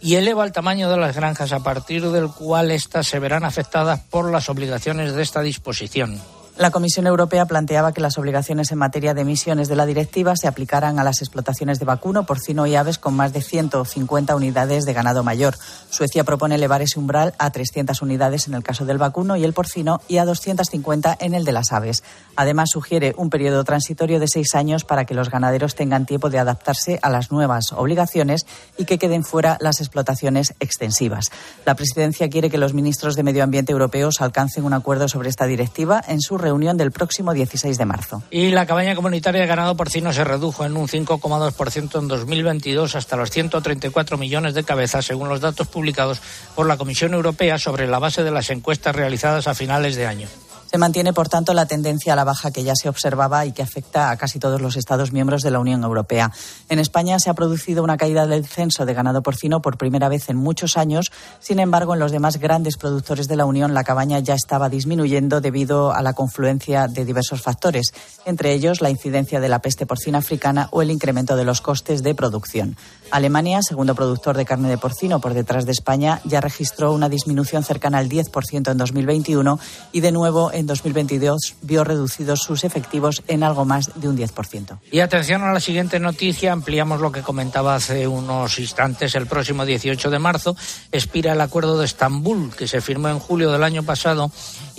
y 0.00 0.14
eleva 0.14 0.42
el 0.42 0.52
tamaño 0.52 0.90
de 0.90 0.96
las 0.96 1.14
granjas 1.14 1.52
a 1.52 1.60
partir 1.60 2.08
del 2.10 2.28
cual 2.28 2.70
éstas 2.70 3.06
se 3.06 3.18
verán 3.18 3.44
afectadas 3.44 4.00
por 4.00 4.30
las 4.30 4.48
obligaciones 4.48 5.14
de 5.14 5.22
esta 5.22 5.42
disposición. 5.42 6.18
La 6.60 6.70
Comisión 6.70 7.06
Europea 7.06 7.46
planteaba 7.46 7.94
que 7.94 8.02
las 8.02 8.18
obligaciones 8.18 8.70
en 8.70 8.76
materia 8.76 9.14
de 9.14 9.22
emisiones 9.22 9.68
de 9.68 9.76
la 9.76 9.86
directiva 9.86 10.36
se 10.36 10.46
aplicaran 10.46 10.98
a 10.98 11.04
las 11.04 11.22
explotaciones 11.22 11.78
de 11.78 11.86
vacuno, 11.86 12.26
porcino 12.26 12.66
y 12.66 12.76
aves 12.76 12.98
con 12.98 13.14
más 13.14 13.32
de 13.32 13.40
150 13.40 14.36
unidades 14.36 14.84
de 14.84 14.92
ganado 14.92 15.24
mayor. 15.24 15.56
Suecia 15.88 16.22
propone 16.22 16.56
elevar 16.56 16.82
ese 16.82 16.98
umbral 16.98 17.32
a 17.38 17.50
300 17.50 18.02
unidades 18.02 18.46
en 18.46 18.52
el 18.52 18.62
caso 18.62 18.84
del 18.84 18.98
vacuno 18.98 19.36
y 19.36 19.44
el 19.44 19.54
porcino 19.54 20.02
y 20.06 20.18
a 20.18 20.26
250 20.26 21.16
en 21.18 21.32
el 21.32 21.46
de 21.46 21.52
las 21.52 21.72
aves. 21.72 22.02
Además, 22.36 22.68
sugiere 22.70 23.14
un 23.16 23.30
periodo 23.30 23.64
transitorio 23.64 24.20
de 24.20 24.28
seis 24.28 24.54
años 24.54 24.84
para 24.84 25.06
que 25.06 25.14
los 25.14 25.30
ganaderos 25.30 25.74
tengan 25.74 26.04
tiempo 26.04 26.28
de 26.28 26.40
adaptarse 26.40 26.98
a 27.00 27.08
las 27.08 27.32
nuevas 27.32 27.72
obligaciones 27.72 28.44
y 28.76 28.84
que 28.84 28.98
queden 28.98 29.24
fuera 29.24 29.56
las 29.60 29.80
explotaciones 29.80 30.52
extensivas. 30.60 31.30
La 31.64 31.74
presidencia 31.74 32.28
quiere 32.28 32.50
que 32.50 32.58
los 32.58 32.74
ministros 32.74 33.16
de 33.16 33.22
Medio 33.22 33.44
Ambiente 33.44 33.72
europeos 33.72 34.20
alcancen 34.20 34.66
un 34.66 34.74
acuerdo 34.74 35.08
sobre 35.08 35.30
esta 35.30 35.46
directiva 35.46 36.04
en 36.06 36.20
su 36.20 36.36
reunión 36.36 36.49
del 36.58 36.90
próximo 36.90 37.32
16 37.32 37.78
de 37.78 37.84
marzo. 37.84 38.22
Y 38.30 38.50
la 38.50 38.66
cabaña 38.66 38.94
comunitaria 38.94 39.40
de 39.40 39.46
ganado 39.46 39.76
porcino 39.76 40.12
se 40.12 40.24
redujo 40.24 40.64
en 40.64 40.76
un 40.76 40.88
5,2% 40.88 41.98
en 41.98 42.08
2022 42.08 42.96
hasta 42.96 43.16
los 43.16 43.30
134 43.30 44.18
millones 44.18 44.54
de 44.54 44.64
cabezas, 44.64 45.06
según 45.06 45.28
los 45.28 45.40
datos 45.40 45.68
publicados 45.68 46.20
por 46.54 46.66
la 46.66 46.76
Comisión 46.76 47.14
Europea 47.14 47.58
sobre 47.58 47.86
la 47.86 47.98
base 47.98 48.22
de 48.22 48.30
las 48.30 48.50
encuestas 48.50 48.96
realizadas 48.96 49.46
a 49.46 49.54
finales 49.54 49.96
de 49.96 50.06
año. 50.06 50.28
Se 50.70 50.78
mantiene, 50.78 51.12
por 51.12 51.28
tanto, 51.28 51.52
la 51.52 51.66
tendencia 51.66 52.12
a 52.12 52.16
la 52.16 52.22
baja 52.22 52.52
que 52.52 52.62
ya 52.62 52.76
se 52.76 52.88
observaba 52.88 53.44
y 53.44 53.50
que 53.50 53.60
afecta 53.60 54.12
a 54.12 54.16
casi 54.16 54.38
todos 54.38 54.60
los 54.60 54.76
Estados 54.76 55.10
miembros 55.10 55.42
de 55.42 55.50
la 55.50 55.58
Unión 55.58 55.82
Europea. 55.82 56.30
En 56.68 56.78
España 56.78 57.18
se 57.18 57.28
ha 57.28 57.34
producido 57.34 57.82
una 57.82 57.96
caída 57.96 58.28
del 58.28 58.46
censo 58.46 58.86
de 58.86 58.94
ganado 58.94 59.20
porcino 59.20 59.62
por 59.62 59.78
primera 59.78 60.08
vez 60.08 60.28
en 60.30 60.36
muchos 60.36 60.76
años. 60.76 61.10
Sin 61.40 61.58
embargo, 61.58 61.94
en 61.94 61.98
los 61.98 62.12
demás 62.12 62.36
grandes 62.36 62.76
productores 62.76 63.26
de 63.26 63.34
la 63.34 63.46
Unión, 63.46 63.74
la 63.74 63.82
cabaña 63.82 64.20
ya 64.20 64.34
estaba 64.34 64.68
disminuyendo 64.68 65.40
debido 65.40 65.92
a 65.92 66.02
la 66.02 66.12
confluencia 66.12 66.86
de 66.86 67.04
diversos 67.04 67.42
factores, 67.42 67.92
entre 68.24 68.52
ellos 68.52 68.80
la 68.80 68.90
incidencia 68.90 69.40
de 69.40 69.48
la 69.48 69.58
peste 69.58 69.86
porcina 69.86 70.18
africana 70.18 70.68
o 70.70 70.82
el 70.82 70.92
incremento 70.92 71.34
de 71.34 71.42
los 71.42 71.60
costes 71.60 72.04
de 72.04 72.14
producción. 72.14 72.76
Alemania, 73.10 73.60
segundo 73.62 73.94
productor 73.94 74.36
de 74.36 74.44
carne 74.44 74.68
de 74.68 74.78
porcino 74.78 75.20
por 75.20 75.34
detrás 75.34 75.66
de 75.66 75.72
España, 75.72 76.20
ya 76.24 76.40
registró 76.40 76.92
una 76.92 77.08
disminución 77.08 77.64
cercana 77.64 77.98
al 77.98 78.08
10% 78.08 78.70
en 78.70 78.78
2021 78.78 79.58
y 79.92 80.00
de 80.00 80.12
nuevo 80.12 80.52
en 80.52 80.66
2022 80.66 81.56
vio 81.62 81.84
reducidos 81.84 82.42
sus 82.42 82.64
efectivos 82.64 83.22
en 83.28 83.42
algo 83.42 83.64
más 83.64 83.90
de 83.94 84.08
un 84.08 84.16
10%. 84.16 84.78
Y 84.90 85.00
atención 85.00 85.42
a 85.42 85.52
la 85.52 85.60
siguiente 85.60 86.00
noticia, 86.00 86.52
ampliamos 86.52 87.00
lo 87.00 87.12
que 87.12 87.22
comentaba 87.22 87.74
hace 87.74 88.06
unos 88.06 88.58
instantes. 88.58 89.14
El 89.14 89.26
próximo 89.26 89.64
18 89.64 90.10
de 90.10 90.18
marzo 90.18 90.56
expira 90.92 91.32
el 91.32 91.40
Acuerdo 91.40 91.78
de 91.78 91.86
Estambul, 91.86 92.54
que 92.56 92.66
se 92.66 92.80
firmó 92.80 93.08
en 93.08 93.18
julio 93.18 93.50
del 93.50 93.62
año 93.62 93.82
pasado 93.82 94.30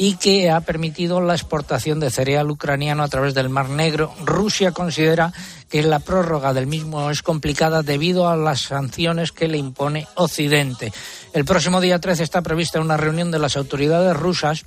y 0.01 0.15
que 0.15 0.49
ha 0.49 0.61
permitido 0.61 1.21
la 1.21 1.35
exportación 1.35 1.99
de 1.99 2.09
cereal 2.09 2.49
ucraniano 2.49 3.03
a 3.03 3.07
través 3.07 3.35
del 3.35 3.49
Mar 3.49 3.69
Negro. 3.69 4.11
Rusia 4.25 4.71
considera 4.71 5.31
que 5.69 5.83
la 5.83 5.99
prórroga 5.99 6.55
del 6.55 6.65
mismo 6.65 7.11
es 7.11 7.21
complicada 7.21 7.83
debido 7.83 8.27
a 8.27 8.35
las 8.35 8.61
sanciones 8.61 9.31
que 9.31 9.47
le 9.47 9.59
impone 9.59 10.07
Occidente. 10.15 10.91
El 11.33 11.45
próximo 11.45 11.79
día 11.79 11.99
13 11.99 12.23
está 12.23 12.41
prevista 12.41 12.81
una 12.81 12.97
reunión 12.97 13.29
de 13.29 13.37
las 13.37 13.55
autoridades 13.55 14.17
rusas 14.17 14.65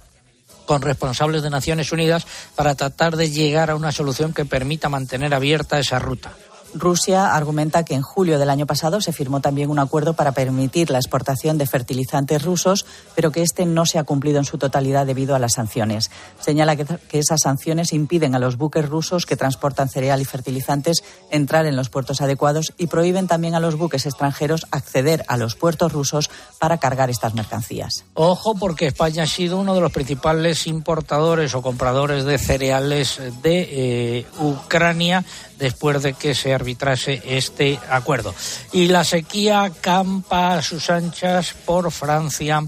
con 0.66 0.82
responsables 0.82 1.42
de 1.42 1.50
Naciones 1.50 1.90
Unidas 1.90 2.28
para 2.54 2.76
tratar 2.76 3.16
de 3.16 3.28
llegar 3.28 3.70
a 3.70 3.74
una 3.74 3.90
solución 3.90 4.32
que 4.32 4.44
permita 4.44 4.88
mantener 4.88 5.34
abierta 5.34 5.80
esa 5.80 5.98
ruta. 5.98 6.32
Rusia 6.74 7.34
argumenta 7.34 7.84
que 7.84 7.94
en 7.94 8.02
julio 8.02 8.38
del 8.38 8.50
año 8.50 8.66
pasado 8.66 9.00
se 9.00 9.12
firmó 9.12 9.40
también 9.40 9.70
un 9.70 9.78
acuerdo 9.78 10.14
para 10.14 10.32
permitir 10.32 10.90
la 10.90 10.98
exportación 10.98 11.56
de 11.56 11.66
fertilizantes 11.66 12.42
rusos, 12.42 12.84
pero 13.14 13.30
que 13.30 13.42
este 13.42 13.64
no 13.64 13.86
se 13.86 13.98
ha 13.98 14.04
cumplido 14.04 14.38
en 14.38 14.44
su 14.44 14.58
totalidad 14.58 15.06
debido 15.06 15.34
a 15.34 15.38
las 15.38 15.54
sanciones. 15.54 16.10
Señala 16.40 16.76
que, 16.76 16.84
esas 17.12 17.42
sanciones 17.42 17.92
impiden 17.92 18.34
a 18.34 18.38
los 18.38 18.56
buques 18.56 18.88
rusos 18.88 19.24
que 19.24 19.36
transportan 19.36 19.88
cereal 19.88 20.20
y 20.20 20.24
fertilizantes 20.24 21.04
entrar 21.30 21.66
en 21.66 21.76
los 21.76 21.88
puertos 21.88 22.20
adecuados 22.20 22.72
y 22.76 22.88
prohíben 22.88 23.28
también 23.28 23.54
a 23.54 23.60
los 23.60 23.76
buques 23.76 24.06
extranjeros 24.06 24.66
acceder 24.70 25.24
a 25.28 25.36
los 25.36 25.54
puertos 25.54 25.92
rusos 25.92 26.30
para 26.58 26.78
cargar 26.78 27.08
estas 27.08 27.34
mercancías. 27.34 28.04
Ojo, 28.14 28.56
porque 28.56 28.86
España 28.86 29.22
ha 29.22 29.26
sido 29.26 29.58
uno 29.58 29.74
de 29.74 29.80
los 29.80 29.92
principales 29.92 30.66
importadores 30.66 31.54
o 31.54 31.62
compradores 31.62 32.24
de 32.24 32.38
cereales 32.38 33.20
de 33.42 33.68
eh, 33.70 34.26
Ucrania 34.40 35.24
después 35.58 36.02
de 36.02 36.14
que 36.14 36.34
se 36.34 36.52
arbitrase 36.64 37.20
este 37.26 37.78
acuerdo. 37.90 38.34
Y 38.72 38.88
la 38.88 39.04
sequía 39.04 39.70
campa 39.82 40.56
a 40.56 40.62
sus 40.62 40.88
anchas 40.88 41.54
por 41.66 41.90
Francia 41.92 42.62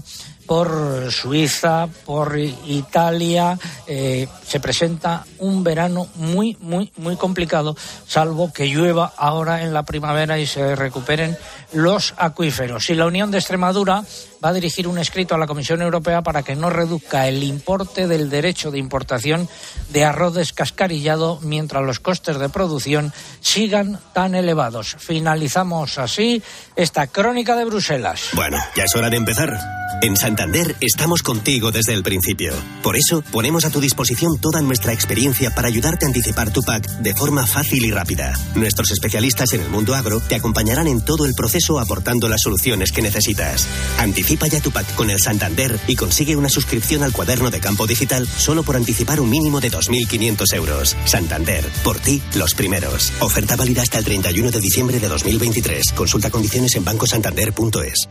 por 0.47 1.11
Suiza, 1.11 1.89
por 2.05 2.39
Italia, 2.39 3.59
eh, 3.85 4.27
se 4.47 4.61
presenta 4.61 5.25
un 5.39 5.61
verano 5.61 6.07
muy, 6.15 6.55
muy, 6.61 6.89
muy 6.95 7.17
complicado, 7.17 7.75
salvo 8.07 8.53
que 8.53 8.67
llueva 8.67 9.11
ahora 9.17 9.63
en 9.63 9.73
la 9.73 9.83
primavera 9.83 10.39
y 10.39 10.47
se 10.47 10.75
recuperen 10.77 11.37
los 11.73 12.13
acuíferos. 12.17 12.89
Y 12.89 12.95
la 12.95 13.05
Unión 13.05 13.31
de 13.31 13.39
Extremadura 13.39 14.03
va 14.43 14.49
a 14.49 14.53
dirigir 14.53 14.87
un 14.87 14.97
escrito 14.97 15.35
a 15.35 15.37
la 15.37 15.47
Comisión 15.47 15.81
Europea 15.81 16.21
para 16.21 16.43
que 16.43 16.55
no 16.55 16.69
reduzca 16.69 17.27
el 17.27 17.43
importe 17.43 18.07
del 18.07 18.29
derecho 18.29 18.71
de 18.71 18.79
importación 18.79 19.49
de 19.89 20.05
arroz 20.05 20.35
descascarillado 20.35 21.39
mientras 21.41 21.83
los 21.83 21.99
costes 21.99 22.39
de 22.39 22.49
producción 22.49 23.13
sigan 23.41 23.99
tan 24.13 24.35
elevados. 24.35 24.95
Finalizamos 24.99 25.97
así 25.97 26.41
esta 26.75 27.07
crónica 27.07 27.55
de 27.55 27.65
Bruselas. 27.65 28.29
Bueno, 28.33 28.57
ya 28.75 28.83
es 28.83 28.95
hora 28.95 29.09
de 29.09 29.17
empezar. 29.17 29.59
En 30.01 30.15
Santander 30.15 30.75
estamos 30.79 31.23
contigo 31.23 31.71
desde 31.71 31.93
el 31.93 32.03
principio. 32.03 32.53
Por 32.83 32.95
eso 32.95 33.23
ponemos 33.31 33.65
a 33.65 33.71
tu 33.71 33.79
disposición 33.79 34.39
toda 34.39 34.61
nuestra 34.61 34.93
experiencia 34.93 35.49
para 35.55 35.69
ayudarte 35.69 36.05
a 36.05 36.09
anticipar 36.09 36.51
tu 36.51 36.61
PAC 36.61 36.85
de 36.99 37.15
forma 37.15 37.47
fácil 37.47 37.83
y 37.83 37.91
rápida. 37.91 38.33
Nuestros 38.53 38.91
especialistas 38.91 39.53
en 39.53 39.61
el 39.61 39.69
mundo 39.69 39.95
agro 39.95 40.19
te 40.19 40.35
acompañarán 40.35 40.87
en 40.87 41.03
todo 41.03 41.25
el 41.25 41.33
proceso 41.33 41.56
aportando 41.79 42.29
las 42.29 42.41
soluciones 42.41 42.91
que 42.91 43.01
necesitas. 43.01 43.67
Anticipa 43.97 44.47
ya 44.47 44.61
tu 44.61 44.71
pack 44.71 44.95
con 44.95 45.09
el 45.09 45.19
Santander 45.19 45.79
y 45.87 45.95
consigue 45.95 46.35
una 46.35 46.49
suscripción 46.49 47.03
al 47.03 47.13
cuaderno 47.13 47.49
de 47.49 47.59
campo 47.59 47.87
digital 47.87 48.27
solo 48.27 48.63
por 48.63 48.75
anticipar 48.75 49.19
un 49.19 49.29
mínimo 49.29 49.59
de 49.59 49.71
2.500 49.71 50.53
euros. 50.55 50.95
Santander, 51.05 51.65
por 51.83 51.99
ti, 51.99 52.21
los 52.35 52.53
primeros. 52.53 53.11
Oferta 53.19 53.55
válida 53.55 53.81
hasta 53.81 53.97
el 53.97 54.05
31 54.05 54.51
de 54.51 54.59
diciembre 54.59 54.99
de 54.99 55.07
2023. 55.07 55.93
Consulta 55.93 56.29
condiciones 56.29 56.75
en 56.75 56.85
bancosantander.es. 56.85 58.09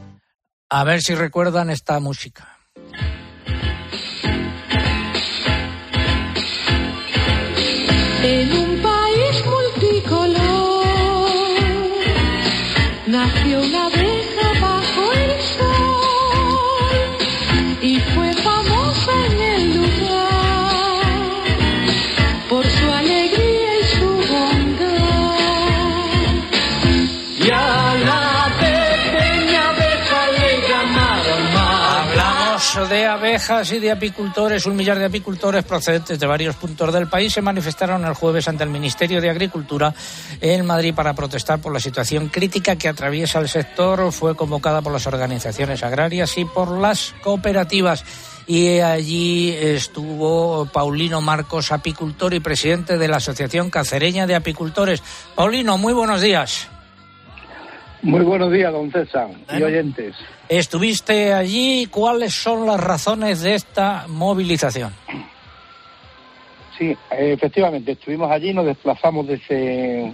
A 0.69 0.85
ver 0.85 1.01
si 1.01 1.15
recuerdan 1.15 1.71
esta 1.71 2.01
música. 2.01 2.59
Abejas 33.37 33.71
y 33.73 33.81
de 33.81 33.91
apicultores. 33.91 34.65
Un 34.65 34.77
millar 34.77 34.99
de 34.99 35.05
apicultores 35.05 35.63
procedentes 35.63 36.19
de 36.19 36.27
varios 36.27 36.57
puntos 36.57 36.91
del 36.91 37.07
país 37.07 37.35
se 37.35 37.43
manifestaron 37.43 38.03
el 38.07 38.15
jueves 38.15 38.49
ante 38.49 38.65
el 38.65 38.71
Ministerio 38.71 39.21
de 39.21 39.29
Agricultura 39.29 39.93
en 40.41 40.65
Madrid 40.65 40.95
para 40.95 41.13
protestar 41.13 41.61
por 41.61 41.71
la 41.71 41.79
situación 41.79 42.29
crítica 42.29 42.77
que 42.77 42.89
atraviesa 42.89 43.39
el 43.39 43.49
sector. 43.49 44.11
Fue 44.11 44.35
convocada 44.35 44.81
por 44.81 44.91
las 44.91 45.07
organizaciones 45.07 45.83
agrarias 45.83 46.39
y 46.39 46.47
por 46.47 46.79
las 46.79 47.15
cooperativas. 47.23 48.05
Y 48.47 48.79
allí 48.79 49.51
estuvo 49.51 50.65
Paulino 50.73 51.21
Marcos, 51.21 51.73
apicultor 51.73 52.33
y 52.33 52.41
presidente 52.41 52.97
de 52.97 53.09
la 53.09 53.19
Asociación 53.19 53.69
Cacereña 53.69 54.27
de 54.27 54.35
Apicultores. 54.35 55.03
Paulino, 55.35 55.77
muy 55.77 55.93
buenos 55.93 56.23
días. 56.23 56.71
Muy 58.01 58.23
buenos 58.23 58.51
días, 58.51 58.73
don 58.73 58.91
César 58.91 59.29
y 59.59 59.63
oyentes. 59.63 60.17
Estuviste 60.49 61.33
allí. 61.33 61.87
¿Cuáles 61.87 62.35
son 62.35 62.67
las 62.67 62.81
razones 62.81 63.43
de 63.43 63.55
esta 63.55 64.07
movilización? 64.09 64.93
Sí, 66.79 66.97
efectivamente, 67.11 67.93
estuvimos 67.93 68.31
allí, 68.31 68.53
nos 68.53 68.67
desplazamos 68.67 69.27
desde, 69.27 70.13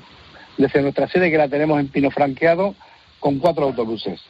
desde 0.56 0.82
nuestra 0.82 1.08
sede, 1.08 1.30
que 1.30 1.36
la 1.36 1.48
tenemos 1.48 1.80
en 1.80 1.88
Pino 1.88 2.10
Franqueado, 2.10 2.74
con 3.18 3.38
cuatro 3.38 3.64
autobuses. 3.64 4.20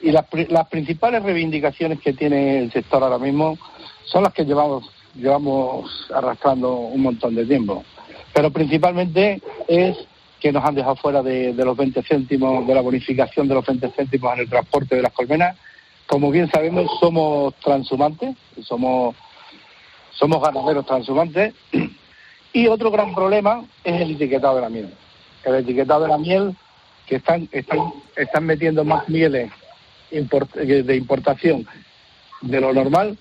Y 0.00 0.10
las, 0.10 0.24
las 0.48 0.68
principales 0.68 1.22
reivindicaciones 1.22 2.00
que 2.00 2.12
tiene 2.12 2.60
el 2.60 2.72
sector 2.72 3.02
ahora 3.02 3.18
mismo 3.18 3.58
son 4.04 4.24
las 4.24 4.32
que 4.32 4.44
llevamos, 4.44 4.90
llevamos 5.14 6.10
arrastrando 6.14 6.72
un 6.74 7.02
montón 7.02 7.34
de 7.34 7.44
tiempo. 7.44 7.84
Pero 8.32 8.50
principalmente 8.50 9.42
es 9.68 9.96
que 10.42 10.50
nos 10.50 10.64
han 10.64 10.74
dejado 10.74 10.96
fuera 10.96 11.22
de, 11.22 11.54
los 11.54 11.76
20 11.76 12.02
céntimos, 12.02 12.66
de 12.66 12.74
la 12.74 12.80
bonificación 12.80 13.46
de 13.46 13.54
los 13.54 13.64
20 13.64 13.90
céntimos 13.90 14.34
en 14.34 14.40
el 14.40 14.48
transporte 14.48 14.96
de 14.96 15.02
las 15.02 15.12
colmenas. 15.12 15.56
Como 16.04 16.32
bien 16.32 16.50
sabemos, 16.50 16.90
somos 16.98 17.54
transhumantes, 17.60 18.36
somos 18.64 19.14
somos 20.10 20.42
ganaderos 20.42 20.84
transhumantes. 20.84 21.54
Y 22.54 22.66
otro 22.66 22.90
gran 22.90 23.14
problema 23.14 23.64
es 23.82 23.98
el 23.98 24.10
etiquetado 24.10 24.56
de 24.56 24.60
la 24.60 24.68
miel. 24.68 24.92
El 25.42 25.54
etiquetado 25.54 26.02
de 26.02 26.08
la 26.08 26.18
miel, 26.18 26.54
que 27.06 27.16
están, 27.16 27.48
están, 27.50 27.78
están 28.14 28.44
metiendo 28.44 28.84
más 28.84 29.08
mieles 29.08 29.50
de 30.10 30.94
importación 30.94 31.66
de 32.42 32.60
lo 32.60 32.74
normal. 32.74 33.16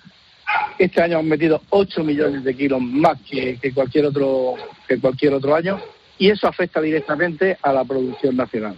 Este 0.77 1.01
año 1.01 1.19
han 1.19 1.29
metido 1.29 1.61
8 1.69 2.03
millones 2.03 2.43
de 2.43 2.57
kilos 2.57 2.81
más 2.81 3.21
que, 3.21 3.57
que 3.57 3.73
cualquier 3.73 4.07
otro 4.07 4.55
que 4.85 4.99
cualquier 4.99 5.33
otro 5.33 5.55
año 5.55 5.79
y 6.17 6.29
eso 6.29 6.47
afecta 6.47 6.81
directamente 6.81 7.57
a 7.61 7.73
la 7.73 7.83
producción 7.83 8.35
nacional. 8.35 8.75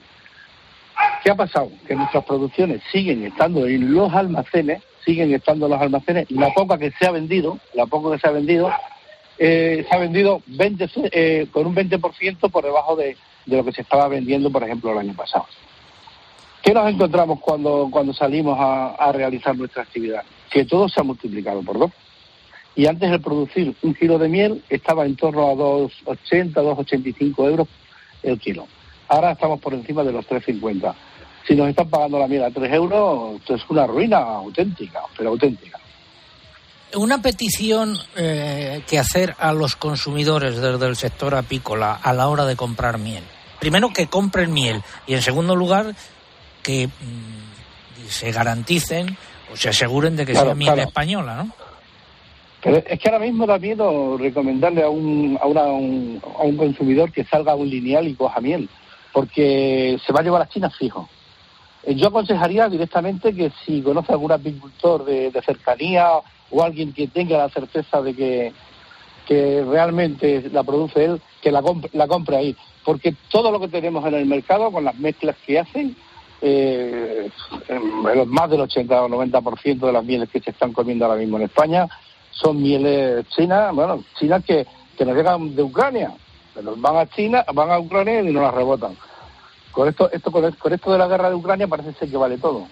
¿Qué 1.24 1.32
ha 1.32 1.36
pasado? 1.36 1.72
Que 1.88 1.96
nuestras 1.96 2.24
producciones 2.26 2.82
siguen 2.92 3.26
estando 3.26 3.68
en 3.68 3.94
los 3.94 4.14
almacenes, 4.14 4.84
siguen 5.06 5.34
estando 5.34 5.66
en 5.66 5.72
los 5.72 5.82
almacenes, 5.82 6.30
y 6.30 6.36
la 6.36 6.54
poca 6.54 6.78
que 6.78 6.92
se 6.92 7.06
ha 7.06 7.12
vendido, 7.12 7.60
la 7.74 7.86
poca 7.86 8.16
que 8.16 8.20
se 8.20 8.28
ha 8.28 8.32
vendido, 8.32 8.72
eh, 9.38 9.86
se 9.88 9.96
ha 9.96 10.00
vendido 10.00 10.42
20, 10.48 10.90
eh, 11.12 11.48
con 11.52 11.68
un 11.68 11.76
20% 11.76 12.50
por 12.52 12.64
debajo 12.64 12.96
de, 12.96 13.18
de 13.46 13.58
lo 13.58 13.66
que 13.66 13.72
se 13.72 13.82
estaba 13.82 14.08
vendiendo, 14.08 14.52
por 14.52 14.64
ejemplo, 14.64 14.92
el 14.92 15.00
año 15.00 15.14
pasado. 15.14 15.46
¿Qué 16.62 16.74
nos 16.74 16.90
encontramos 16.90 17.40
cuando, 17.42 17.90
cuando 17.92 18.14
salimos 18.14 18.58
a 18.60 19.12
realizar 19.12 19.58
nuestra 19.58 19.84
actividad? 19.84 20.24
Que 20.50 20.64
todo 20.64 20.88
se 20.88 21.02
ha 21.02 21.04
multiplicado 21.04 21.62
por 21.62 21.78
dos. 21.78 21.92
Y 22.76 22.88
antes 22.88 23.12
el 23.12 23.22
producir 23.22 23.76
un 23.84 23.94
kilo 23.94 24.18
de 24.18 24.28
miel 24.30 24.64
estaba 24.70 25.06
en 25.06 25.16
torno 25.16 25.48
a 25.50 25.54
2,80, 25.54 26.54
2,85 26.54 27.48
euros 27.48 27.68
el 28.24 28.40
kilo. 28.40 28.68
Ahora 29.10 29.32
estamos 29.34 29.60
por 29.60 29.74
encima 29.74 30.04
de 30.04 30.12
los 30.12 30.26
3,50. 30.28 30.94
Si 31.48 31.56
nos 31.56 31.70
están 31.70 31.90
pagando 31.90 32.18
la 32.18 32.28
miel 32.28 32.44
a 32.44 32.50
3 32.52 32.74
euros, 32.74 33.36
esto 33.42 33.56
es 33.56 33.62
una 33.70 33.86
ruina 33.86 34.18
auténtica, 34.18 35.02
pero 35.16 35.30
auténtica. 35.30 35.78
Una 36.96 37.22
petición 37.22 37.96
eh, 38.16 38.82
que 38.88 38.98
hacer 39.00 39.36
a 39.40 39.52
los 39.52 39.76
consumidores 39.76 40.56
desde 40.60 40.86
el 40.88 40.96
sector 40.96 41.36
apícola 41.36 42.00
a 42.02 42.14
la 42.14 42.28
hora 42.28 42.46
de 42.46 42.56
comprar 42.56 42.98
miel. 42.98 43.24
Primero, 43.60 43.90
que 43.90 44.08
compren 44.08 44.54
miel 44.54 44.82
y, 45.08 45.14
en 45.14 45.22
segundo 45.22 45.56
lugar, 45.56 45.96
que 46.62 46.88
mm, 46.88 48.08
se 48.10 48.32
garanticen 48.32 49.18
o 49.52 49.58
se 49.58 49.70
aseguren 49.70 50.16
de 50.16 50.26
que 50.26 50.34
Claro, 50.34 50.48
sea 50.48 50.56
miel 50.56 50.74
claro. 50.74 50.88
española, 50.90 51.36
¿no? 51.36 51.63
Pero 52.64 52.78
es 52.78 53.00
que 53.00 53.10
ahora 53.10 53.26
mismo 53.26 53.46
da 53.46 53.60
miedo 53.60 54.18
recomendarle 54.18 54.84
a 54.84 54.90
un, 54.90 55.38
a, 55.42 55.44
a 55.46 55.72
un, 55.74 56.22
a 56.40 56.44
un 56.44 56.56
consumidor 56.58 57.12
que 57.12 57.26
salga 57.26 57.52
a 57.52 57.56
un 57.56 57.70
lineal 57.70 58.08
y 58.08 58.16
coja 58.16 58.40
miel, 58.40 58.70
porque 59.12 59.98
se 60.06 60.14
va 60.14 60.22
a 60.22 60.24
llevar 60.24 60.42
a 60.44 60.48
China 60.50 60.70
fijo. 60.70 61.10
Eh, 61.84 61.96
Yo 61.96 62.08
aconsejaría 62.08 62.70
directamente 62.70 63.34
que 63.36 63.52
si 63.66 63.82
conoce 63.82 64.14
algún 64.14 64.32
apicultor 64.32 65.04
de, 65.04 65.30
de 65.32 65.42
cercanía 65.42 66.08
o 66.52 66.64
alguien 66.64 66.94
que 66.94 67.08
tenga 67.08 67.38
la 67.38 67.50
certeza 67.50 68.02
de 68.02 68.14
que, 68.14 68.54
que 69.28 69.64
realmente 69.70 70.50
la 70.52 70.64
produce 70.64 71.04
él, 71.04 71.22
que 71.42 71.52
la, 71.52 71.62
comp- 71.62 71.90
la 71.92 72.08
compre 72.08 72.38
ahí. 72.38 72.56
Porque 72.86 73.14
todo 73.30 73.52
lo 73.52 73.60
que 73.60 73.68
tenemos 73.68 74.06
en 74.06 74.14
el 74.14 74.26
mercado, 74.26 74.72
con 74.72 74.86
las 74.86 74.96
mezclas 74.98 75.36
que 75.46 75.60
hacen, 75.60 75.96
eh, 76.42 77.30
más 78.28 78.50
del 78.50 78.62
80 78.62 79.04
o 79.04 79.10
90% 79.10 79.80
de 79.86 79.92
las 79.94 80.04
mieles 80.04 80.30
que 80.30 80.40
se 80.42 80.52
están 80.52 80.74
comiendo 80.74 81.06
ahora 81.06 81.18
mismo 81.20 81.38
en 81.38 81.44
España 81.44 81.88
son 82.34 82.62
mieles 82.62 83.26
chinas, 83.30 83.74
bueno, 83.74 84.04
chinas 84.20 84.44
que, 84.44 84.66
que 84.98 85.06
nos 85.06 85.16
llegan 85.16 85.56
de 85.56 85.64
Ucrania. 85.64 86.12
Pero 86.54 86.76
van 86.78 86.98
a 86.98 87.06
China, 87.08 87.44
van 87.54 87.72
a 87.72 87.80
Ucrania 87.80 88.22
y 88.22 88.32
nos 88.32 88.44
las 88.44 88.54
rebotan. 88.54 88.96
Con 89.72 89.88
esto, 89.90 90.12
esto 90.12 90.32
con, 90.32 90.52
con 90.52 90.74
esto 90.74 90.92
de 90.92 90.98
la 91.00 91.08
guerra 91.08 91.30
de 91.30 91.36
Ucrania 91.36 91.68
parece 91.68 91.94
ser 91.94 92.10
que 92.10 92.18
vale 92.18 92.38
todo. 92.38 92.68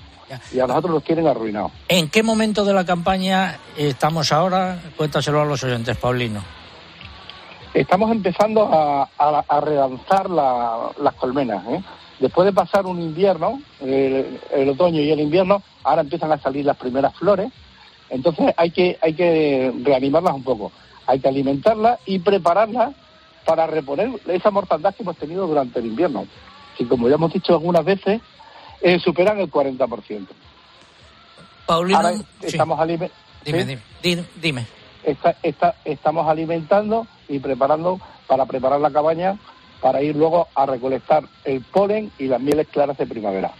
Y 0.54 0.60
a 0.60 0.68
nosotros 0.68 0.94
nos 0.94 1.04
quieren 1.04 1.28
arruinados. 1.28 1.72
¿En 1.90 2.10
qué 2.10 2.24
momento 2.24 2.64
de 2.64 2.74
la 2.74 2.86
campaña 2.86 3.58
estamos 3.76 4.32
ahora? 4.32 4.80
Cuéntaselo 4.96 5.42
a 5.42 5.46
los 5.46 5.64
oyentes, 5.64 5.98
Paulino. 5.98 6.42
Estamos 7.74 8.12
empezando 8.12 8.66
a, 8.72 9.10
a, 9.18 9.44
a 9.48 9.62
relanzar 9.62 10.30
la- 10.30 10.90
las 11.02 11.14
colmenas. 11.16 11.64
¿eh? 11.70 11.82
Después 12.20 12.46
de 12.46 12.54
pasar 12.54 12.86
un 12.86 13.02
invierno, 13.02 13.62
el, 13.80 14.40
el 14.54 14.70
otoño 14.70 15.02
y 15.02 15.10
el 15.12 15.22
invierno, 15.22 15.64
ahora 15.84 16.02
empiezan 16.02 16.32
a 16.32 16.38
salir 16.38 16.66
las 16.66 16.78
primeras 16.78 17.16
flores. 17.16 17.52
Entonces 18.12 18.54
hay 18.58 18.70
que, 18.72 18.98
hay 19.02 19.14
que 19.14 19.74
reanimarlas 19.84 20.36
un 20.36 20.44
poco. 20.44 20.72
Hay 21.08 21.20
que 21.20 21.28
alimentarlas 21.30 22.00
y 22.06 22.20
prepararlas 22.20 22.94
para 23.46 23.66
reponer 23.66 24.10
esa 24.28 24.52
mortandad 24.52 24.94
que 24.94 25.02
hemos 25.04 25.18
tenido 25.18 25.48
durante 25.48 25.80
el 25.80 25.88
invierno, 25.88 26.28
que 26.78 26.88
como 26.88 27.10
ya 27.10 27.16
hemos 27.16 27.34
dicho 27.34 27.54
algunas 27.54 27.84
veces, 27.84 28.22
eh, 28.82 29.00
superan 29.00 29.40
el 29.40 29.50
40%. 29.50 30.28
Paulino, 31.66 31.98
Ahora 31.98 32.18
sí. 32.18 32.24
estamos 32.44 32.80
alime- 32.80 33.10
Dime, 33.44 33.62
¿sí? 33.62 33.66
dime, 33.68 33.82
dime, 34.04 34.26
dime. 34.42 34.66
está- 35.04 35.36
está- 35.42 35.76
estamos 35.86 36.28
alimentando 36.28 37.08
y 37.28 37.40
preparando 37.40 38.00
para 38.28 38.46
preparar 38.46 38.80
la 38.82 38.92
cabaña 38.92 39.38
para 39.82 40.02
ir 40.04 40.16
luego 40.16 40.48
a 40.54 40.66
recolectar 40.68 41.24
el 41.44 41.62
polen 41.62 42.12
y 42.20 42.26
las 42.28 42.40
mieles 42.40 42.68
claras 42.68 42.98
de 42.98 43.08
primavera. 43.08 43.52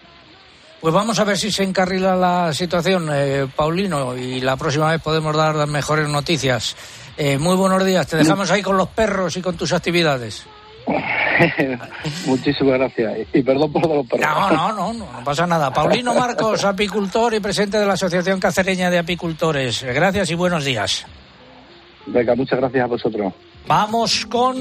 Pues 0.82 0.96
vamos 0.96 1.20
a 1.20 1.24
ver 1.24 1.38
si 1.38 1.52
se 1.52 1.64
encarrila 1.64 2.16
la 2.16 2.52
situación, 2.54 3.08
eh, 3.14 3.46
Paulino, 3.56 4.18
y 4.18 4.42
la 4.42 4.58
próxima 4.58 4.90
vez 4.90 5.00
podemos 5.00 5.38
dar 5.38 5.56
las 5.56 5.70
mejores 5.70 6.10
noticias. 6.10 6.76
Eh, 7.18 7.38
muy 7.38 7.56
buenos 7.56 7.86
días, 7.86 8.08
te 8.08 8.18
dejamos 8.18 8.50
ahí 8.50 8.64
con 8.64 8.78
los 8.78 8.88
perros 8.88 9.38
y 9.38 9.42
con 9.44 9.56
tus 9.56 9.74
actividades. 9.74 10.48
Muchísimas 12.26 12.80
gracias 12.80 13.28
y 13.32 13.44
perdón 13.44 13.72
por 13.72 13.88
los 13.88 14.08
perros. 14.08 14.26
No, 14.28 14.50
no, 14.50 14.74
no, 14.74 14.94
no, 14.94 15.12
no 15.12 15.24
pasa 15.24 15.46
nada. 15.46 15.72
Paulino 15.72 16.16
Marcos, 16.16 16.66
apicultor 16.66 17.36
y 17.36 17.40
presidente 17.40 17.78
de 17.78 17.86
la 17.86 17.94
Asociación 17.94 18.40
Cacereña 18.40 18.90
de 18.90 18.98
Apicultores. 18.98 19.84
Gracias 19.84 20.32
y 20.32 20.34
buenos 20.34 20.66
días. 20.66 21.06
Venga, 22.08 22.34
muchas 22.34 22.60
gracias 22.60 22.84
a 22.84 22.88
vosotros. 22.88 23.34
Vamos 23.68 24.26
con 24.26 24.58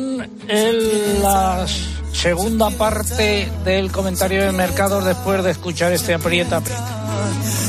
el, 0.48 1.22
la 1.22 1.66
segunda 2.12 2.70
parte 2.70 3.50
del 3.64 3.90
comentario 3.90 4.42
de 4.44 4.52
mercados 4.52 5.04
después 5.04 5.42
de 5.42 5.50
escuchar 5.50 5.92
este 5.92 6.14
aprieta, 6.14 6.58
aprieta. 6.58 7.00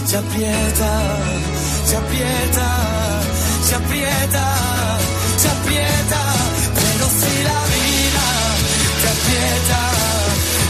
Se 0.05 0.17
aprieta, 0.17 0.91
se 1.85 1.95
aprieta, 1.95 3.21
se 3.63 3.75
aprieta, 3.75 4.55
se 5.37 5.47
aprieta, 5.47 6.21
pero 6.75 7.05
si 7.07 7.43
la 7.43 7.59
vida 7.71 8.27
te 9.01 9.07
aprieta, 9.15 9.81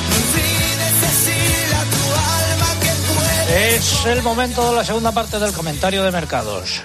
no 0.09 0.15
olvides 0.15 1.01
decirle 1.01 1.75
a 1.75 1.85
tu 1.93 2.03
alma 2.53 2.69
que 2.81 2.91
puede. 3.13 3.75
Es 3.77 4.05
el 4.05 4.21
momento 4.21 4.69
de 4.69 4.75
la 4.75 4.85
segunda 4.85 5.11
parte 5.11 5.39
del 5.39 5.53
comentario 5.53 6.03
de 6.03 6.11
mercados. 6.11 6.81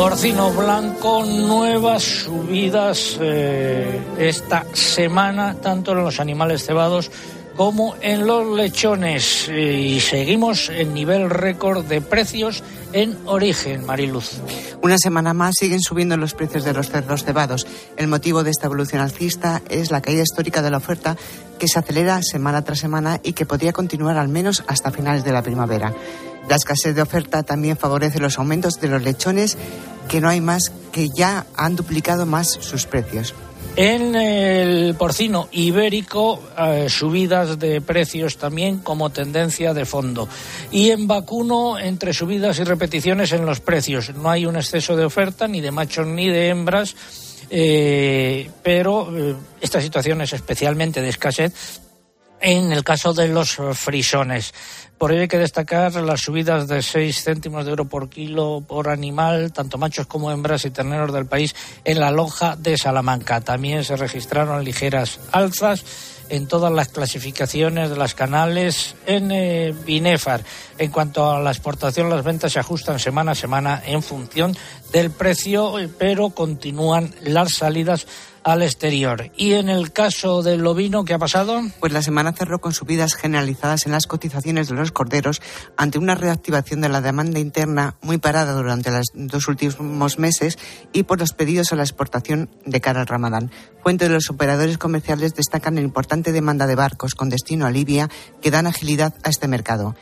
Porcino 0.00 0.50
blanco, 0.50 1.26
nuevas 1.26 2.02
subidas 2.02 3.18
eh, 3.20 4.00
esta 4.18 4.64
semana, 4.72 5.56
tanto 5.60 5.92
en 5.92 5.98
los 6.02 6.20
animales 6.20 6.64
cebados 6.64 7.10
como 7.54 7.94
en 8.00 8.26
los 8.26 8.56
lechones. 8.56 9.46
Eh, 9.50 9.78
y 9.78 10.00
seguimos 10.00 10.70
en 10.70 10.94
nivel 10.94 11.28
récord 11.28 11.84
de 11.84 12.00
precios 12.00 12.62
en 12.94 13.14
origen, 13.26 13.84
Mariluz. 13.84 14.40
Una 14.80 14.96
semana 14.96 15.34
más 15.34 15.56
siguen 15.58 15.82
subiendo 15.82 16.16
los 16.16 16.32
precios 16.32 16.64
de 16.64 16.72
los 16.72 16.88
cerdos 16.88 17.22
cebados. 17.22 17.66
El 17.98 18.08
motivo 18.08 18.42
de 18.42 18.52
esta 18.52 18.68
evolución 18.68 19.02
alcista 19.02 19.60
es 19.68 19.90
la 19.90 20.00
caída 20.00 20.22
histórica 20.22 20.62
de 20.62 20.70
la 20.70 20.78
oferta 20.78 21.18
que 21.58 21.68
se 21.68 21.78
acelera 21.78 22.22
semana 22.22 22.64
tras 22.64 22.78
semana 22.78 23.20
y 23.22 23.34
que 23.34 23.44
podría 23.44 23.74
continuar 23.74 24.16
al 24.16 24.28
menos 24.28 24.64
hasta 24.66 24.90
finales 24.90 25.24
de 25.24 25.32
la 25.32 25.42
primavera. 25.42 25.92
La 26.48 26.56
escasez 26.56 26.94
de 26.94 27.02
oferta 27.02 27.42
también 27.42 27.76
favorece 27.76 28.18
los 28.18 28.38
aumentos 28.38 28.80
de 28.80 28.88
los 28.88 29.02
lechones, 29.02 29.56
que 30.08 30.20
no 30.20 30.28
hay 30.28 30.40
más, 30.40 30.72
que 30.92 31.08
ya 31.08 31.46
han 31.56 31.76
duplicado 31.76 32.26
más 32.26 32.48
sus 32.48 32.86
precios. 32.86 33.34
En 33.76 34.16
el 34.16 34.94
porcino 34.96 35.48
ibérico, 35.52 36.42
eh, 36.58 36.88
subidas 36.88 37.58
de 37.58 37.80
precios 37.80 38.36
también 38.36 38.78
como 38.78 39.10
tendencia 39.10 39.72
de 39.72 39.84
fondo. 39.84 40.28
Y 40.72 40.90
en 40.90 41.06
vacuno, 41.06 41.78
entre 41.78 42.12
subidas 42.12 42.58
y 42.58 42.64
repeticiones 42.64 43.32
en 43.32 43.46
los 43.46 43.60
precios. 43.60 44.12
No 44.14 44.28
hay 44.28 44.44
un 44.44 44.56
exceso 44.56 44.96
de 44.96 45.04
oferta, 45.04 45.46
ni 45.46 45.60
de 45.60 45.70
machos 45.70 46.06
ni 46.06 46.28
de 46.28 46.48
hembras, 46.48 46.96
eh, 47.48 48.50
pero 48.62 49.16
eh, 49.16 49.36
esta 49.60 49.80
situación 49.80 50.20
es 50.20 50.32
especialmente 50.32 51.00
de 51.00 51.08
escasez 51.08 51.80
en 52.40 52.72
el 52.72 52.82
caso 52.82 53.12
de 53.12 53.28
los 53.28 53.58
frisones. 53.74 54.52
Por 55.00 55.12
ello 55.12 55.22
hay 55.22 55.28
que 55.28 55.38
destacar 55.38 55.94
las 55.94 56.20
subidas 56.20 56.68
de 56.68 56.82
6 56.82 57.24
céntimos 57.24 57.64
de 57.64 57.70
euro 57.70 57.86
por 57.86 58.10
kilo 58.10 58.62
por 58.68 58.90
animal, 58.90 59.50
tanto 59.50 59.78
machos 59.78 60.06
como 60.06 60.30
hembras 60.30 60.66
y 60.66 60.70
terneros 60.70 61.10
del 61.14 61.24
país, 61.24 61.56
en 61.86 62.00
la 62.00 62.10
lonja 62.10 62.54
de 62.56 62.76
Salamanca. 62.76 63.40
También 63.40 63.82
se 63.82 63.96
registraron 63.96 64.62
ligeras 64.62 65.18
alzas 65.32 65.86
en 66.28 66.46
todas 66.46 66.70
las 66.70 66.88
clasificaciones 66.88 67.88
de 67.88 67.96
las 67.96 68.14
canales 68.14 68.94
en 69.06 69.30
eh, 69.32 69.74
Binefar. 69.86 70.44
En 70.76 70.90
cuanto 70.90 71.30
a 71.30 71.40
la 71.40 71.50
exportación, 71.50 72.10
las 72.10 72.22
ventas 72.22 72.52
se 72.52 72.60
ajustan 72.60 72.98
semana 72.98 73.32
a 73.32 73.34
semana 73.34 73.82
en 73.82 74.02
función 74.02 74.54
del 74.92 75.10
precio, 75.10 75.78
eh, 75.78 75.88
pero 75.88 76.28
continúan 76.28 77.14
las 77.22 77.54
salidas 77.54 78.06
al 78.44 78.62
exterior. 78.62 79.30
Y 79.36 79.52
en 79.52 79.68
el 79.68 79.92
caso 79.92 80.42
del 80.42 80.66
ovino, 80.66 81.04
¿qué 81.04 81.14
ha 81.14 81.18
pasado? 81.18 81.62
Pues 81.80 81.92
la 81.92 82.02
semana 82.02 82.32
cerró 82.32 82.60
con 82.60 82.72
subidas 82.72 83.14
generalizadas 83.14 83.86
en 83.86 83.92
las 83.92 84.06
cotizaciones 84.06 84.68
de 84.68 84.74
los 84.74 84.92
corderos 84.92 85.40
ante 85.76 85.98
una 85.98 86.14
reactivación 86.14 86.80
de 86.80 86.88
la 86.88 87.00
demanda 87.00 87.38
interna 87.38 87.96
muy 88.02 88.18
parada 88.18 88.52
durante 88.52 88.90
los 88.90 89.06
dos 89.14 89.48
últimos 89.48 90.18
meses 90.18 90.58
y 90.92 91.04
por 91.04 91.20
los 91.20 91.32
pedidos 91.32 91.72
a 91.72 91.76
la 91.76 91.82
exportación 91.82 92.50
de 92.64 92.80
cara 92.80 93.00
al 93.00 93.06
Ramadán. 93.06 93.50
Fuente 93.82 94.08
de 94.08 94.14
los 94.14 94.30
operadores 94.30 94.78
comerciales 94.78 95.34
destacan 95.34 95.74
la 95.74 95.80
importante 95.80 96.32
demanda 96.32 96.66
de 96.66 96.74
barcos 96.74 97.14
con 97.14 97.30
destino 97.30 97.66
a 97.66 97.70
Libia 97.70 98.08
que 98.40 98.50
dan 98.50 98.66
agilidad 98.66 99.14
a 99.22 99.30
este 99.30 99.48
mercado. 99.48 99.94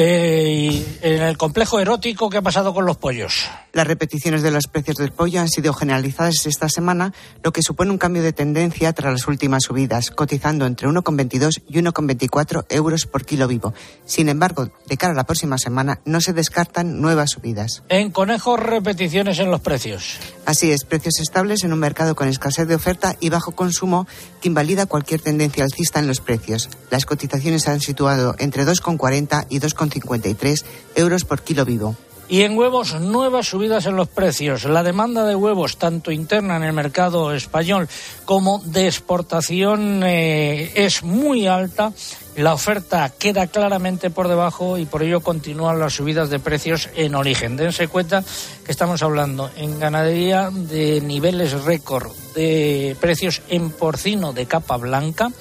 Eh, 0.00 0.70
y 0.70 0.86
en 1.02 1.22
el 1.22 1.36
complejo 1.36 1.80
erótico, 1.80 2.30
¿qué 2.30 2.36
ha 2.36 2.42
pasado 2.42 2.72
con 2.72 2.86
los 2.86 2.98
pollos? 2.98 3.48
Las 3.72 3.84
repeticiones 3.84 4.42
de 4.42 4.52
los 4.52 4.68
precios 4.68 4.96
del 4.96 5.10
pollo 5.10 5.40
han 5.40 5.48
sido 5.48 5.72
generalizadas 5.72 6.46
esta 6.46 6.68
semana, 6.68 7.12
lo 7.42 7.52
que 7.52 7.62
supone 7.62 7.90
un 7.90 7.98
cambio 7.98 8.22
de 8.22 8.32
tendencia 8.32 8.92
tras 8.92 9.12
las 9.12 9.26
últimas 9.26 9.64
subidas, 9.64 10.12
cotizando 10.12 10.66
entre 10.66 10.86
1,22 10.86 11.62
y 11.68 11.78
1,24 11.78 12.66
euros 12.68 13.06
por 13.06 13.26
kilo 13.26 13.48
vivo. 13.48 13.74
Sin 14.04 14.28
embargo, 14.28 14.70
de 14.86 14.96
cara 14.96 15.14
a 15.14 15.16
la 15.16 15.24
próxima 15.24 15.58
semana 15.58 15.98
no 16.04 16.20
se 16.20 16.32
descartan 16.32 17.00
nuevas 17.00 17.30
subidas. 17.30 17.82
En 17.88 18.12
conejos, 18.12 18.60
repeticiones 18.60 19.40
en 19.40 19.50
los 19.50 19.62
precios. 19.62 20.20
Así 20.46 20.70
es, 20.70 20.84
precios 20.84 21.18
estables 21.18 21.64
en 21.64 21.72
un 21.72 21.80
mercado 21.80 22.14
con 22.14 22.28
escasez 22.28 22.68
de 22.68 22.76
oferta 22.76 23.16
y 23.18 23.30
bajo 23.30 23.50
consumo 23.50 24.06
que 24.40 24.48
invalida 24.48 24.86
cualquier 24.86 25.20
tendencia 25.20 25.64
alcista 25.64 25.98
en 25.98 26.06
los 26.06 26.20
precios. 26.20 26.70
Las 26.90 27.04
cotizaciones 27.04 27.64
se 27.64 27.72
han 27.72 27.80
situado 27.80 28.36
entre 28.38 28.64
2,40 28.64 29.46
y 29.50 29.58
2,53 29.90 30.64
euros 30.96 31.24
por 31.24 31.42
kilo 31.42 31.64
vivo. 31.64 31.96
Y 32.30 32.42
en 32.42 32.58
huevos, 32.58 33.00
nuevas 33.00 33.48
subidas 33.48 33.86
en 33.86 33.96
los 33.96 34.08
precios. 34.08 34.64
La 34.64 34.82
demanda 34.82 35.24
de 35.24 35.34
huevos, 35.34 35.78
tanto 35.78 36.12
interna 36.12 36.56
en 36.56 36.62
el 36.62 36.74
mercado 36.74 37.32
español 37.32 37.88
como 38.26 38.58
de 38.66 38.86
exportación, 38.86 40.02
eh, 40.04 40.72
es 40.74 41.02
muy 41.02 41.46
alta. 41.46 41.90
La 42.36 42.52
oferta 42.52 43.10
queda 43.18 43.46
claramente 43.46 44.10
por 44.10 44.28
debajo 44.28 44.76
y 44.76 44.84
por 44.84 45.02
ello 45.02 45.22
continúan 45.22 45.80
las 45.80 45.94
subidas 45.94 46.28
de 46.28 46.38
precios 46.38 46.90
en 46.94 47.14
origen. 47.14 47.56
Dense 47.56 47.88
cuenta 47.88 48.22
que 48.62 48.72
estamos 48.72 49.02
hablando 49.02 49.50
en 49.56 49.80
ganadería 49.80 50.50
de 50.52 51.00
niveles 51.00 51.64
récord 51.64 52.12
de 52.34 52.94
precios 53.00 53.40
en 53.48 53.70
porcino 53.70 54.34
de 54.34 54.44
capa 54.44 54.76
blanca, 54.76 55.32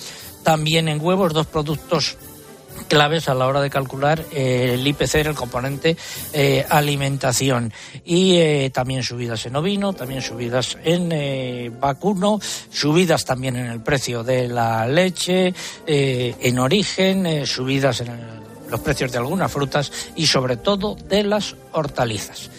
también 0.43 0.87
en 0.87 1.03
huevos, 1.03 1.33
dos 1.33 1.47
productos 1.47 2.17
claves 2.87 3.29
a 3.29 3.33
la 3.33 3.47
hora 3.47 3.61
de 3.61 3.69
calcular 3.69 4.23
eh, 4.31 4.71
el 4.73 4.85
IPC, 4.85 5.15
el 5.15 5.35
componente 5.35 5.97
eh, 6.33 6.65
alimentación. 6.69 7.73
Y 8.05 8.37
eh, 8.37 8.71
también 8.73 9.03
subidas 9.03 9.45
en 9.45 9.55
ovino, 9.55 9.93
también 9.93 10.21
subidas 10.21 10.77
en 10.83 11.79
vacuno, 11.79 12.39
subidas 12.71 13.25
también 13.25 13.55
en 13.55 13.67
el 13.67 13.81
precio 13.81 14.23
de 14.23 14.47
la 14.47 14.87
leche, 14.87 15.53
en 15.85 16.59
origen, 16.59 17.45
subidas 17.45 18.01
en 18.01 18.37
los 18.69 18.79
precios 18.81 19.11
de 19.11 19.17
algunas 19.17 19.51
frutas 19.51 19.91
y 20.15 20.27
sobre 20.27 20.57
todo 20.57 20.95
de 20.95 21.23
las 21.23 21.55
hortalizas. 21.71 22.49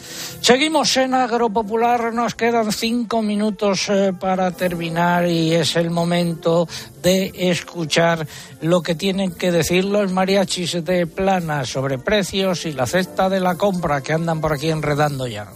Seguimos 0.41 0.97
en 0.97 1.15
Agropopular, 1.15 2.15
nos 2.15 2.35
quedan 2.35 2.73
cinco 2.73 3.21
minutos 3.23 3.89
eh, 3.91 4.13
para 4.19 4.51
terminar 4.51 5.27
y 5.27 5.55
es 5.55 5.77
el 5.77 5.91
momento 5.91 6.67
de 7.03 7.33
escuchar 7.35 8.27
lo 8.63 8.81
que 8.81 8.95
tienen 8.95 9.33
que 9.33 9.53
decir 9.53 9.85
los 9.85 10.11
mariachis 10.11 10.85
de 10.85 11.07
plana 11.07 11.65
sobre 11.67 11.99
precios 11.99 12.65
y 12.65 12.73
la 12.73 12.87
cesta 12.87 13.29
de 13.29 13.41
la 13.41 13.57
compra 13.57 14.01
que 14.01 14.15
andan 14.15 14.41
por 14.41 14.53
aquí 14.55 14.71
enredando 14.71 15.27
ya. 15.27 15.49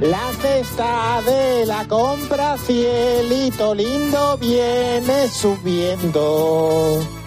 La 0.00 0.32
cesta 0.40 1.20
de 1.26 1.66
la 1.66 1.86
compra, 1.86 2.56
cielito 2.56 3.74
lindo, 3.74 4.38
viene 4.38 5.28
subiendo. 5.28 7.19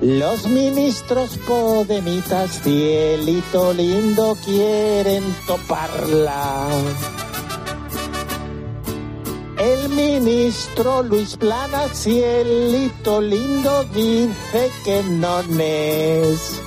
Los 0.00 0.46
ministros 0.46 1.36
podemitas, 1.46 2.62
cielito 2.62 3.74
lindo, 3.74 4.34
quieren 4.42 5.22
toparla. 5.46 6.68
El 9.58 9.90
ministro 9.90 11.02
Luis 11.02 11.36
Plana, 11.36 11.86
cielito 11.92 13.20
lindo, 13.20 13.84
dice 13.94 14.70
que 14.84 15.02
no 15.02 15.40
es. 15.58 16.62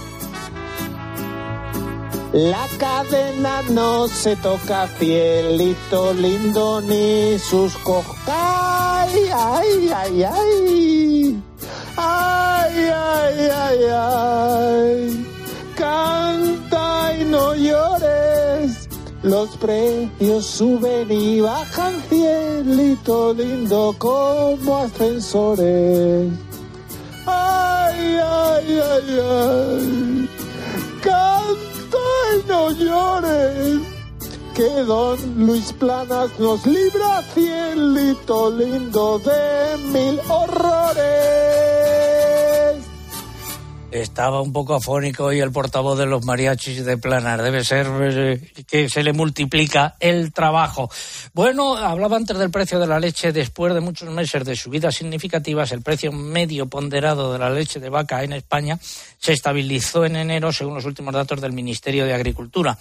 La 2.33 2.67
cadena 2.77 3.63
no 3.69 4.07
se 4.09 4.35
toca, 4.35 4.87
cielito 4.99 6.13
lindo, 6.13 6.81
ni 6.81 7.39
sus 7.39 7.75
co... 7.77 8.03
¡Ay, 8.27 9.27
ay, 9.33 9.91
ay, 9.91 10.23
ay! 10.23 11.52
¡Ay, 11.95 12.89
ay, 12.91 13.49
ay, 13.53 13.79
ay! 13.91 15.27
Canta 15.75 17.13
y 17.19 17.25
no 17.25 17.53
llores. 17.53 18.89
Los 19.21 19.49
precios 19.57 20.45
suben 20.45 21.11
y 21.11 21.39
bajan, 21.39 21.93
cielito 22.09 23.33
lindo, 23.33 23.95
como 23.97 24.79
ascensores. 24.79 26.31
¡Ay, 27.25 28.17
ay, 28.21 28.81
ay, 28.91 29.19
ay! 29.21 30.29
Canta 31.01 32.07
y 32.35 32.49
no 32.49 32.71
llores. 32.71 33.81
Que 34.55 34.69
don 34.83 35.17
Luis 35.45 35.73
Planas 35.73 36.29
nos 36.39 36.65
libra, 36.65 37.21
cielito 37.33 38.51
lindo, 38.51 39.19
de 39.19 39.77
mil 39.91 40.19
horrores. 40.29 41.72
Estaba 43.93 44.41
un 44.41 44.51
poco 44.51 44.73
afónico 44.73 45.25
hoy 45.25 45.39
el 45.39 45.51
portavoz 45.51 45.99
de 45.99 46.07
los 46.07 46.25
mariachis 46.25 46.83
de 46.83 46.97
Planar. 46.97 47.43
Debe 47.43 47.63
ser 47.63 47.85
eh, 48.01 48.51
que 48.65 48.89
se 48.89 49.03
le 49.03 49.13
multiplica 49.13 49.97
el 49.99 50.33
trabajo. 50.33 50.89
Bueno, 51.33 51.77
hablaba 51.77 52.17
antes 52.17 52.35
del 52.39 52.49
precio 52.49 52.79
de 52.79 52.87
la 52.87 52.99
leche. 52.99 53.31
Después 53.31 53.71
de 53.75 53.81
muchos 53.81 54.09
meses 54.09 54.45
de 54.45 54.55
subidas 54.55 54.95
significativas, 54.95 55.71
el 55.73 55.83
precio 55.83 56.11
medio 56.11 56.65
ponderado 56.65 57.33
de 57.33 57.37
la 57.37 57.51
leche 57.51 57.79
de 57.79 57.89
vaca 57.89 58.23
en 58.23 58.33
España 58.33 58.79
se 59.19 59.33
estabilizó 59.33 60.05
en 60.05 60.15
enero, 60.15 60.51
según 60.51 60.73
los 60.73 60.85
últimos 60.85 61.13
datos 61.13 61.39
del 61.39 61.53
Ministerio 61.53 62.05
de 62.07 62.15
Agricultura. 62.15 62.75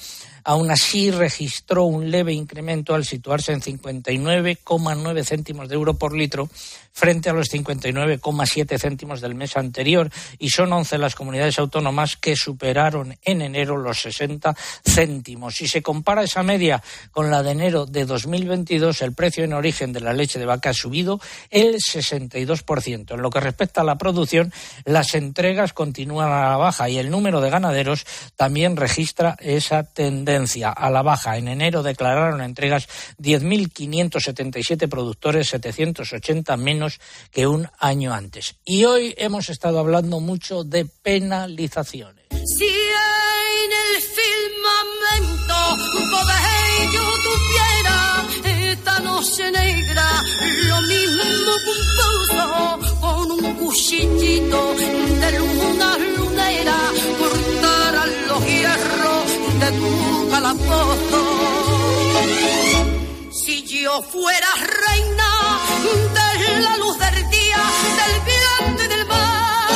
Aún 0.44 0.70
así, 0.70 1.10
registró 1.10 1.84
un 1.84 2.10
leve 2.10 2.32
incremento 2.32 2.94
al 2.94 3.04
situarse 3.04 3.52
en 3.52 3.60
59,9 3.60 5.24
céntimos 5.24 5.68
de 5.68 5.74
euro 5.74 5.94
por 5.94 6.16
litro 6.16 6.48
frente 6.92 7.30
a 7.30 7.32
los 7.32 7.50
59,7 7.50 8.78
céntimos 8.78 9.20
del 9.20 9.34
mes 9.34 9.56
anterior 9.56 10.10
y 10.38 10.50
son 10.50 10.72
11 10.72 10.98
las 10.98 11.14
comunidades 11.14 11.58
autónomas 11.58 12.16
que 12.16 12.36
superaron 12.36 13.16
en 13.22 13.42
enero 13.42 13.76
los 13.76 14.00
60 14.02 14.54
céntimos. 14.84 15.56
Si 15.56 15.66
se 15.66 15.82
compara 15.82 16.22
esa 16.22 16.42
media 16.42 16.82
con 17.10 17.30
la 17.30 17.42
de 17.42 17.52
enero 17.52 17.86
de 17.86 18.04
2022, 18.04 19.02
el 19.02 19.14
precio 19.14 19.44
en 19.44 19.54
origen 19.54 19.92
de 19.92 20.00
la 20.00 20.12
leche 20.12 20.38
de 20.38 20.46
vaca 20.46 20.70
ha 20.70 20.74
subido 20.74 21.20
el 21.50 21.76
62%. 21.76 23.14
En 23.14 23.22
lo 23.22 23.30
que 23.30 23.40
respecta 23.40 23.80
a 23.80 23.84
la 23.84 23.96
producción, 23.96 24.52
las 24.84 25.14
entregas 25.14 25.72
continúan 25.72 26.30
a 26.30 26.50
la 26.50 26.56
baja 26.56 26.88
y 26.88 26.98
el 26.98 27.10
número 27.10 27.40
de 27.40 27.50
ganaderos 27.50 28.04
también 28.36 28.76
registra 28.76 29.36
esa 29.40 29.84
tendencia 29.84 30.70
a 30.70 30.90
la 30.90 31.02
baja. 31.02 31.38
En 31.38 31.48
enero 31.48 31.82
declararon 31.82 32.42
entregas 32.42 32.88
10.577 33.18 34.88
productores, 34.88 35.48
780 35.48 36.56
menos 36.56 36.81
que 37.30 37.46
un 37.46 37.68
año 37.78 38.12
antes. 38.12 38.56
Y 38.64 38.84
hoy 38.84 39.14
hemos 39.16 39.48
estado 39.48 39.78
hablando 39.78 40.20
mucho 40.20 40.64
de 40.64 40.84
penalizaciones. 40.84 42.26
Si 42.30 42.64
en 42.64 43.70
el 43.84 44.02
firmamento 44.02 45.42
tuviera 47.22 48.26
esta 48.72 48.98
noche 49.00 49.50
negra, 49.50 50.22
lo 50.68 50.82
mismo 50.82 51.52
pozo 51.96 52.98
con 53.00 53.30
un 53.30 53.54
cuchillito 53.56 54.74
de 54.74 55.38
luna 55.38 55.98
lunera, 55.98 56.78
cortar 57.18 58.08
los 58.28 58.46
hierros 58.46 59.26
de 59.60 59.68
tu 59.78 60.30
calabozo. 60.30 61.31
Yo 63.92 64.00
fuera 64.00 64.48
reina 64.86 65.30
de 66.14 66.60
la 66.62 66.76
luz 66.78 66.98
del 66.98 67.28
día, 67.28 67.58
del 67.98 68.14
viento 68.24 68.84
y 68.84 68.88
del 68.88 69.06
mar, 69.06 69.68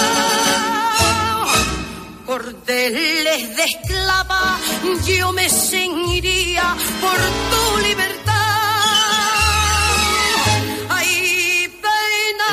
cordeles 2.24 3.56
de 3.56 3.64
esclava, 3.64 4.58
yo 5.04 5.32
me 5.32 5.50
ceñiría 5.50 6.74
por 7.02 7.18
tu 7.50 7.78
libertad. 7.86 8.32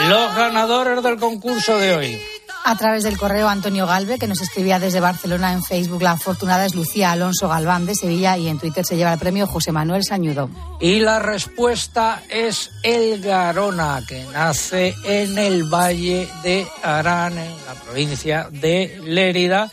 Los 0.10 0.36
ganadores 0.36 1.02
del 1.02 1.18
concurso 1.18 1.78
de 1.78 1.96
hoy. 1.96 2.33
A 2.66 2.78
través 2.78 3.04
del 3.04 3.18
correo 3.18 3.50
Antonio 3.50 3.86
Galve, 3.86 4.18
que 4.18 4.28
nos 4.28 4.40
escribía 4.40 4.80
desde 4.80 5.02
Barcelona 5.02 5.52
en 5.52 5.62
Facebook, 5.62 6.02
la 6.02 6.12
afortunada 6.12 6.66
es 6.66 6.74
Lucía 6.74 7.12
Alonso 7.12 7.50
Galván 7.50 7.86
de 7.86 7.94
Sevilla 7.94 8.38
y 8.38 8.48
en 8.48 8.58
Twitter 8.58 8.86
se 8.86 8.96
lleva 8.96 9.12
el 9.12 9.20
premio 9.20 9.48
José 9.48 9.74
Manuel 9.74 10.06
Sañudo. 10.06 10.50
Y 10.80 11.02
la 11.02 11.20
respuesta 11.20 12.24
es 12.30 12.72
el 12.82 13.22
Garona, 13.22 14.02
que 14.08 14.24
nace 14.32 14.96
en 15.04 15.38
el 15.38 15.66
Valle 15.66 16.30
de 16.42 16.66
Arán, 16.82 17.38
en 17.38 17.52
la 17.66 17.74
provincia 17.84 18.48
de 18.50 18.98
Lérida. 19.04 19.70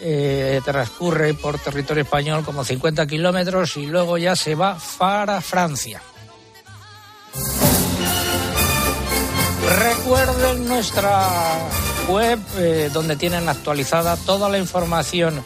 Eh, 0.00 0.60
transcurre 0.64 1.32
por 1.34 1.58
territorio 1.58 2.02
español 2.02 2.44
como 2.44 2.62
50 2.62 3.06
kilómetros 3.06 3.76
y 3.78 3.86
luego 3.86 4.18
ya 4.18 4.36
se 4.36 4.54
va 4.54 4.76
para 4.98 5.40
Francia. 5.40 6.02
Recuerden 9.78 10.68
nuestra 10.68 11.28
web 12.08 12.40
eh, 12.58 12.90
donde 12.92 13.14
tienen 13.16 13.48
actualizada 13.48 14.16
toda 14.16 14.48
la 14.48 14.58
información 14.58 15.42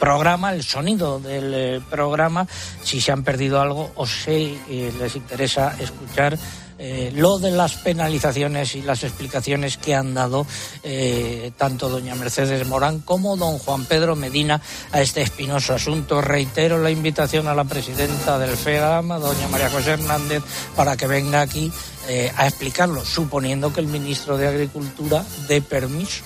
programa, 0.00 0.52
el 0.52 0.64
sonido 0.64 1.20
del 1.20 1.54
eh, 1.54 1.80
programa, 1.88 2.48
si 2.82 3.00
se 3.00 3.12
han 3.12 3.22
perdido 3.22 3.60
algo 3.60 3.92
o 3.94 4.04
si 4.06 4.58
les 4.98 5.14
interesa 5.16 5.76
escuchar 5.78 6.36
eh, 6.78 7.10
lo 7.14 7.38
de 7.38 7.50
las 7.50 7.74
penalizaciones 7.74 8.74
y 8.74 8.82
las 8.82 9.02
explicaciones 9.02 9.76
que 9.76 9.94
han 9.94 10.14
dado 10.14 10.46
eh, 10.82 11.50
tanto 11.56 11.88
doña 11.88 12.14
Mercedes 12.14 12.66
Morán 12.66 13.00
como 13.00 13.36
don 13.36 13.58
Juan 13.58 13.84
Pedro 13.84 14.14
Medina 14.14 14.60
a 14.92 15.00
este 15.00 15.22
espinoso 15.22 15.74
asunto. 15.74 16.20
Reitero 16.20 16.78
la 16.78 16.90
invitación 16.90 17.48
a 17.48 17.54
la 17.54 17.64
presidenta 17.64 18.38
del 18.38 18.56
FEAM, 18.56 19.10
a 19.10 19.18
doña 19.18 19.48
María 19.48 19.70
José 19.70 19.92
Hernández, 19.92 20.42
para 20.76 20.96
que 20.96 21.06
venga 21.06 21.40
aquí 21.40 21.72
eh, 22.08 22.32
a 22.36 22.46
explicarlo, 22.46 23.04
suponiendo 23.04 23.72
que 23.72 23.80
el 23.80 23.86
ministro 23.86 24.36
de 24.36 24.48
Agricultura 24.48 25.24
dé 25.48 25.60
permiso 25.60 26.22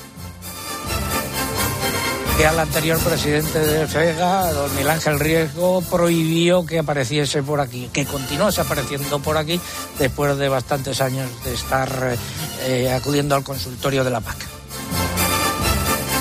que 2.36 2.46
al 2.46 2.58
anterior 2.58 2.98
presidente 2.98 3.58
de 3.58 3.86
FEGA, 3.86 4.52
don 4.52 4.70
Miguel 4.72 4.90
Ángel 4.90 5.20
Riesgo, 5.20 5.82
prohibió 5.82 6.64
que 6.64 6.78
apareciese 6.78 7.42
por 7.42 7.60
aquí, 7.60 7.88
que 7.92 8.04
continuase 8.06 8.60
apareciendo 8.60 9.18
por 9.20 9.36
aquí 9.36 9.60
después 9.98 10.36
de 10.38 10.48
bastantes 10.48 11.00
años 11.00 11.28
de 11.44 11.54
estar 11.54 12.16
eh, 12.62 12.92
acudiendo 12.92 13.34
al 13.34 13.44
consultorio 13.44 14.04
de 14.04 14.10
la 14.10 14.20
PAC. 14.20 14.36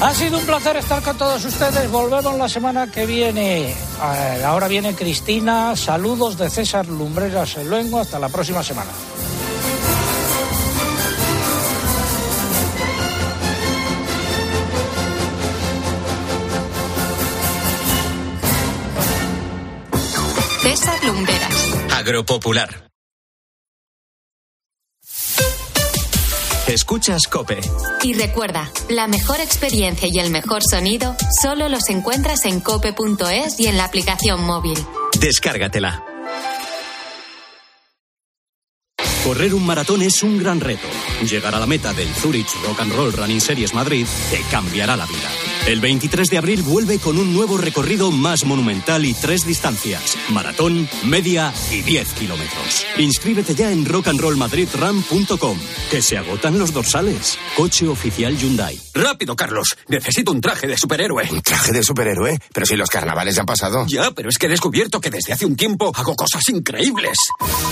Ha 0.01 0.15
sido 0.15 0.39
un 0.39 0.45
placer 0.45 0.77
estar 0.77 1.03
con 1.03 1.15
todos 1.15 1.45
ustedes. 1.45 1.89
Volvemos 1.91 2.35
la 2.35 2.49
semana 2.49 2.91
que 2.91 3.05
viene. 3.05 3.69
Eh, 3.69 4.43
Ahora 4.43 4.67
viene 4.67 4.95
Cristina. 4.95 5.75
Saludos 5.75 6.39
de 6.39 6.49
César 6.49 6.87
Lumbreras 6.87 7.57
Luengo. 7.57 7.99
Hasta 7.99 8.17
la 8.17 8.29
próxima 8.29 8.63
semana. 8.63 8.89
Agropopular. 22.01 22.89
Escuchas 26.67 27.27
Cope. 27.27 27.59
Y 28.01 28.15
recuerda, 28.15 28.71
la 28.89 29.05
mejor 29.05 29.39
experiencia 29.39 30.07
y 30.07 30.17
el 30.17 30.31
mejor 30.31 30.63
sonido 30.67 31.15
solo 31.43 31.69
los 31.69 31.89
encuentras 31.89 32.45
en 32.45 32.59
cope.es 32.59 33.59
y 33.59 33.67
en 33.67 33.77
la 33.77 33.85
aplicación 33.85 34.43
móvil. 34.43 34.79
Descárgatela. 35.19 36.03
Correr 39.23 39.53
un 39.53 39.63
maratón 39.63 40.01
es 40.01 40.23
un 40.23 40.39
gran 40.39 40.59
reto. 40.59 40.87
Llegar 41.29 41.53
a 41.53 41.59
la 41.59 41.67
meta 41.67 41.93
del 41.93 42.11
Zurich 42.15 42.51
Rock 42.65 42.79
and 42.79 42.93
Roll 42.93 43.13
Running 43.13 43.41
Series 43.41 43.75
Madrid 43.75 44.07
te 44.31 44.41
cambiará 44.49 44.97
la 44.97 45.05
vida. 45.05 45.50
El 45.67 45.79
23 45.79 46.27
de 46.27 46.37
abril 46.39 46.63
vuelve 46.63 46.97
con 46.97 47.19
un 47.19 47.33
nuevo 47.33 47.55
recorrido 47.55 48.09
más 48.11 48.45
monumental 48.45 49.05
y 49.05 49.13
tres 49.13 49.45
distancias: 49.45 50.17
maratón, 50.29 50.89
media 51.03 51.53
y 51.71 51.81
10 51.81 52.13
kilómetros. 52.13 52.85
Inscríbete 52.97 53.53
ya 53.53 53.71
en 53.71 53.85
rockandrollmadridrun.com, 53.85 55.57
que 55.91 56.01
se 56.01 56.17
agotan 56.17 56.57
los 56.57 56.73
dorsales. 56.73 57.37
Coche 57.55 57.87
oficial 57.87 58.35
Hyundai. 58.37 58.81
Rápido, 58.93 59.35
Carlos. 59.35 59.77
Necesito 59.87 60.31
un 60.31 60.41
traje 60.41 60.67
de 60.67 60.77
superhéroe. 60.77 61.27
¿Un 61.31 61.41
traje 61.41 61.71
de 61.71 61.83
superhéroe? 61.83 62.39
Pero 62.53 62.65
si 62.65 62.75
los 62.75 62.89
carnavales 62.89 63.35
ya 63.35 63.41
han 63.41 63.45
pasado. 63.45 63.85
Ya, 63.87 64.11
pero 64.11 64.29
es 64.29 64.37
que 64.37 64.47
he 64.47 64.49
descubierto 64.49 64.99
que 64.99 65.11
desde 65.11 65.31
hace 65.31 65.45
un 65.45 65.55
tiempo 65.55 65.91
hago 65.95 66.15
cosas 66.15 66.49
increíbles. 66.49 67.17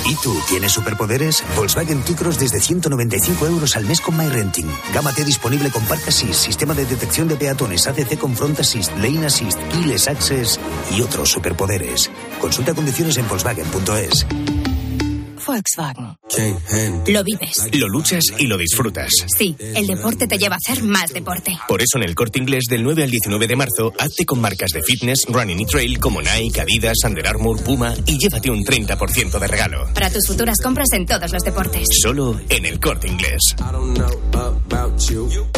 ¿Y 0.05 0.15
tú 0.15 0.39
tienes 0.47 0.71
superpoderes? 0.71 1.43
Volkswagen 1.55 2.03
T-Cross 2.03 2.39
desde 2.39 2.61
195 2.61 3.47
euros 3.47 3.75
al 3.75 3.85
mes 3.85 3.99
con 3.99 4.15
MyRenting. 4.15 4.69
Gama 4.93 5.11
T 5.11 5.25
disponible 5.25 5.71
con 5.71 5.83
Park 5.85 6.03
Assist, 6.07 6.45
sistema 6.45 6.73
de 6.73 6.85
detección 6.85 7.27
de 7.27 7.35
peatones, 7.35 7.78
ACC 7.87 8.17
con 8.17 8.35
Front 8.35 8.59
Assist, 8.59 8.91
Lane 8.97 9.25
Assist, 9.25 9.59
Keyless 9.71 10.07
Access 10.07 10.59
y 10.95 11.01
otros 11.01 11.29
superpoderes. 11.29 12.09
Consulta 12.39 12.73
condiciones 12.73 13.17
en 13.17 13.27
Volkswagen.es. 13.27 14.68
Volkswagen. 15.49 16.15
Lo 17.07 17.23
vives. 17.23 17.69
Lo 17.73 17.87
luchas 17.87 18.23
y 18.37 18.45
lo 18.45 18.55
disfrutas. 18.55 19.09
Sí, 19.35 19.55
el 19.59 19.87
deporte 19.87 20.27
te 20.27 20.37
lleva 20.37 20.55
a 20.55 20.59
hacer 20.63 20.83
más 20.83 21.11
deporte. 21.11 21.57
Por 21.67 21.81
eso 21.81 21.97
en 21.97 22.03
el 22.03 22.13
corte 22.13 22.37
inglés 22.37 22.65
del 22.69 22.83
9 22.83 23.03
al 23.03 23.09
19 23.09 23.47
de 23.47 23.55
marzo, 23.55 23.91
hazte 23.97 24.25
con 24.25 24.39
marcas 24.39 24.69
de 24.71 24.83
fitness, 24.83 25.25
running 25.27 25.59
y 25.59 25.65
trail 25.65 25.97
como 25.99 26.21
Nike, 26.21 26.61
Adidas, 26.61 26.97
Under 27.03 27.25
Armour, 27.27 27.63
Puma 27.63 27.95
y 28.05 28.19
llévate 28.19 28.51
un 28.51 28.63
30% 28.63 29.39
de 29.39 29.47
regalo. 29.47 29.91
Para 29.91 30.11
tus 30.11 30.27
futuras 30.27 30.57
compras 30.61 30.89
en 30.93 31.07
todos 31.07 31.31
los 31.31 31.41
deportes. 31.41 31.87
Solo 31.99 32.39
en 32.47 32.67
el 32.67 32.79
corte 32.79 33.07
inglés. 33.07 33.41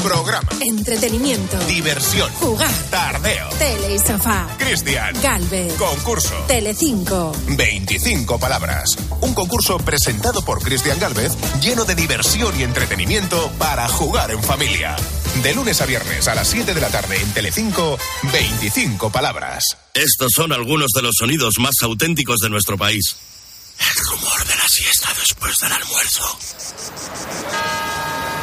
Programa. 0.01 0.49
Entretenimiento. 0.61 1.59
Diversión. 1.67 2.31
Jugar. 2.35 2.71
Tardeo. 2.89 3.49
Tele 3.59 3.95
y 3.95 3.99
sofá. 3.99 4.47
Cristian. 4.57 5.13
Galvez. 5.21 5.73
Concurso. 5.73 6.33
Telecinco. 6.47 7.33
25 7.57 8.39
palabras. 8.39 8.85
Un 9.19 9.33
concurso 9.33 9.80
presentado 9.83 10.43
por 10.43 10.61
Cristian 10.61 10.99
Galvez 10.99 11.33
lleno 11.61 11.85
de 11.85 11.95
diversión 11.95 12.59
y 12.59 12.63
entretenimiento 12.63 13.51
para 13.57 13.87
jugar 13.87 14.31
en 14.31 14.43
familia. 14.43 14.95
De 15.43 15.53
lunes 15.55 15.81
a 15.81 15.85
viernes 15.85 16.27
a 16.27 16.35
las 16.35 16.47
7 16.49 16.73
de 16.73 16.81
la 16.81 16.89
tarde 16.89 17.21
en 17.21 17.33
Telecinco, 17.33 17.97
25 18.31 19.11
palabras. 19.11 19.63
Estos 19.93 20.31
son 20.35 20.51
algunos 20.51 20.91
de 20.93 21.01
los 21.01 21.15
sonidos 21.17 21.55
más 21.59 21.75
auténticos 21.81 22.37
de 22.37 22.49
nuestro 22.49 22.77
país. 22.77 23.15
El 23.79 24.05
rumor 24.05 24.45
de 24.45 24.55
la 24.55 24.67
siesta 24.67 25.09
después 25.19 25.57
del 25.57 25.71
almuerzo. 25.71 26.37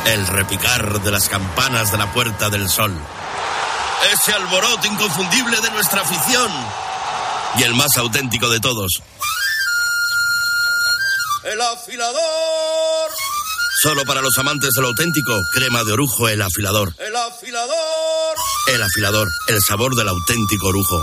El 0.07 0.26
repicar 0.26 1.01
de 1.03 1.11
las 1.11 1.28
campanas 1.28 1.93
de 1.93 1.99
la 1.99 2.12
Puerta 2.12 2.51
del 2.51 2.68
Sol. 2.68 2.93
Ese 4.12 4.32
alboroto 4.32 4.86
inconfundible 4.86 5.61
de 5.61 5.70
nuestra 5.70 6.01
afición. 6.03 6.51
Y 7.59 7.62
el 7.62 7.74
más 7.74 7.97
auténtico 7.97 8.49
de 8.49 8.61
todos. 8.61 9.03
El 11.51 11.61
afilador. 11.62 13.11
Solo 13.80 14.05
para 14.05 14.20
los 14.20 14.36
amantes 14.36 14.70
de 14.74 14.82
lo 14.82 14.88
auténtico, 14.88 15.32
crema 15.55 15.82
de 15.82 15.92
orujo, 15.92 16.28
el 16.28 16.42
afilador. 16.42 16.92
El 16.99 17.16
afilador. 17.16 18.36
El 18.66 18.82
afilador, 18.82 19.28
el 19.46 19.59
sabor 19.62 19.94
del 19.94 20.09
auténtico 20.09 20.66
orujo. 20.66 21.03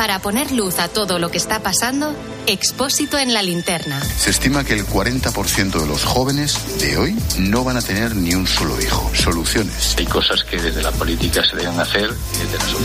Para 0.00 0.18
poner 0.18 0.50
luz 0.50 0.78
a 0.78 0.88
todo 0.88 1.18
lo 1.18 1.30
que 1.30 1.36
está 1.36 1.60
pasando, 1.60 2.16
Expósito 2.46 3.18
en 3.18 3.34
la 3.34 3.42
linterna. 3.42 4.02
Se 4.02 4.30
estima 4.30 4.64
que 4.64 4.72
el 4.72 4.86
40% 4.86 5.78
de 5.78 5.86
los 5.86 6.04
jóvenes 6.04 6.58
de 6.78 6.96
hoy 6.96 7.16
no 7.38 7.64
van 7.64 7.76
a 7.76 7.82
tener 7.82 8.16
ni 8.16 8.34
un 8.34 8.46
solo 8.46 8.80
hijo. 8.80 9.10
Soluciones. 9.14 9.96
Hay 9.98 10.06
cosas 10.06 10.42
que 10.44 10.56
desde 10.56 10.82
la 10.82 10.90
política 10.92 11.44
se 11.44 11.54
deben 11.54 11.78
hacer. 11.78 12.14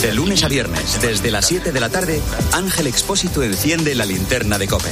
De 0.01 0.13
lunes 0.13 0.43
a 0.43 0.49
viernes, 0.49 0.99
desde 1.01 1.31
las 1.31 1.45
7 1.45 1.71
de 1.71 1.79
la 1.79 1.87
tarde, 1.87 2.21
Ángel 2.51 2.87
Expósito 2.87 3.43
enciende 3.43 3.95
la 3.95 4.03
linterna 4.03 4.57
de 4.57 4.67
Cope. 4.67 4.91